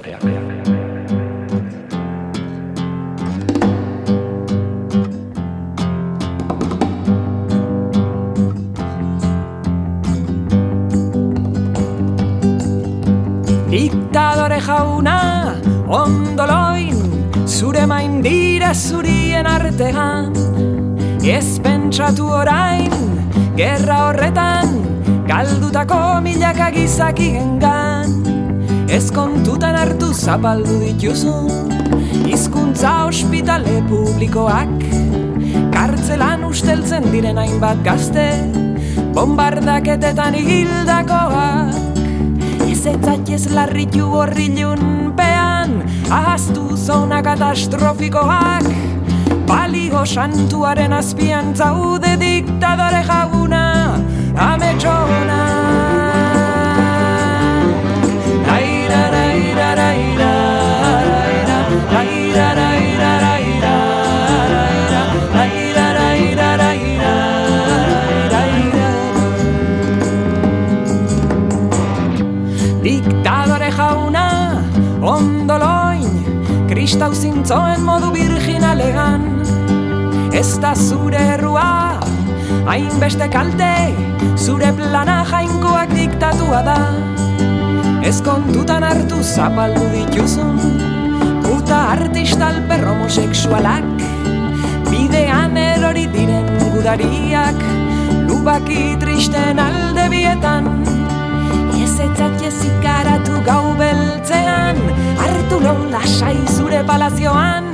Ondoloin, 15.91 16.95
zure 17.45 17.85
main 17.85 18.21
dira 18.23 18.71
zurien 18.73 19.47
artean. 19.47 20.31
Ez 21.21 21.59
pentsatu 21.59 22.29
orain, 22.31 22.93
gerra 23.57 23.97
horretan, 24.07 24.71
galdutako 25.27 26.21
milaka 26.23 26.71
gizaki 26.71 27.33
gengan. 27.35 28.15
Ez 28.91 29.11
kontutan 29.11 29.75
hartu 29.75 30.13
zapaldu 30.13 30.79
dituzun, 30.79 31.75
hizkuntza 32.23 33.05
ospitale 33.09 33.81
publikoak. 33.91 34.87
Kartzelan 35.75 36.47
usteltzen 36.47 37.11
diren 37.11 37.39
hainbat 37.39 37.83
gazte, 37.83 38.29
bombardaketetan 39.15 40.39
hildakoak. 40.39 41.75
Ez 42.71 42.85
etzatez 42.87 43.43
larritu 43.51 44.07
horrilun 44.15 45.13
pean, 45.15 45.30
ahaztu 46.11 46.75
zona 46.75 47.21
katastrofikoak. 47.23 48.67
Balio 49.47 50.05
santuaren 50.05 50.93
azpian 50.93 51.55
zaude 51.55 52.15
diktadore 52.19 53.03
jaguna, 53.07 53.63
ametsona. 54.37 55.10
Kristau 76.91 77.13
zintzoen 77.15 77.85
modu 77.87 78.09
virginalegan. 78.11 79.21
Ez 80.35 80.57
da 80.59 80.73
zure 80.75 81.21
errua, 81.37 82.01
hainbeste 82.67 83.29
kalte, 83.31 83.69
zure 84.35 84.73
plana 84.75 85.21
jainkoak 85.29 85.95
diktatua 85.95 86.59
da. 86.67 86.75
Ez 88.03 88.17
kontutan 88.27 88.83
hartu 88.83 89.23
zapaldu 89.23 89.87
dituzun, 89.95 90.59
puta 91.47 91.79
artista 91.93 92.51
alper 92.51 92.83
homoseksualak, 92.89 93.87
bidean 94.91 95.55
erori 95.63 96.09
diren 96.11 96.51
gudariak, 96.73 97.67
lubaki 98.27 98.97
tristen 98.99 99.63
alde 99.63 100.11
bietan. 100.11 100.90
Ez 102.01 102.07
etzat 102.09 102.41
jezikaratu 102.41 103.35
gau 103.45 103.75
beltzean, 103.77 104.77
hartu 105.21 105.59
non 105.61 105.91
lasai 105.93 106.37
zure 106.49 106.81
palazioan. 106.87 107.69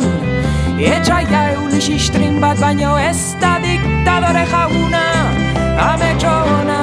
Etxaia 0.77 1.43
eulis 1.53 1.87
istrin 1.95 2.41
bat 2.43 2.59
baino 2.59 2.97
ez 2.99 3.37
da 3.39 3.55
diktadore 3.63 4.43
jauna, 4.51 5.05
ametxona. 5.91 6.76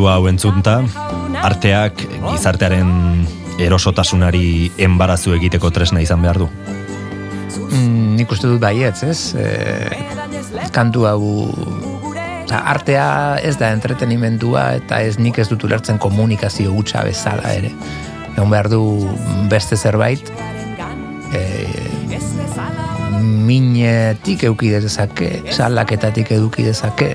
Kantu 0.00 0.08
hau 0.08 0.28
entzunta, 0.30 0.78
arteak 1.44 1.98
gizartearen 2.22 2.88
erosotasunari 3.60 4.70
enbarazu 4.80 5.34
egiteko 5.36 5.68
tresna 5.76 6.00
izan 6.00 6.22
behar 6.24 6.38
du. 6.40 6.46
Mm, 7.66 8.14
nik 8.16 8.32
uste 8.32 8.48
dut 8.48 8.62
baietz, 8.62 9.02
ez? 9.04 9.34
E, 9.36 10.70
kantu 10.72 11.04
hau 11.04 11.20
Osa, 12.46 12.62
artea 12.72 13.10
ez 13.44 13.58
da 13.60 13.68
entretenimendua 13.76 14.62
eta 14.78 15.02
ez 15.04 15.20
nik 15.20 15.36
ez 15.38 15.50
dut 15.52 15.68
ulertzen 15.68 16.00
komunikazio 16.00 16.72
gutxa 16.72 17.04
bezala 17.04 17.52
ere. 17.60 17.74
Egon 18.38 18.48
behar 18.56 18.72
du 18.72 18.80
beste 19.52 19.76
zerbait 19.76 20.32
minetik 23.46 24.44
euki 24.48 24.70
dezake, 24.74 25.30
salaketatik 25.52 26.32
eduki 26.36 26.64
dezake. 26.66 27.14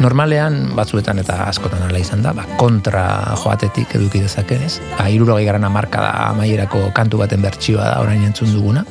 Normalean, 0.00 0.70
batzuetan 0.76 1.20
eta 1.20 1.42
askotan 1.50 1.82
ala 1.84 2.00
izan 2.00 2.22
da, 2.24 2.32
ba, 2.36 2.46
kontra 2.60 3.02
joatetik 3.36 3.92
eduki 3.98 4.22
dezake, 4.24 4.56
ez? 4.64 4.78
Ba, 4.96 5.10
irurogei 5.12 5.44
garen 5.44 5.66
amarka 5.68 6.00
da 6.00 6.12
amaierako 6.30 6.86
kantu 6.96 7.20
baten 7.20 7.44
bertsioa 7.44 7.90
da 7.90 7.98
orain 8.00 8.24
entzun 8.24 8.54
duguna. 8.54 8.84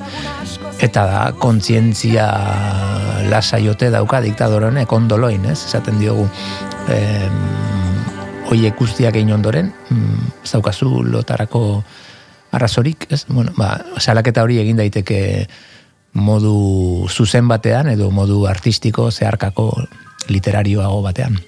Eta 0.80 1.06
da, 1.10 1.24
kontzientzia 1.42 2.28
lasaiote 3.30 3.90
dauka 3.94 4.22
diktador 4.22 4.70
honek 4.70 4.94
ondoloin, 4.94 5.50
ez? 5.50 5.58
Esaten 5.66 5.98
diogu, 6.00 6.28
em, 6.94 7.42
oiek 8.54 8.78
guztiak 8.78 9.18
egin 9.18 9.34
ondoren, 9.34 9.74
mm, 9.90 10.46
zaukazu 10.46 11.02
lotarako 11.04 11.84
arrazorik, 12.52 13.08
ez? 13.10 13.26
Bueno, 13.28 13.54
ba, 13.58 13.80
salaketa 13.98 14.44
hori 14.46 14.60
egin 14.62 14.78
daiteke 14.78 15.48
modu 16.14 17.08
zuzen 17.10 17.48
batean 17.48 17.90
edo 17.92 18.12
modu 18.12 18.46
artistiko 18.48 19.12
zeharkako 19.12 19.74
literarioago 20.30 21.02
batean. 21.02 21.40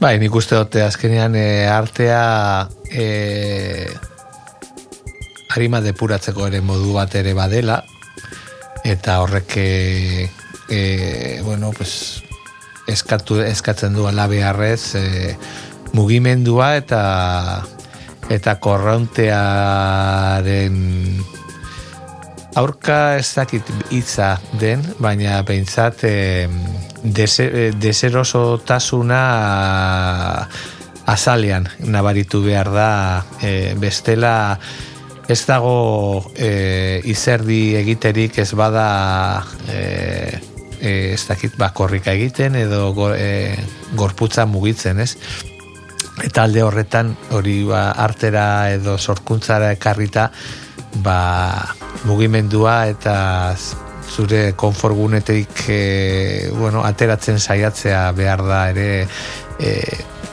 Bai, 0.00 0.18
nik 0.20 0.34
uste 0.34 0.56
dute 0.58 0.82
azkenean 0.84 1.34
e, 1.38 1.66
artea 1.70 2.68
e, 2.90 3.88
harima 5.54 5.80
depuratzeko 5.80 6.46
ere 6.50 6.60
modu 6.60 6.92
bat 6.92 7.14
ere 7.16 7.32
badela 7.34 7.84
eta 8.84 9.20
horrek 9.22 9.56
e, 9.56 10.28
bueno, 11.42 11.72
pues, 11.72 12.22
eskatu, 12.86 13.40
eskatzen 13.42 13.94
du 13.96 14.06
ala 14.06 14.26
beharrez 14.30 14.94
e, 15.00 15.36
mugimendua 15.96 16.76
eta 16.76 17.64
eta 18.28 18.60
korrontearen 18.60 20.76
aurka 22.56 23.16
ez 23.20 23.28
dakit 23.36 23.68
hitza 23.92 24.36
den, 24.60 24.82
baina 24.98 25.42
behintzat 25.46 26.04
e, 26.08 26.16
dese, 27.04 27.70
deserosotasuna 27.76 29.22
azalean 31.06 31.68
nabaritu 31.84 32.42
behar 32.44 32.72
da. 32.72 32.90
E, 33.44 33.74
bestela 33.78 34.34
ez 35.28 35.40
dago 35.46 36.32
e, 36.34 37.02
izerdi 37.04 37.76
egiterik 37.76 38.38
ez 38.38 38.52
bada 38.56 38.88
e, 39.68 40.40
ez 40.86 41.22
dakit 41.28 41.56
bakorrika 41.58 42.14
egiten 42.16 42.56
edo 42.56 42.92
go, 42.96 43.10
e, 43.12 43.56
gorputza 43.98 44.46
mugitzen 44.46 45.02
ez? 45.04 45.12
Eta 46.24 46.46
alde 46.46 46.62
horretan 46.64 47.12
hori 47.36 47.62
ba, 47.68 47.90
artera 47.92 48.70
edo 48.72 48.96
sorkuntzara 48.96 49.74
ekarrita 49.76 50.30
ba, 51.02 51.74
mugimendua 52.04 52.86
eta 52.88 53.56
zure 54.06 54.52
konforgunetik 54.56 55.64
e, 55.68 56.50
bueno, 56.54 56.84
ateratzen 56.84 57.40
saiatzea 57.40 58.10
behar 58.16 58.44
da 58.46 58.60
ere 58.70 58.88
e, 59.58 59.72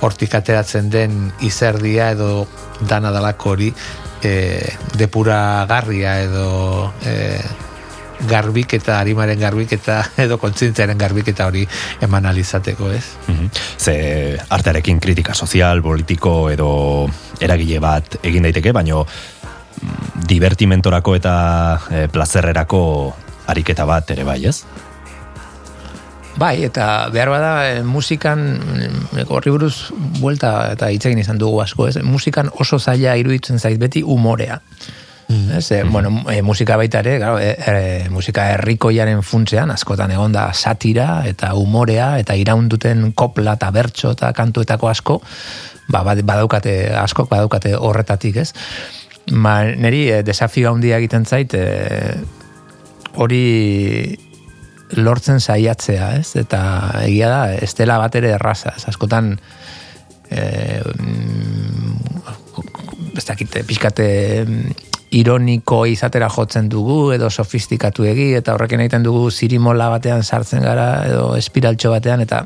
hortik 0.03 0.36
ateratzen 0.36 0.89
den 0.93 1.32
izerdia 1.41 2.11
edo 2.14 2.45
dana 2.88 3.11
dalako 3.11 3.55
hori 3.55 3.74
e, 4.24 4.34
depuragarria 4.99 6.18
edo 6.24 6.47
e, 7.05 7.18
garbik 8.30 8.78
eta 8.78 8.99
harimaren 9.01 9.39
garbik 9.39 9.74
eta 9.76 9.99
edo 10.26 10.38
kontzintziaren 10.41 10.97
garbik 10.99 11.34
eta 11.34 11.47
hori 11.49 11.66
eman 12.01 12.26
alizateko, 12.30 12.91
ez? 12.91 13.05
Mhm. 13.28 13.47
Ze 13.78 13.95
artearekin 14.49 14.99
kritika 14.99 15.34
sozial, 15.34 15.82
politiko 15.82 16.49
edo 16.51 16.70
eragile 17.41 17.80
bat 17.84 18.20
egin 18.24 18.47
daiteke, 18.47 18.72
baino 18.72 19.03
mm, 19.03 19.42
divertimentorako 20.29 21.15
eta 21.19 21.36
e, 21.89 22.07
plazerrerako 22.07 22.81
ariketa 23.47 23.86
bat 23.86 24.11
ere 24.15 24.23
bai, 24.23 24.39
ez? 24.45 24.63
Bai, 26.39 26.63
eta 26.65 27.09
behar 27.13 27.29
bada 27.29 27.53
e, 27.69 27.84
musikan 27.86 28.41
e, 29.13 29.25
horri 29.27 29.53
buruz 29.53 29.91
buelta 30.19 30.71
eta 30.73 30.89
hitz 30.89 31.05
egin 31.05 31.21
izan 31.21 31.38
dugu 31.38 31.61
asko, 31.61 31.88
ez? 31.91 31.99
Musikan 32.01 32.49
oso 32.59 32.79
zaila 32.79 33.15
iruditzen 33.21 33.59
zait 33.59 33.79
beti 33.79 34.03
umorea. 34.03 34.59
Ez, 35.57 35.71
e, 35.71 35.84
bueno, 35.84 36.11
e, 36.29 36.41
musika 36.41 36.75
baita 36.77 36.99
ere, 36.99 37.17
claro, 37.17 37.39
e, 37.39 37.55
e, 37.57 38.09
musika 38.09 38.49
herrikoiaren 38.53 39.23
funtzean, 39.23 39.71
askotan 39.71 40.11
egonda 40.11 40.49
satira 40.53 41.23
eta 41.29 41.53
umorea 41.57 42.17
eta 42.21 42.36
iraunduten 42.38 43.11
kopla 43.17 43.55
eta 43.57 43.71
bertso 43.71 44.11
eta 44.13 44.34
kantuetako 44.34 44.89
asko, 44.89 45.21
ba, 45.88 46.03
bad- 46.03 46.23
badaukate 46.27 46.75
askok 46.97 47.29
badaukate 47.31 47.73
horretatik, 47.75 48.38
ez? 48.43 48.51
Ma, 49.32 49.63
neri 49.63 50.09
e, 50.11 50.24
desafio 50.24 50.74
handia 50.74 50.97
egiten 50.99 51.26
zait, 51.26 51.53
e, 51.55 52.15
hori 53.15 54.17
lortzen 54.99 55.39
saiatzea, 55.39 56.09
ez? 56.19 56.36
Eta 56.39 56.61
egia 57.05 57.30
da, 57.32 57.43
ez 57.55 57.74
dela 57.78 57.97
bat 58.01 58.15
ere 58.19 58.34
erraza, 58.36 58.76
ez 58.78 58.86
askotan 58.91 59.34
e, 60.30 60.41
mm, 60.99 61.93
ez 63.17 63.26
dakite, 63.26 63.63
pixkate 63.67 64.07
ironiko 65.13 65.84
izatera 65.86 66.28
jotzen 66.34 66.69
dugu 66.69 67.11
edo 67.13 67.30
sofistikatu 67.30 68.07
egi 68.09 68.32
eta 68.39 68.55
horrekin 68.55 68.82
egiten 68.82 69.05
dugu 69.05 69.30
zirimola 69.32 69.91
batean 69.93 70.24
sartzen 70.24 70.65
gara 70.65 70.88
edo 71.05 71.28
espiraltxo 71.38 71.91
batean 71.93 72.24
eta 72.26 72.45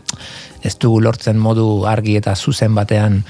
ez 0.67 0.75
dugu 0.75 0.99
lortzen 1.05 1.39
modu 1.39 1.85
argi 1.87 2.17
eta 2.19 2.35
zuzen 2.35 2.75
batean 2.75 3.21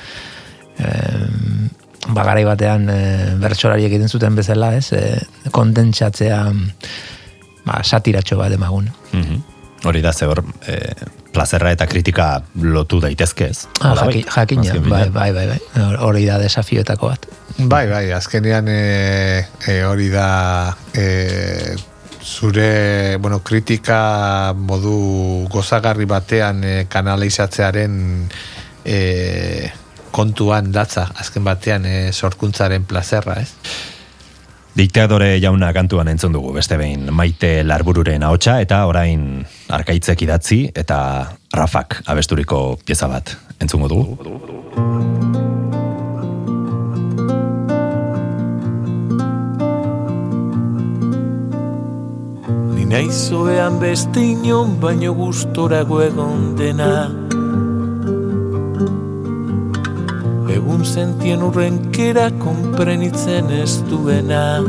em, 0.81 1.69
bagarai 2.13 2.43
batean 2.47 2.89
e, 2.89 2.99
bertsolariek 3.41 3.91
egiten 3.91 4.09
zuten 4.09 4.35
bezala, 4.35 4.73
ez? 4.77 4.91
E, 4.93 5.01
kondentsatzea 5.51 6.41
ba, 7.65 7.81
satiratxo 7.83 8.37
bat 8.39 8.51
emagun. 8.55 8.89
Mhm. 9.11 9.41
Hori 9.85 10.01
da, 10.01 10.11
ze 10.13 10.25
hor, 10.25 10.41
e, 10.65 10.77
plazerra 11.31 11.69
eta 11.71 11.85
kritika 11.85 12.41
lotu 12.63 12.97
daitezke 12.99 13.45
ez. 13.51 13.67
Ah, 13.85 13.93
jaki, 13.99 14.23
jakina, 14.25 14.73
bai, 14.89 15.09
bai, 15.13 15.31
bai, 15.35 15.45
bai. 15.51 15.59
Hor- 15.83 15.99
Hori 16.07 16.25
da 16.25 16.39
desafioetako 16.41 17.11
bat. 17.11 17.27
Bai, 17.59 17.85
bai, 17.87 18.11
azkenean 18.11 18.67
e, 18.67 19.45
e, 19.67 19.83
hori 19.85 20.09
da 20.09 20.75
e, 20.97 21.75
zure, 22.23 23.17
bueno, 23.21 23.39
kritika 23.43 24.53
modu 24.57 25.47
gozagarri 25.53 26.05
batean 26.09 26.63
e, 26.63 26.73
kanalizatzearen 26.89 28.27
e, 28.83 29.69
kontuan 30.17 30.71
datza, 30.73 31.05
azken 31.21 31.45
batean 31.45 31.85
e, 31.85 31.95
sorkuntzaren 32.11 32.87
plazerra, 32.89 33.37
ez? 33.43 33.51
Diktadore 34.77 35.39
jauna 35.41 35.71
kantuan 35.73 36.09
entzun 36.11 36.35
dugu, 36.35 36.51
beste 36.53 36.77
behin 36.77 37.09
maite 37.13 37.63
larbururen 37.65 38.25
ahotsa 38.25 38.59
eta 38.61 38.83
orain 38.89 39.41
arkaitzek 39.73 40.21
idatzi 40.25 40.59
eta 40.77 40.99
rafak 41.53 42.01
abesturiko 42.05 42.77
pieza 42.85 43.09
bat 43.09 43.33
entzungo 43.61 43.89
dugu. 43.89 44.17
Ni 52.73 52.85
naizoean 52.85 53.81
beste 53.81 54.25
inon 54.33 54.77
baino 54.81 55.13
gustorago 55.17 56.03
egon 56.05 56.53
dena. 56.57 57.26
Egun 60.77 60.85
sentien 60.85 61.41
urrenkera 61.41 62.27
konprenitzen 62.37 63.47
ez 63.49 63.79
duena. 63.89 64.61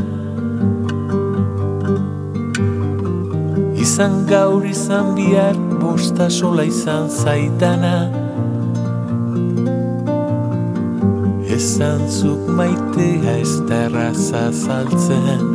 Izan 3.77 4.15
gaur 4.25 4.65
izan 4.65 5.11
bihar 5.13 5.59
bosta 5.83 6.25
sola 6.33 6.65
izan 6.65 7.05
zaitana 7.13 8.09
Esan 11.45 12.01
zuk 12.09 12.49
maitea 12.57 13.37
ez 13.43 13.53
da 13.69 13.83
erraza 13.91 14.43
saltzen. 14.63 15.45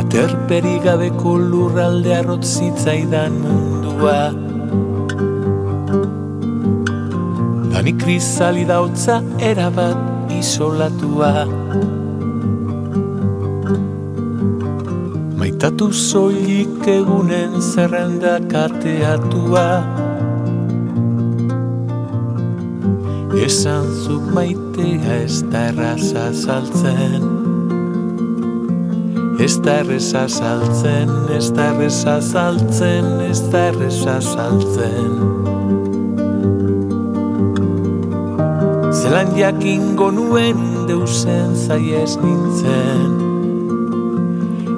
Aterperi 0.00 0.78
gabeko 0.88 1.36
lurralde 1.44 2.16
arrotzitzaidan 2.22 3.40
mundua 3.44 4.45
Dani 7.86 7.98
krisali 8.02 8.64
dautza 8.66 9.20
erabat 9.38 10.30
isolatua. 10.34 11.46
Maitatu 15.38 15.92
soilik 15.94 16.82
egunen 16.82 17.54
zerrenda 17.62 18.40
kateatua 18.50 19.68
Esan 23.46 23.86
zuk 24.02 24.34
maitea 24.34 25.22
ez 25.22 25.44
da 25.52 25.68
erraza 25.70 26.32
saltzen. 26.34 27.22
Ez 29.38 29.54
da 29.62 29.78
erreza 29.84 30.26
saltzen, 30.26 31.14
ez 31.38 31.52
da 31.54 31.70
erreza 31.70 32.18
saltzen, 32.34 33.12
ez 33.30 33.44
da 33.52 33.68
erreza 33.70 34.18
saltzen 34.34 35.55
Zelan 39.06 39.36
jakingo 39.38 40.08
nuen 40.10 40.58
deusen 40.88 41.52
zaiez 41.54 42.16
nintzen. 42.18 43.12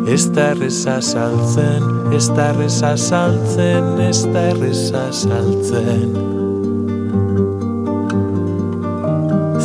Ez 0.05 0.27
da 0.37 0.51
erreza 0.53 0.99
saltzen, 1.01 1.87
ez 2.13 2.27
da 2.37 2.51
erreza 2.51 2.91
saltzen, 3.01 3.87
ez 4.05 4.27
da 4.29 4.43
erreza 4.51 5.07
saltzen. 5.17 6.13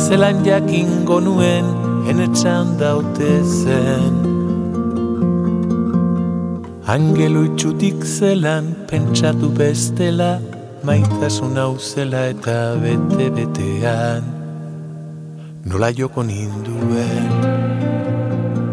Zelan 0.06 0.40
jakingo 0.48 1.18
nuen 1.26 1.68
enetxan 2.08 2.78
daute 2.80 3.34
zen. 3.44 4.16
Angelo 6.96 7.44
itxutik 7.50 8.00
zelan 8.16 8.72
pentsatu 8.88 9.52
bestela 9.60 10.38
Maitasun 10.84 11.60
hau 11.60 11.74
zela 11.80 12.30
eta 12.32 12.56
bete-betean 12.80 14.33
Nola 15.74 15.88
joko 15.90 16.22
ninduen 16.22 17.24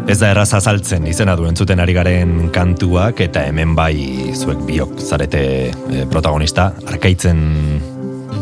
Ez 0.06 0.20
da 0.20 0.28
erraz 0.30 0.52
azaltzen 0.54 1.08
izena 1.10 1.34
du 1.34 1.48
entzuten 1.48 1.82
ari 1.82 1.96
garen 1.96 2.46
kantuak 2.54 3.18
eta 3.24 3.42
hemen 3.48 3.72
bai 3.74 4.30
zuek 4.36 4.62
biok 4.68 5.02
zarete 5.02 5.42
e, 5.72 6.04
protagonista. 6.12 6.68
Arkaitzen 6.86 7.42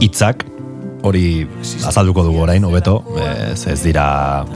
hitzak 0.04 0.44
hori 1.08 1.24
azalduko 1.88 2.26
dugu 2.28 2.44
orain 2.44 2.68
hobeto 2.68 3.00
ez, 3.24 3.64
ez 3.64 3.80
dira 3.80 4.04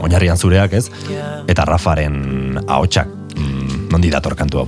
oinarrian 0.05 0.37
zureak 0.37 0.77
ez? 0.77 0.85
Eta 1.49 1.65
Rafaren 1.65 2.59
ahotsak 2.61 3.09
mm, 3.09 3.89
nondi 3.89 4.13
dator 4.13 4.37
kantu 4.37 4.67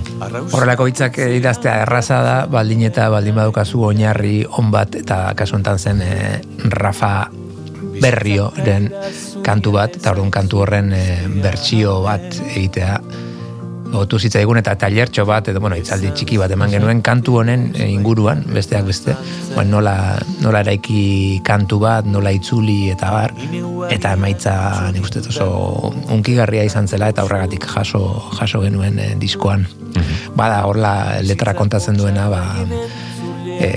Horrelako 0.50 0.90
hitzak 0.90 1.22
eh, 1.22 1.36
idaztea 1.38 1.84
erraza 1.86 2.24
da, 2.26 2.38
baldin 2.50 2.88
eta 2.90 3.06
baldin 3.14 3.38
badukazu 3.38 3.86
oinarri 3.92 4.40
on 4.50 4.74
bat 4.74 4.98
eta 4.98 5.28
kasu 5.38 5.62
zen 5.78 6.02
eh, 6.02 6.40
Rafa 6.74 7.28
Berrioren 8.00 8.90
kantu 9.48 9.72
bat, 9.78 9.96
eta 9.96 10.12
orduan 10.12 10.30
kantu 10.34 10.62
horren 10.64 10.92
eh, 10.92 11.24
bertsio 11.40 12.02
bat 12.04 12.28
egitea 12.52 13.00
Otu 13.96 14.18
zitzaigun 14.20 14.58
eta 14.60 14.74
tailertxo 14.76 15.24
bat, 15.24 15.46
edo, 15.48 15.62
bueno, 15.64 15.76
itzaldi 15.80 16.10
txiki 16.12 16.36
bat 16.36 16.52
eman 16.52 16.68
genuen 16.74 16.98
kantu 17.04 17.38
honen 17.40 17.70
eh, 17.72 17.86
inguruan, 17.88 18.42
besteak 18.52 18.84
beste, 18.84 19.14
bueno, 19.54 19.78
nola, 19.78 19.94
nola 20.44 20.60
eraiki 20.60 21.40
kantu 21.46 21.78
bat, 21.80 22.04
nola 22.04 22.34
itzuli 22.36 22.90
eta 22.92 23.08
bar, 23.14 23.32
eta 23.88 24.12
emaitza 24.18 24.54
nik 24.92 25.08
uste 25.08 25.22
oso 25.32 25.48
unkigarria 26.12 26.66
izan 26.68 26.88
zela 26.88 27.08
eta 27.08 27.24
horregatik 27.24 27.64
jaso, 27.64 28.02
jaso 28.36 28.60
genuen 28.60 29.00
eh, 29.00 29.14
diskoan. 29.16 29.64
Bada, 30.36 30.66
horla 30.68 31.22
letra 31.24 31.56
kontatzen 31.56 31.96
duena, 31.96 32.28
ba, 32.28 32.42
e, 33.56 33.70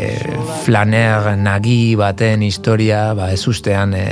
flaner 0.65 1.37
nagi 1.39 1.95
baten 1.95 2.43
historia, 2.43 3.13
ba, 3.15 3.31
ez 3.31 3.47
ustean 3.47 3.95
e, 3.95 4.05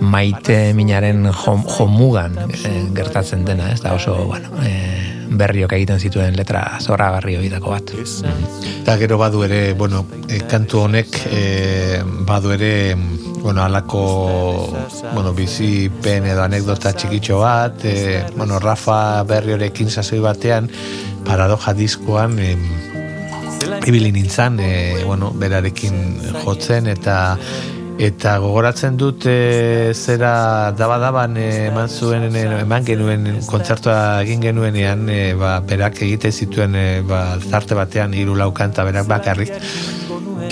maite 0.00 0.72
minaren 0.76 1.28
jom, 1.32 1.62
jomugan 1.66 2.36
e, 2.52 2.72
gertatzen 2.96 3.44
dena, 3.46 3.70
ez 3.72 3.80
da 3.84 3.94
oso, 3.96 4.16
bueno, 4.26 4.52
e, 4.64 4.74
berriok 5.36 5.72
egiten 5.76 6.00
zituen 6.00 6.36
letra 6.38 6.62
zoragarri 6.80 7.36
horietako 7.38 7.72
bat. 7.74 7.92
Eta 8.82 8.96
gero 9.00 9.18
badu 9.18 9.42
ere, 9.46 9.60
bueno, 9.78 10.04
e, 10.28 10.40
kantu 10.48 10.84
honek 10.86 11.20
e, 11.30 11.42
badu 12.28 12.52
ere, 12.54 12.72
bueno, 13.42 13.62
alako, 13.62 14.04
bueno, 15.12 15.32
bizi 15.34 15.88
pen 16.02 16.26
edo 16.26 16.44
anekdota 16.44 16.92
txikitxo 16.96 17.40
bat, 17.42 17.84
e, 17.84 18.24
bueno, 18.36 18.60
Rafa 18.62 19.22
berriorekin 19.28 19.90
sasoi 19.90 20.20
batean, 20.24 20.70
paradoja 21.26 21.74
diskoan, 21.74 22.38
e, 22.38 22.56
ibili 23.86 24.12
nintzan, 24.12 24.60
e, 24.60 25.04
bueno, 25.04 25.32
berarekin 25.34 26.20
jotzen, 26.44 26.90
eta 26.90 27.36
eta 27.98 28.36
gogoratzen 28.42 28.96
dut 29.00 29.24
e, 29.30 29.92
zera 29.94 30.72
daba-daban 30.76 31.36
e, 31.40 31.46
eman 31.70 31.88
zuen 31.88 32.28
e, 32.28 32.42
eman 32.60 32.84
genuen 32.84 33.28
kontzertua 33.48 34.22
egin 34.24 34.42
genuenean 34.44 35.08
e, 35.08 35.20
ba, 35.38 35.56
berak 35.64 36.02
egite 36.04 36.32
zituen 36.32 36.76
e, 36.76 36.86
ba, 37.08 37.22
zarte 37.40 37.78
batean 37.78 38.14
hiru 38.14 38.36
lau 38.36 38.50
kanta 38.52 38.84
berak 38.84 39.08
bakarrik. 39.08 39.52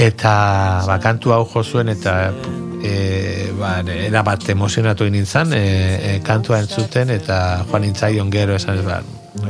Eta 0.01 0.35
ba, 0.89 0.99
kantu 1.03 1.35
hau 1.37 1.45
jo 1.53 1.63
zuen 1.65 1.93
eta 1.93 2.17
e, 2.81 3.51
ba, 3.61 3.77
era 3.85 4.25
bat 4.25 4.49
emozionatu 4.49 5.11
nintzen 5.13 5.53
e, 5.53 5.67
e, 6.15 6.17
kantua 6.25 6.63
entzuten 6.65 7.13
eta 7.13 7.39
joan 7.69 7.87
nintzaion 7.89 8.33
gero 8.33 8.57
esan 8.57 8.81
ez 8.81 8.89
ba, 8.89 9.03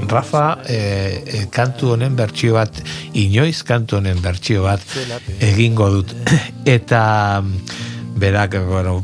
Rafa 0.09 0.61
e, 0.66 0.78
e, 1.26 1.47
kantu 1.53 1.93
honen 1.95 2.16
bertsio 2.16 2.55
bat 2.57 2.78
inoiz 3.12 3.62
kantu 3.68 3.99
honen 4.01 4.22
bertsio 4.24 4.64
bat 4.64 4.80
egingo 5.41 5.91
dut. 5.99 6.14
Eta 6.76 7.43
berak 8.16 8.57
bueno, 8.68 9.03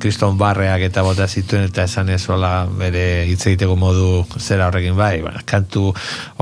kriston 0.00 0.38
barreak 0.38 0.86
eta 0.88 1.02
bota 1.04 1.26
zituen 1.28 1.66
eta 1.68 1.84
esan 1.84 2.08
ez 2.14 2.22
hola 2.30 2.66
bere 2.78 3.26
hitz 3.28 3.42
egiteko 3.50 3.76
modu 3.76 4.24
zera 4.38 4.68
horrekin. 4.68 4.96
Bai, 4.96 5.20
ba, 5.22 5.34
kantu 5.44 5.90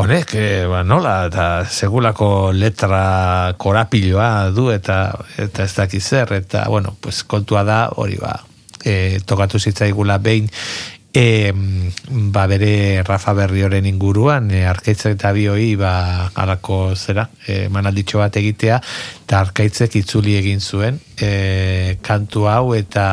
honek 0.01 0.35
e, 0.39 0.49
ba, 0.71 0.83
nola 0.87 1.17
eta 1.27 1.47
segulako 1.65 2.53
letra 2.55 3.55
korapiloa 3.59 4.51
du 4.55 4.69
eta 4.71 5.01
eta 5.43 5.65
ez 5.67 5.73
dakiz 5.75 6.05
zer 6.05 6.37
eta 6.39 6.69
bueno, 6.69 6.95
pues 7.01 7.25
kontua 7.25 7.65
da 7.67 7.81
hori 7.97 8.21
ba 8.23 8.37
e, 8.85 9.19
tokatu 9.27 9.59
zitzaigula 9.59 10.19
behin 10.23 10.49
e, 11.17 11.53
ba 12.33 12.47
bere 12.47 13.03
Rafa 13.03 13.33
Berrioren 13.33 13.87
inguruan 13.89 14.51
e, 14.53 14.67
arkaitzek 14.69 15.15
eta 15.17 15.33
bioi 15.33 15.73
ba 15.81 16.29
alako 16.37 16.93
zera 16.93 17.25
e, 17.49 17.71
manalditxo 17.73 18.21
bat 18.21 18.37
egitea 18.37 18.77
eta 19.25 19.41
arkaitzek 19.41 19.97
itzuli 20.03 20.37
egin 20.37 20.61
zuen 20.61 21.01
e, 21.17 21.97
kantu 22.05 22.45
hau 22.53 22.75
eta 22.77 23.07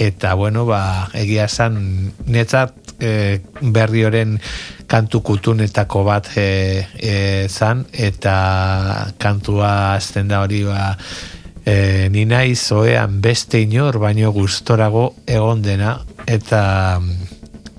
eta 0.00 0.32
bueno 0.40 0.64
ba 0.64 1.10
egia 1.12 1.44
esan 1.44 1.76
netzat 2.24 2.96
e, 2.96 3.40
Berrioren 3.60 4.38
kantu 4.88 5.20
kutunetako 5.20 6.04
bat 6.08 6.32
e, 6.40 6.48
e, 6.96 7.14
zan 7.52 7.84
eta 7.92 9.12
kantua 9.20 9.94
azten 9.98 10.32
da 10.32 10.40
hori 10.40 10.64
ba 10.64 10.94
e, 11.64 12.08
ni 12.10 12.24
naiz 12.24 12.70
oean 12.72 13.20
beste 13.20 13.60
inor 13.60 13.98
baino 13.98 14.32
gustorago 14.32 15.14
egon 15.26 15.62
dena 15.62 15.98
eta 16.26 17.00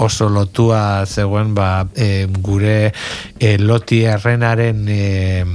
oso 0.01 0.29
lotua 0.29 1.05
zegoen 1.05 1.53
ba, 1.53 1.85
e, 1.95 2.25
gure 2.41 2.91
e, 3.39 3.57
loti 3.61 4.01
errenaren 4.09 4.85
e, 4.89 5.45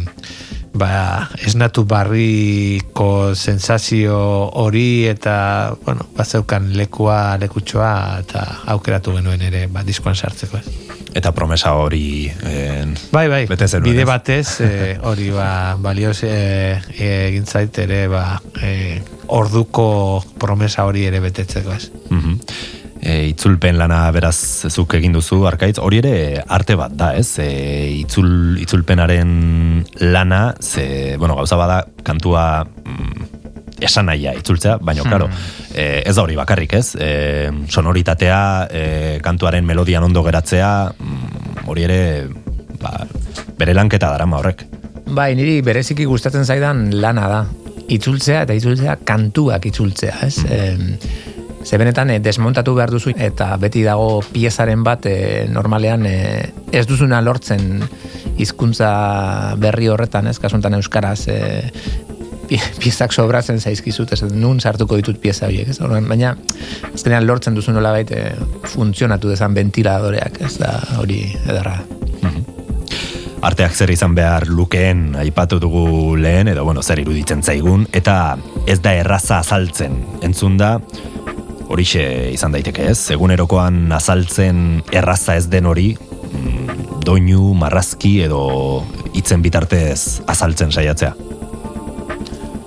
ba, 0.77 1.29
esnatu 1.43 1.85
barriko 1.89 3.35
sensazio 3.35 4.19
hori 4.63 5.07
eta 5.11 5.75
bueno, 5.85 6.07
bazeukan 6.17 6.73
lekua 6.77 7.39
lekutxoa 7.43 7.95
eta 8.23 8.45
aukeratu 8.77 9.17
genuen 9.19 9.49
ere 9.51 9.67
ba, 9.67 9.83
diskoan 9.87 10.15
sartzeko 10.15 10.63
ez. 10.63 10.86
Eta 11.17 11.33
promesa 11.33 11.73
hori 11.81 12.29
en, 12.45 12.93
bai, 13.09 13.27
bai, 13.33 13.45
bete 13.49 13.69
zenuen, 13.69 13.89
bide 13.89 14.03
ez? 14.05 14.09
batez 14.09 14.61
e, 14.61 14.71
hori 15.09 15.31
ba, 15.33 15.49
balioz 15.81 16.19
e, 16.29 16.77
e, 16.93 17.09
egin 17.31 17.47
zait 17.49 17.79
ere 17.81 18.05
ba, 18.13 18.25
e, 18.61 19.01
orduko 19.33 19.87
promesa 20.39 20.85
hori 20.85 21.07
ere 21.09 21.23
betetzeko 21.25 21.73
ez. 21.73 21.89
Mhm. 22.11 22.35
e, 23.01 23.17
itzulpen 23.31 23.79
lana 23.81 24.03
beraz 24.13 24.69
zuk 24.69 24.99
egin 24.99 25.17
duzu 25.17 25.45
arkaitz, 25.49 25.79
hori 25.81 26.03
ere 26.03 26.43
arte 26.43 26.77
bat 26.77 26.93
da, 26.93 27.15
ez? 27.17 27.39
E, 27.41 27.49
itzul, 28.03 28.59
itzulpenaren 28.61 29.87
lana, 30.05 30.43
ze, 30.61 31.17
bueno, 31.17 31.39
gauza 31.41 31.57
bada 31.57 31.81
kantua 32.05 32.67
mm, 32.67 33.46
esan 33.81 34.07
nahia 34.07 34.33
itzultzea, 34.39 34.79
baina, 34.81 35.03
Hmm. 35.03 35.09
claro, 35.11 35.29
e, 35.75 36.03
ez 36.07 36.15
da 36.17 36.23
hori 36.23 36.37
bakarrik, 36.37 36.73
ez? 36.73 36.95
E, 36.99 37.51
sonoritatea, 37.69 38.69
e, 38.71 39.19
kantuaren 39.23 39.65
melodian 39.65 40.03
ondo 40.05 40.23
geratzea, 40.25 40.93
mm, 40.99 41.67
hori 41.69 41.83
ere, 41.85 42.29
ba, 42.81 43.07
bere 43.59 43.75
lanketa 43.75 44.11
darama 44.11 44.39
horrek. 44.39 44.67
Bai, 45.07 45.35
niri 45.37 45.61
bereziki 45.63 46.05
gustatzen 46.05 46.45
zaidan 46.45 47.01
lana 47.01 47.29
da. 47.29 47.47
Itzultzea 47.89 48.43
eta 48.43 48.55
itzultzea 48.55 48.97
kantuak 49.05 49.67
itzultzea, 49.67 50.17
ez? 50.27 50.39
Mm. 50.45 50.99
ze 51.67 51.79
benetan 51.79 52.11
eh, 52.11 52.21
desmontatu 52.23 52.75
behar 52.77 52.91
duzu 52.95 53.11
eta 53.19 53.57
beti 53.59 53.83
dago 53.83 54.21
piezaren 54.33 54.85
bat 54.87 55.07
eh, 55.11 55.49
normalean 55.51 56.05
eh, 56.07 56.53
ez 56.71 56.87
duzuna 56.87 57.19
lortzen 57.21 57.83
hizkuntza 58.39 59.55
berri 59.59 59.89
horretan, 59.89 60.29
ez? 60.31 60.39
Kasuntan 60.39 60.75
euskaraz 60.79 61.27
pie- 61.27 61.73
piezak 62.49 63.13
sobratzen 63.13 63.61
zaizkizut, 63.61 64.13
ez 64.13 64.23
nun 64.31 64.61
sartuko 64.61 64.99
ditut 65.01 65.19
pieza 65.23 65.47
horiek, 65.49 65.69
ez? 65.73 65.81
Orduan, 65.81 66.09
baina 66.09 66.35
azkenean 66.93 67.27
lortzen 67.27 67.57
duzu 67.57 67.75
nolabait 67.75 68.11
eh, 68.15 68.33
funtzionatu 68.75 69.31
dezan 69.33 69.55
ventiladoreak, 69.57 70.41
ez 70.47 70.57
da 70.63 70.79
hori 71.01 71.25
edarra. 71.45 71.81
arteak 73.47 73.75
zer 73.77 73.91
izan 73.93 74.15
behar 74.17 74.49
lukeen 74.49 75.15
aipatu 75.21 75.61
dugu 75.63 76.17
lehen, 76.19 76.49
edo 76.49 76.65
bueno, 76.65 76.83
zer 76.83 76.99
iruditzen 77.03 77.43
zaigun, 77.43 77.87
eta 77.93 78.37
ez 78.67 78.81
da 78.83 78.95
erraza 78.97 79.39
azaltzen. 79.39 80.01
Entzun 80.27 80.57
da, 80.59 80.77
horixe 81.69 82.03
izan 82.33 82.57
daiteke 82.57 82.89
ez, 82.91 82.99
egunerokoan 83.15 83.93
azaltzen 83.93 84.83
erraza 84.91 85.37
ez 85.37 85.47
den 85.53 85.67
hori, 85.71 85.93
mm, 86.33 87.01
doinu, 87.07 87.53
marrazki 87.55 88.17
edo 88.27 88.43
hitzen 89.15 89.43
bitartez 89.43 90.23
azaltzen 90.27 90.73
saiatzea. 90.73 91.15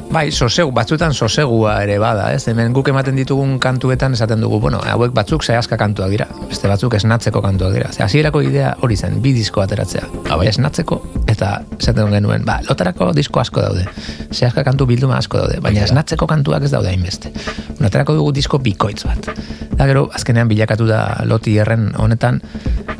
Bai, 0.09 0.31
sosegu, 0.33 0.71
batzuetan 0.73 1.13
sosegua 1.13 1.75
ere 1.85 1.99
bada, 2.01 2.31
ez? 2.33 2.41
Hemen 2.49 2.73
guk 2.73 2.87
ematen 2.89 3.13
ditugun 3.19 3.59
kantuetan 3.61 4.15
esaten 4.17 4.41
dugu, 4.41 4.57
bueno, 4.63 4.79
hauek 4.81 5.13
batzuk 5.13 5.43
zehazka 5.45 5.77
kantuak 5.77 6.09
dira, 6.09 6.25
beste 6.49 6.71
batzuk 6.71 6.95
esnatzeko 6.97 7.43
kantuak 7.45 7.75
dira. 7.75 7.91
Ze 7.93 8.01
hasierako 8.01 8.41
idea 8.41 8.71
hori 8.81 8.97
zen, 8.97 9.19
bi 9.21 9.35
disko 9.37 9.61
ateratzea. 9.61 10.07
Bai, 10.31 10.47
esnatzeko 10.49 10.97
eta 11.29 11.51
esaten 11.77 12.09
genuen, 12.15 12.41
ba, 12.47 12.57
lotarako 12.65 13.11
disko 13.13 13.43
asko 13.43 13.61
daude. 13.61 13.85
Zehazka 14.33 14.65
kantu 14.65 14.89
bilduma 14.89 15.19
asko 15.21 15.43
daude, 15.43 15.61
baina 15.61 15.85
esnatzeko 15.85 16.25
kantuak 16.25 16.65
ez 16.65 16.73
daude 16.73 16.89
hainbeste. 16.89 17.29
Lotarako 17.77 18.17
dugu 18.17 18.33
disko 18.39 18.57
bikoitz 18.65 19.03
bat. 19.05 19.29
Da 19.77 19.85
gero, 19.85 20.07
azkenean 20.09 20.49
bilakatu 20.49 20.89
da 20.89 21.03
loti 21.29 21.59
erren 21.61 21.91
honetan, 22.01 22.41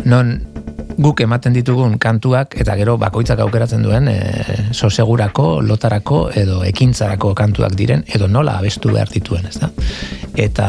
non 0.05 0.38
guk 1.00 1.22
ematen 1.24 1.56
ditugun 1.56 1.95
kantuak 2.02 2.58
eta 2.60 2.76
gero 2.76 2.97
bakoitzak 3.00 3.39
aukeratzen 3.39 3.84
duen 3.86 4.10
e, 4.12 4.18
sosegurako, 4.76 5.62
lotarako 5.64 6.26
edo 6.36 6.60
ekintzarako 6.68 7.32
kantuak 7.39 7.78
diren 7.80 8.04
edo 8.12 8.28
nola 8.28 8.58
abestu 8.60 8.91
behar 8.91 9.12
dituen, 9.14 9.47
ez 9.47 9.62
da? 9.62 9.72
Eta 10.39 10.68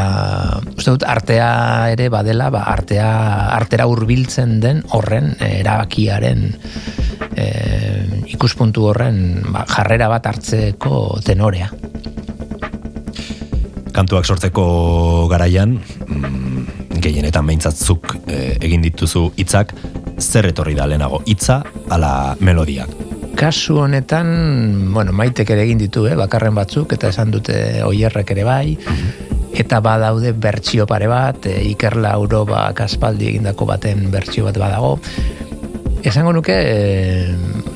uste 0.77 0.95
dut 0.95 1.07
artea 1.07 1.51
ere 1.97 2.09
badela, 2.15 2.51
ba, 2.55 2.63
artea 2.71 3.11
artera 3.57 3.89
hurbiltzen 3.91 4.59
den 4.63 4.85
horren 4.95 5.35
eh, 5.41 5.61
erabakiaren 5.65 6.47
e, 7.35 7.47
ikuspuntu 8.31 8.87
horren 8.91 9.43
ba, 9.51 9.67
jarrera 9.67 10.09
bat 10.13 10.31
hartzeko 10.31 11.21
tenorea. 11.27 11.73
Kantuak 13.91 14.29
sortzeko 14.31 15.27
garaian, 15.33 15.75
mm, 16.07 17.01
gehienetan 17.03 17.49
beintzatzuk 17.51 18.15
e, 18.31 18.39
egin 18.63 18.87
dituzu 18.87 19.33
hitzak, 19.41 19.75
zer 20.21 20.51
etorri 20.53 20.75
da 20.79 20.87
lehenago, 20.87 21.23
hitza 21.27 21.63
ala 21.91 22.37
melodiak. 22.41 22.93
Kasu 23.41 23.79
honetan, 23.85 24.93
bueno, 24.93 25.13
maitek 25.17 25.51
ere 25.55 25.65
egin 25.65 25.79
ditu, 25.81 26.05
eh, 26.07 26.17
bakarren 26.19 26.55
batzuk, 26.55 26.93
eta 26.93 27.09
esan 27.09 27.31
dute 27.33 27.83
oierrek 27.87 28.31
ere 28.35 28.45
bai, 28.45 28.77
eta 29.57 29.81
badaude 29.81 30.33
bertsio 30.33 30.87
pare 30.87 31.09
bat, 31.11 31.47
e, 31.47 31.61
Iker 31.73 31.97
Lauro 31.97 32.45
ba, 32.49 32.69
kaspaldi 32.77 33.31
egindako 33.33 33.67
baten 33.71 34.11
bertsio 34.11 34.47
bat 34.47 34.59
badago. 34.61 34.99
Esango 36.07 36.33
nuke, 36.33 36.55
e, 36.57 37.35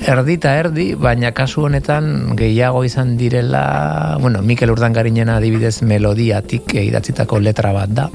erdi 0.09 0.39
eta 0.39 0.55
erdi, 0.57 0.87
baina 1.01 1.33
kasu 1.37 1.67
honetan 1.69 2.37
gehiago 2.39 2.85
izan 2.85 3.17
direla, 3.21 4.17
bueno, 4.21 4.43
Mikel 4.43 4.73
Urdangarinen 4.73 5.33
adibidez 5.33 5.83
melodiatik 5.83 6.77
idatzitako 6.81 7.41
letra 7.41 7.73
bat 7.77 7.93
da, 7.93 8.09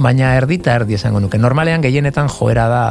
baina 0.00 0.34
erdi 0.38 0.56
eta 0.60 0.74
erdi 0.80 0.96
esango 0.96 1.20
nuke. 1.20 1.38
Normalean 1.38 1.82
gehienetan 1.84 2.30
joera 2.32 2.66
da 2.70 2.84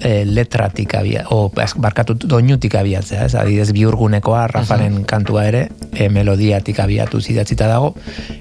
e, 0.00 0.24
letratik 0.26 0.94
abia, 0.98 1.24
o 1.30 1.50
barkatu 1.54 2.16
doinutik 2.18 2.74
abiatzea, 2.78 3.26
ez? 3.28 3.34
Adidez 3.38 3.70
biurgunekoa, 3.76 4.46
Rafaren 4.50 5.02
kantua 5.08 5.46
ere, 5.50 5.62
e, 5.94 6.08
melodiatik 6.12 6.82
abiatu 6.82 7.22
zidatzita 7.22 7.70
dago, 7.70 7.94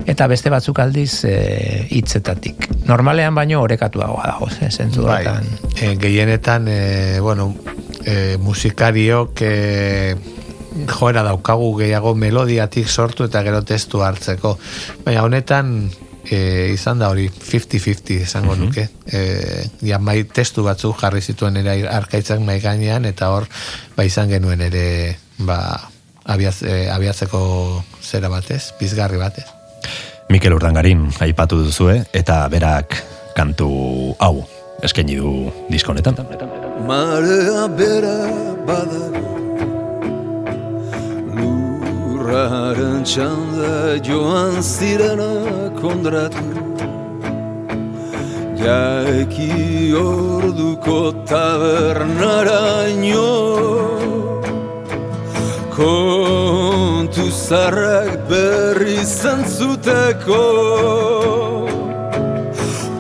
eta 0.10 0.28
beste 0.32 0.54
batzuk 0.54 0.82
aldiz 0.82 1.24
e, 1.30 1.36
hitzetatik. 1.94 2.70
Normalean 2.90 3.38
baino 3.38 3.62
orekatuagoa 3.62 4.28
dago, 4.34 4.50
ze, 4.50 4.72
zentzu 4.72 5.06
Bai, 5.06 5.26
e, 5.78 5.96
gehienetan, 6.02 6.68
e, 6.68 7.20
bueno, 7.22 7.54
e, 8.06 8.38
musikariok 8.42 9.46
e, 9.46 10.16
joera 10.88 11.22
daukagu 11.28 11.74
gehiago 11.82 12.16
melodiatik 12.16 12.88
sortu 12.90 13.28
eta 13.28 13.44
gero 13.46 13.62
testu 13.68 14.02
hartzeko. 14.02 14.58
Baina 15.06 15.28
honetan 15.28 15.76
e, 16.26 16.72
izan 16.74 17.00
da 17.02 17.10
hori 17.12 17.28
50-50 17.30 18.22
esango 18.26 18.56
nuke. 18.56 18.88
E, 19.06 19.22
ja, 19.86 20.00
mai, 20.00 20.24
testu 20.24 20.64
batzuk 20.66 21.00
jarri 21.02 21.22
zituen 21.22 21.58
ere 21.62 21.88
arkaitzak 21.90 22.44
mai 22.46 22.60
gainean 22.64 23.06
eta 23.10 23.32
hor 23.34 23.48
ba 23.98 24.06
izan 24.08 24.30
genuen 24.32 24.62
ere 24.68 25.18
ba, 25.40 25.60
abiaz, 26.26 26.62
e, 26.64 26.86
abiatzeko 26.92 27.42
zera 28.02 28.30
batez, 28.30 28.72
pizgarri 28.80 29.22
batez. 29.22 29.48
Mikel 30.32 30.54
Urdangarin 30.56 31.10
aipatu 31.20 31.60
duzue, 31.66 31.98
eta 32.16 32.46
berak 32.52 32.96
kantu 33.36 34.16
hau 34.20 34.36
eskaini 34.86 35.20
du 35.20 35.52
diskonetan. 35.70 36.18
Marea 36.88 37.68
bera 37.78 38.18
badago 38.66 39.41
Lurraren 42.32 43.04
txanda 43.04 44.00
joan 44.08 44.64
zirena 44.64 45.68
kondratu 45.76 46.48
Jaeki 48.56 49.92
orduko 50.00 51.12
tabernaraino 51.28 53.28
Kontu 55.76 57.28
zarrak 57.48 58.16
berri 58.32 59.04
zantzuteko. 59.04 60.44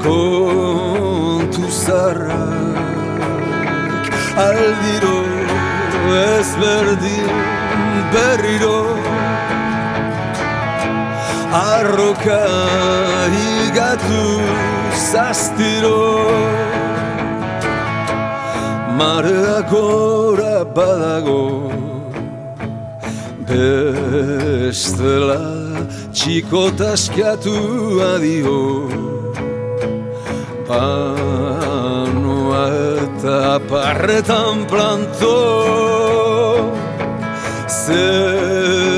Kontu 0.03 1.63
zarrak 1.85 4.03
aldiro 4.47 5.17
ezberdin 6.19 7.31
berriro 8.11 8.77
Arroka 11.51 12.43
higatu 13.35 14.23
zaztiro. 15.11 15.99
Marea 18.97 19.59
gora 19.71 20.63
badago 20.75 21.43
Bestela 23.49 25.41
txiko 26.15 26.63
taskatu 26.79 27.57
adio. 28.13 28.59
Panoa 30.71 32.63
eta 33.03 33.59
parretan 33.67 34.63
planto 34.71 35.35
muga 37.91 38.90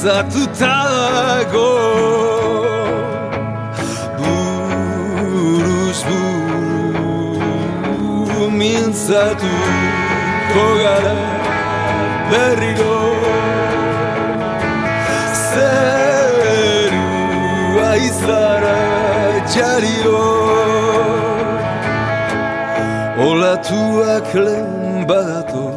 pizzatuta 0.00 0.76
dago 1.12 1.70
Buruz 4.18 6.00
buru 8.08 8.50
mintzatu 8.50 9.52
Kogara 10.52 11.16
berriro 12.30 12.96
Zeru 15.50 17.04
aizara 17.92 18.78
jariro. 19.54 20.24
Olatuak 23.28 24.34
lehen 24.34 25.06
badato 25.08 25.69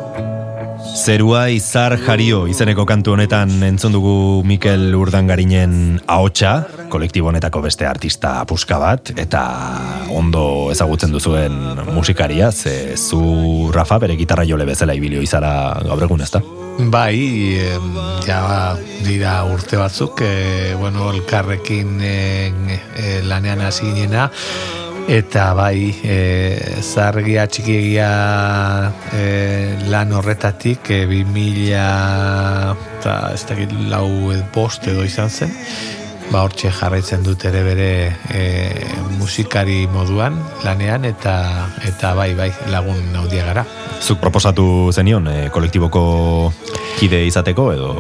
Zerua 1.04 1.50
izar 1.52 1.98
jario 2.00 2.46
izeneko 2.48 2.86
kantu 2.88 3.18
honetan 3.18 3.50
entzun 3.68 3.92
dugu 3.92 4.14
Mikel 4.48 4.94
Urdangarinen 4.96 5.98
ahotsa, 6.08 6.54
kolektibo 6.94 7.28
honetako 7.28 7.60
beste 7.66 7.84
artista 7.84 8.32
puska 8.48 8.78
bat, 8.80 9.12
eta 9.20 9.42
ondo 10.16 10.46
ezagutzen 10.72 11.12
duzuen 11.12 11.58
musikaria, 11.92 12.54
ze 12.56 12.96
zu 12.96 13.20
Rafa 13.76 13.98
bere 14.00 14.16
gitarra 14.16 14.48
jole 14.48 14.64
bezala 14.70 14.96
ibilio 14.96 15.20
izara 15.20 15.52
gaur 15.84 16.06
egun 16.08 16.24
ezta? 16.24 16.40
Bai, 16.80 17.20
em, 17.60 18.00
ja 18.24 18.40
dira 19.04 19.42
urte 19.44 19.82
batzuk, 19.84 20.24
e, 20.24 20.72
bueno, 20.80 21.12
elkarrekin 21.12 22.00
e, 22.00 22.16
e, 22.96 23.20
lanean 23.28 23.68
hasi 23.68 23.92
ginena, 23.92 24.30
eta 25.08 25.52
bai, 25.58 25.90
e, 26.04 26.82
zargia 26.82 27.46
txikiegia 27.48 28.08
e, 29.14 29.24
lan 29.92 30.14
horretatik, 30.16 30.90
e, 30.94 31.04
bi 31.10 31.24
mila, 31.28 32.76
eta 33.00 33.18
ez 33.36 33.44
dakit 33.50 33.74
lau 33.92 34.32
bost 34.56 34.88
edo 34.88 35.04
izan 35.04 35.30
zen, 35.30 35.52
ba 36.32 36.46
hortxe 36.48 36.72
jarraitzen 36.72 37.24
dut 37.26 37.44
ere 37.50 37.62
bere 37.66 37.92
e, 38.32 38.44
musikari 39.20 39.84
moduan 39.92 40.40
lanean 40.64 41.06
eta 41.06 41.36
eta 41.84 42.16
bai 42.18 42.32
bai 42.38 42.50
lagun 42.72 43.00
naudia 43.14 43.46
gara. 43.52 43.68
Zuk 44.02 44.24
proposatu 44.24 44.92
zenion 44.96 45.28
e, 45.28 45.38
kolektiboko 45.54 46.04
kide 47.00 47.26
izateko 47.28 47.72
edo 47.76 47.94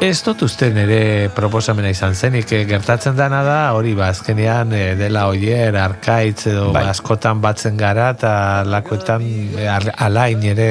Ez 0.00 0.22
dut 0.24 0.40
uste 0.46 0.70
nire 0.72 1.28
proposamena 1.36 1.90
izan 1.92 2.14
zenik 2.16 2.54
eh, 2.56 2.62
gertatzen 2.64 3.18
dana 3.18 3.42
da, 3.44 3.58
hori 3.76 3.92
ba, 3.98 4.06
azkenean 4.14 4.72
eh, 4.72 4.94
dela 4.96 5.26
oier, 5.28 5.76
arkaitz 5.76 6.46
edo 6.48 6.70
Bai. 6.72 6.86
askotan 6.88 7.42
batzen 7.44 7.76
gara 7.76 8.06
eta 8.16 8.32
lakoetan 8.64 9.26
eh, 9.60 9.68
alain 10.00 10.46
ere 10.54 10.70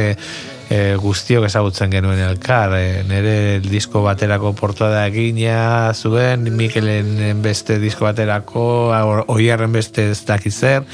e, 0.69 0.79
guztiok 0.97 1.45
ezagutzen 1.45 1.93
genuen 1.93 2.23
elkar. 2.25 2.73
E, 2.73 3.03
nire 3.05 3.37
disko 3.61 4.01
baterako 4.01 4.55
portada 4.57 5.05
egina 5.05 5.93
zuen, 5.93 6.49
Mikelen 6.57 7.41
beste 7.45 7.77
disko 7.77 8.09
baterako, 8.09 8.65
oierren 9.29 9.77
beste 9.77 10.09
ez 10.09 10.23
dakiz 10.25 10.57
zer, 10.57 10.85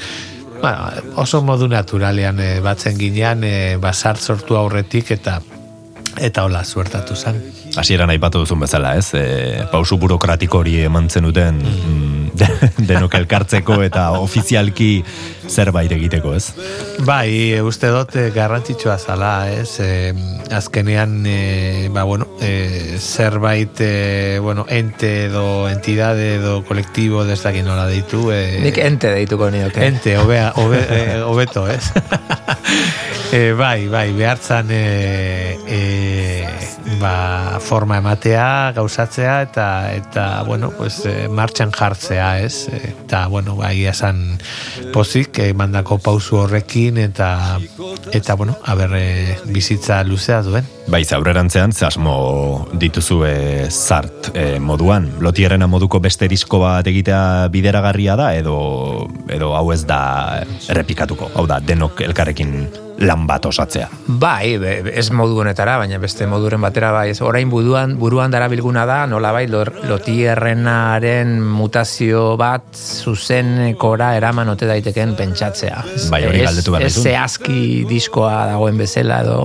Bueno, 0.56 0.88
oso 1.20 1.42
modu 1.44 1.66
naturalean 1.68 2.40
e, 2.40 2.48
batzen 2.64 2.96
ginean, 2.96 3.44
e, 3.44 3.76
basart 3.80 4.20
sortu 4.20 4.56
aurretik 4.56 5.12
eta 5.12 5.40
eta 6.20 6.44
hola 6.44 6.64
suertatu 6.64 7.16
zen. 7.16 7.40
hasieran 7.76 8.10
aipatu 8.10 8.44
duzun 8.44 8.60
bezala, 8.60 8.94
ez? 8.96 9.12
E, 9.14 9.64
pausu 9.72 9.98
burokratiko 10.00 10.62
hori 10.62 10.78
eman 10.86 11.10
zenuten 11.10 11.60
mm, 11.62 12.15
denok 12.90 13.14
elkartzeko 13.18 13.80
eta 13.86 14.10
ofizialki 14.20 14.90
zerbait 15.46 15.92
egiteko, 15.92 16.34
ez? 16.34 16.52
Bai, 17.06 17.54
e, 17.54 17.62
uste 17.62 17.90
dut 17.94 18.16
e, 18.18 18.28
garrantzitsua 18.34 18.96
zala, 18.98 19.32
ez? 19.52 19.78
E, 19.82 20.12
azkenean, 20.54 21.18
e, 21.26 21.88
ba, 21.94 22.04
bueno, 22.08 22.28
e, 22.40 22.98
zerbait, 22.98 23.80
e, 23.80 24.38
bueno, 24.42 24.66
ente 24.68 25.26
edo 25.26 25.68
entidade 25.68 26.36
edo 26.36 26.60
kolektibo 26.66 27.24
desdakin 27.28 27.66
nola 27.68 27.86
deitu. 27.90 28.30
E, 28.34 28.60
Nik 28.64 28.80
ente 28.82 29.12
deituko 29.14 29.50
nioke. 29.54 29.84
Ente, 29.86 30.16
hobea, 30.18 30.52
hobe, 30.56 30.82
e, 30.98 31.20
hobeto, 31.22 31.66
ez? 31.70 31.92
e, 33.32 33.52
bai, 33.52 33.88
bai, 33.88 34.10
behartzan 34.16 34.70
e, 34.70 35.58
e, 35.66 36.75
ba, 37.00 37.58
forma 37.60 37.98
ematea, 37.98 38.72
gauzatzea 38.76 39.40
eta 39.46 39.66
eta 39.94 40.42
bueno, 40.46 40.70
pues, 40.70 41.00
e, 41.06 41.28
martxan 41.28 41.72
jartzea, 41.72 42.40
ez? 42.40 42.68
Eta 42.72 43.26
bueno, 43.32 43.56
bai, 43.56 43.86
esan 43.86 44.38
pozik, 44.92 45.38
e, 45.38 45.52
mandako 45.54 45.98
pausu 45.98 46.42
horrekin 46.44 46.98
eta 46.98 47.58
eta 48.12 48.34
bueno, 48.34 48.56
aber 48.64 48.96
e, 48.96 49.38
bizitza 49.46 50.02
luzea 50.04 50.42
duen. 50.42 50.75
Baiz, 50.86 51.10
aurrerantzean, 51.12 51.72
ze 51.72 51.84
asmo 51.86 52.68
dituzue 52.78 53.66
zart 53.70 54.30
e, 54.34 54.60
moduan. 54.62 55.08
Lotierrena 55.20 55.66
moduko 55.66 55.98
beste 56.00 56.28
disko 56.30 56.60
bat 56.62 56.86
egitea 56.86 57.48
bideragarria 57.50 58.14
da, 58.16 58.30
edo, 58.38 58.56
edo 59.26 59.50
hau 59.58 59.66
ez 59.74 59.82
da 59.88 60.00
errepikatuko. 60.70 61.32
Hau 61.34 61.46
da, 61.50 61.58
denok 61.58 62.04
elkarrekin 62.06 62.54
lan 62.98 63.26
bat 63.28 63.44
osatzea. 63.46 63.88
Bai, 64.06 64.56
ez 64.96 65.10
modu 65.12 65.36
honetara, 65.42 65.76
baina 65.82 65.98
beste 66.00 66.26
moduren 66.28 66.62
batera 66.64 66.92
bai, 66.94 67.10
ez 67.12 67.20
orain 67.24 67.50
buruan, 67.50 67.96
buruan 68.00 68.32
darabilguna 68.32 68.86
da, 68.88 68.98
nola 69.10 69.32
bai, 69.36 69.44
lotierrenaren 69.50 71.36
mutazio 71.44 72.36
bat 72.40 72.64
zuzenekora 72.76 74.14
eraman 74.16 74.48
ote 74.54 74.68
daiteken 74.70 75.16
pentsatzea. 75.18 75.82
Bai, 76.12 76.22
hori 76.28 76.44
galdetu 76.46 76.72
behar 76.72 76.86
Ez 76.86 76.94
zehazki 77.02 77.84
diskoa 77.88 78.46
dagoen 78.52 78.80
bezala 78.80 79.20
edo, 79.26 79.38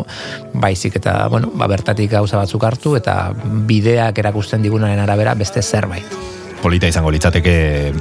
baizik 0.62 0.96
eta, 1.02 1.18
bueno, 1.32 1.50
ba, 1.56 1.66
bertatik 1.72 2.12
gauza 2.12 2.36
batzuk 2.36 2.64
hartu 2.68 2.98
eta 3.00 3.32
bideak 3.68 4.18
erakusten 4.20 4.62
digunaren 4.62 5.00
arabera 5.00 5.34
beste 5.40 5.64
zerbait. 5.64 6.18
Polita 6.62 6.90
izango 6.92 7.10
litzateke 7.10 7.56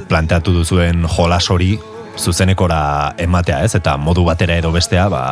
planteatu 0.09 0.53
duzuen 0.59 1.07
jolas 1.15 1.47
hori 1.49 1.77
zuzenekora 2.19 3.15
ematea, 3.17 3.63
ez? 3.63 3.71
Eta 3.79 3.95
modu 3.97 4.25
batera 4.27 4.57
edo 4.59 4.73
bestea, 4.75 5.07
ba, 5.09 5.23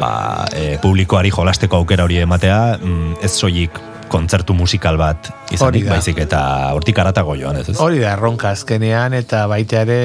ba, 0.00 0.12
e, 0.56 0.78
publikoari 0.82 1.30
jolasteko 1.30 1.82
aukera 1.82 2.08
hori 2.08 2.22
ematea, 2.24 2.78
mm, 2.80 3.20
ez 3.22 3.32
soilik 3.36 3.76
kontzertu 4.10 4.54
musikal 4.56 4.98
bat 5.00 5.30
izanik 5.54 5.86
baizik 5.88 6.18
eta 6.24 6.40
hortik 6.74 6.98
aratago 7.02 7.36
joan, 7.38 7.60
ez? 7.60 7.68
ez? 7.72 7.76
Hori 7.80 8.02
da, 8.02 8.14
erronka 8.16 8.52
azkenean, 8.54 9.14
eta 9.16 9.44
baita 9.50 9.84
ere, 9.86 10.00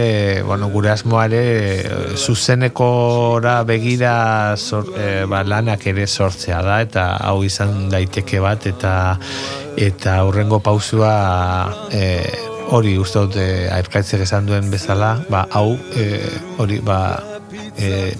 bueno, 0.45 0.69
gure 0.73 0.93
asmoare, 0.93 1.43
zuzenekora 2.15 3.57
begira 3.67 4.15
sor, 4.57 4.91
eh, 4.97 5.25
ba, 5.29 5.43
lanak 5.43 5.87
ere 5.91 6.07
sortzea 6.07 6.61
da, 6.65 6.79
eta 6.85 7.07
hau 7.27 7.41
izan 7.45 7.87
daiteke 7.93 8.41
bat, 8.43 8.69
eta 8.71 8.95
eta 9.75 10.21
hurrengo 10.23 10.61
pausua 10.63 11.11
eh, 11.91 12.31
hori 12.73 12.95
uste 12.97 13.25
dut 13.25 13.37
airkaitzek 13.75 14.23
esan 14.25 14.47
duen 14.49 14.71
bezala, 14.71 15.15
ba, 15.29 15.45
hau 15.51 15.75
eh, 15.99 16.21
hori 16.61 16.79
ba, 16.85 16.99
eh, 17.77 18.13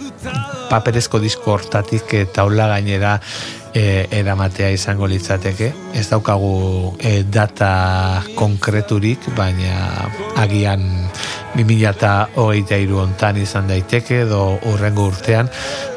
paperezko 0.70 1.20
disko 1.20 1.54
hortatik 1.56 2.14
eh, 2.14 2.26
taula 2.34 2.68
gainera 2.74 3.20
e, 3.76 4.08
eramatea 4.12 4.72
izango 4.72 5.08
litzateke. 5.08 5.72
Ez 5.94 6.08
daukagu 6.10 6.96
e, 7.00 7.24
data 7.28 8.24
konkreturik, 8.36 9.28
baina 9.36 10.08
agian 10.42 10.86
2023 11.58 12.96
hontan 12.96 13.42
izan 13.44 13.68
daiteke 13.72 14.24
edo 14.24 14.46
urrengo 14.72 15.10
urtean, 15.12 15.52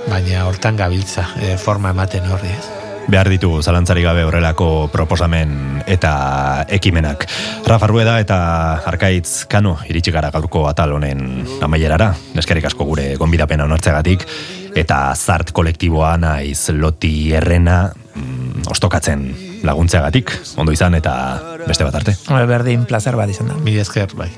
baina 0.09 0.49
hortan 0.49 0.77
gabiltza 0.77 1.31
e, 1.39 1.55
forma 1.57 1.95
ematen 1.95 2.29
horri 2.33 2.53
ez. 2.57 2.78
Behar 3.09 3.29
ditugu 3.33 3.63
zalantzari 3.65 4.05
gabe 4.05 4.23
horrelako 4.29 4.89
proposamen 4.93 5.83
eta 5.89 6.67
ekimenak. 6.69 7.25
Rafa 7.67 7.89
Rueda 7.89 8.19
eta 8.21 8.39
Arkaitz 8.87 9.47
Kano 9.49 9.79
iritsi 9.89 10.13
gara 10.13 10.31
gaurko 10.35 10.67
atal 10.69 10.93
honen 10.99 11.47
amaierara, 11.65 12.13
neskerik 12.37 12.69
asko 12.69 12.85
gure 12.89 13.15
gonbidapena 13.21 13.65
onartzegatik, 13.65 14.27
eta 14.77 15.01
zart 15.17 15.55
kolektiboa 15.57 16.17
naiz 16.21 16.69
loti 16.77 17.33
errena 17.35 17.87
mm, 17.89 18.69
ostokatzen 18.71 19.25
laguntzeagatik, 19.65 20.35
ondo 20.61 20.73
izan 20.77 20.95
eta 20.99 21.15
beste 21.67 21.89
bat 21.89 21.99
arte. 22.03 22.15
Berdin 22.49 22.85
plazer 22.87 23.17
bat 23.19 23.33
izan 23.33 23.51
da. 23.51 23.59
Mila 23.65 23.83
esker, 23.83 24.15
bai. 24.19 24.31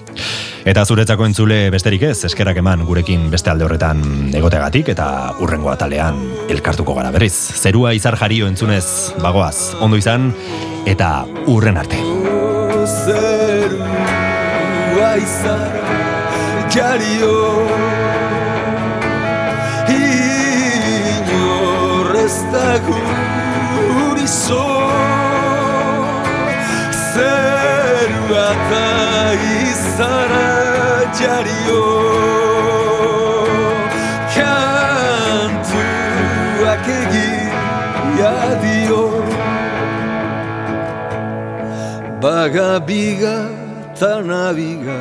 Eta 0.68 0.84
zuretzako 0.84 1.24
entzule 1.24 1.70
besterik 1.72 2.02
ez, 2.10 2.24
eskerak 2.28 2.58
eman 2.60 2.84
gurekin 2.84 3.30
beste 3.32 3.48
alde 3.52 3.64
horretan 3.64 4.28
egoteagatik 4.36 4.90
eta 4.92 5.06
urrengo 5.40 5.70
atalean 5.72 6.20
elkartuko 6.52 6.94
gara 6.98 7.10
berriz. 7.14 7.32
Zerua 7.56 7.94
izar 7.96 8.16
jario 8.20 8.48
entzunez 8.50 9.14
bagoaz, 9.22 9.74
ondo 9.80 9.96
izan 9.96 10.34
eta 10.90 11.24
urren 11.48 11.80
arte. 11.80 11.96
Zerua 13.06 14.30
izara 15.16 15.80
jario 16.70 17.66
Inor 21.20 22.14
ez 22.20 22.38
da 22.52 22.78
guri 22.86 24.28
zo 24.28 24.66
Zerua 27.14 28.48
diario. 31.20 31.84
Kantuak 34.34 35.76
egia 36.98 38.36
dio 38.62 39.04
tanabiga 44.00 44.98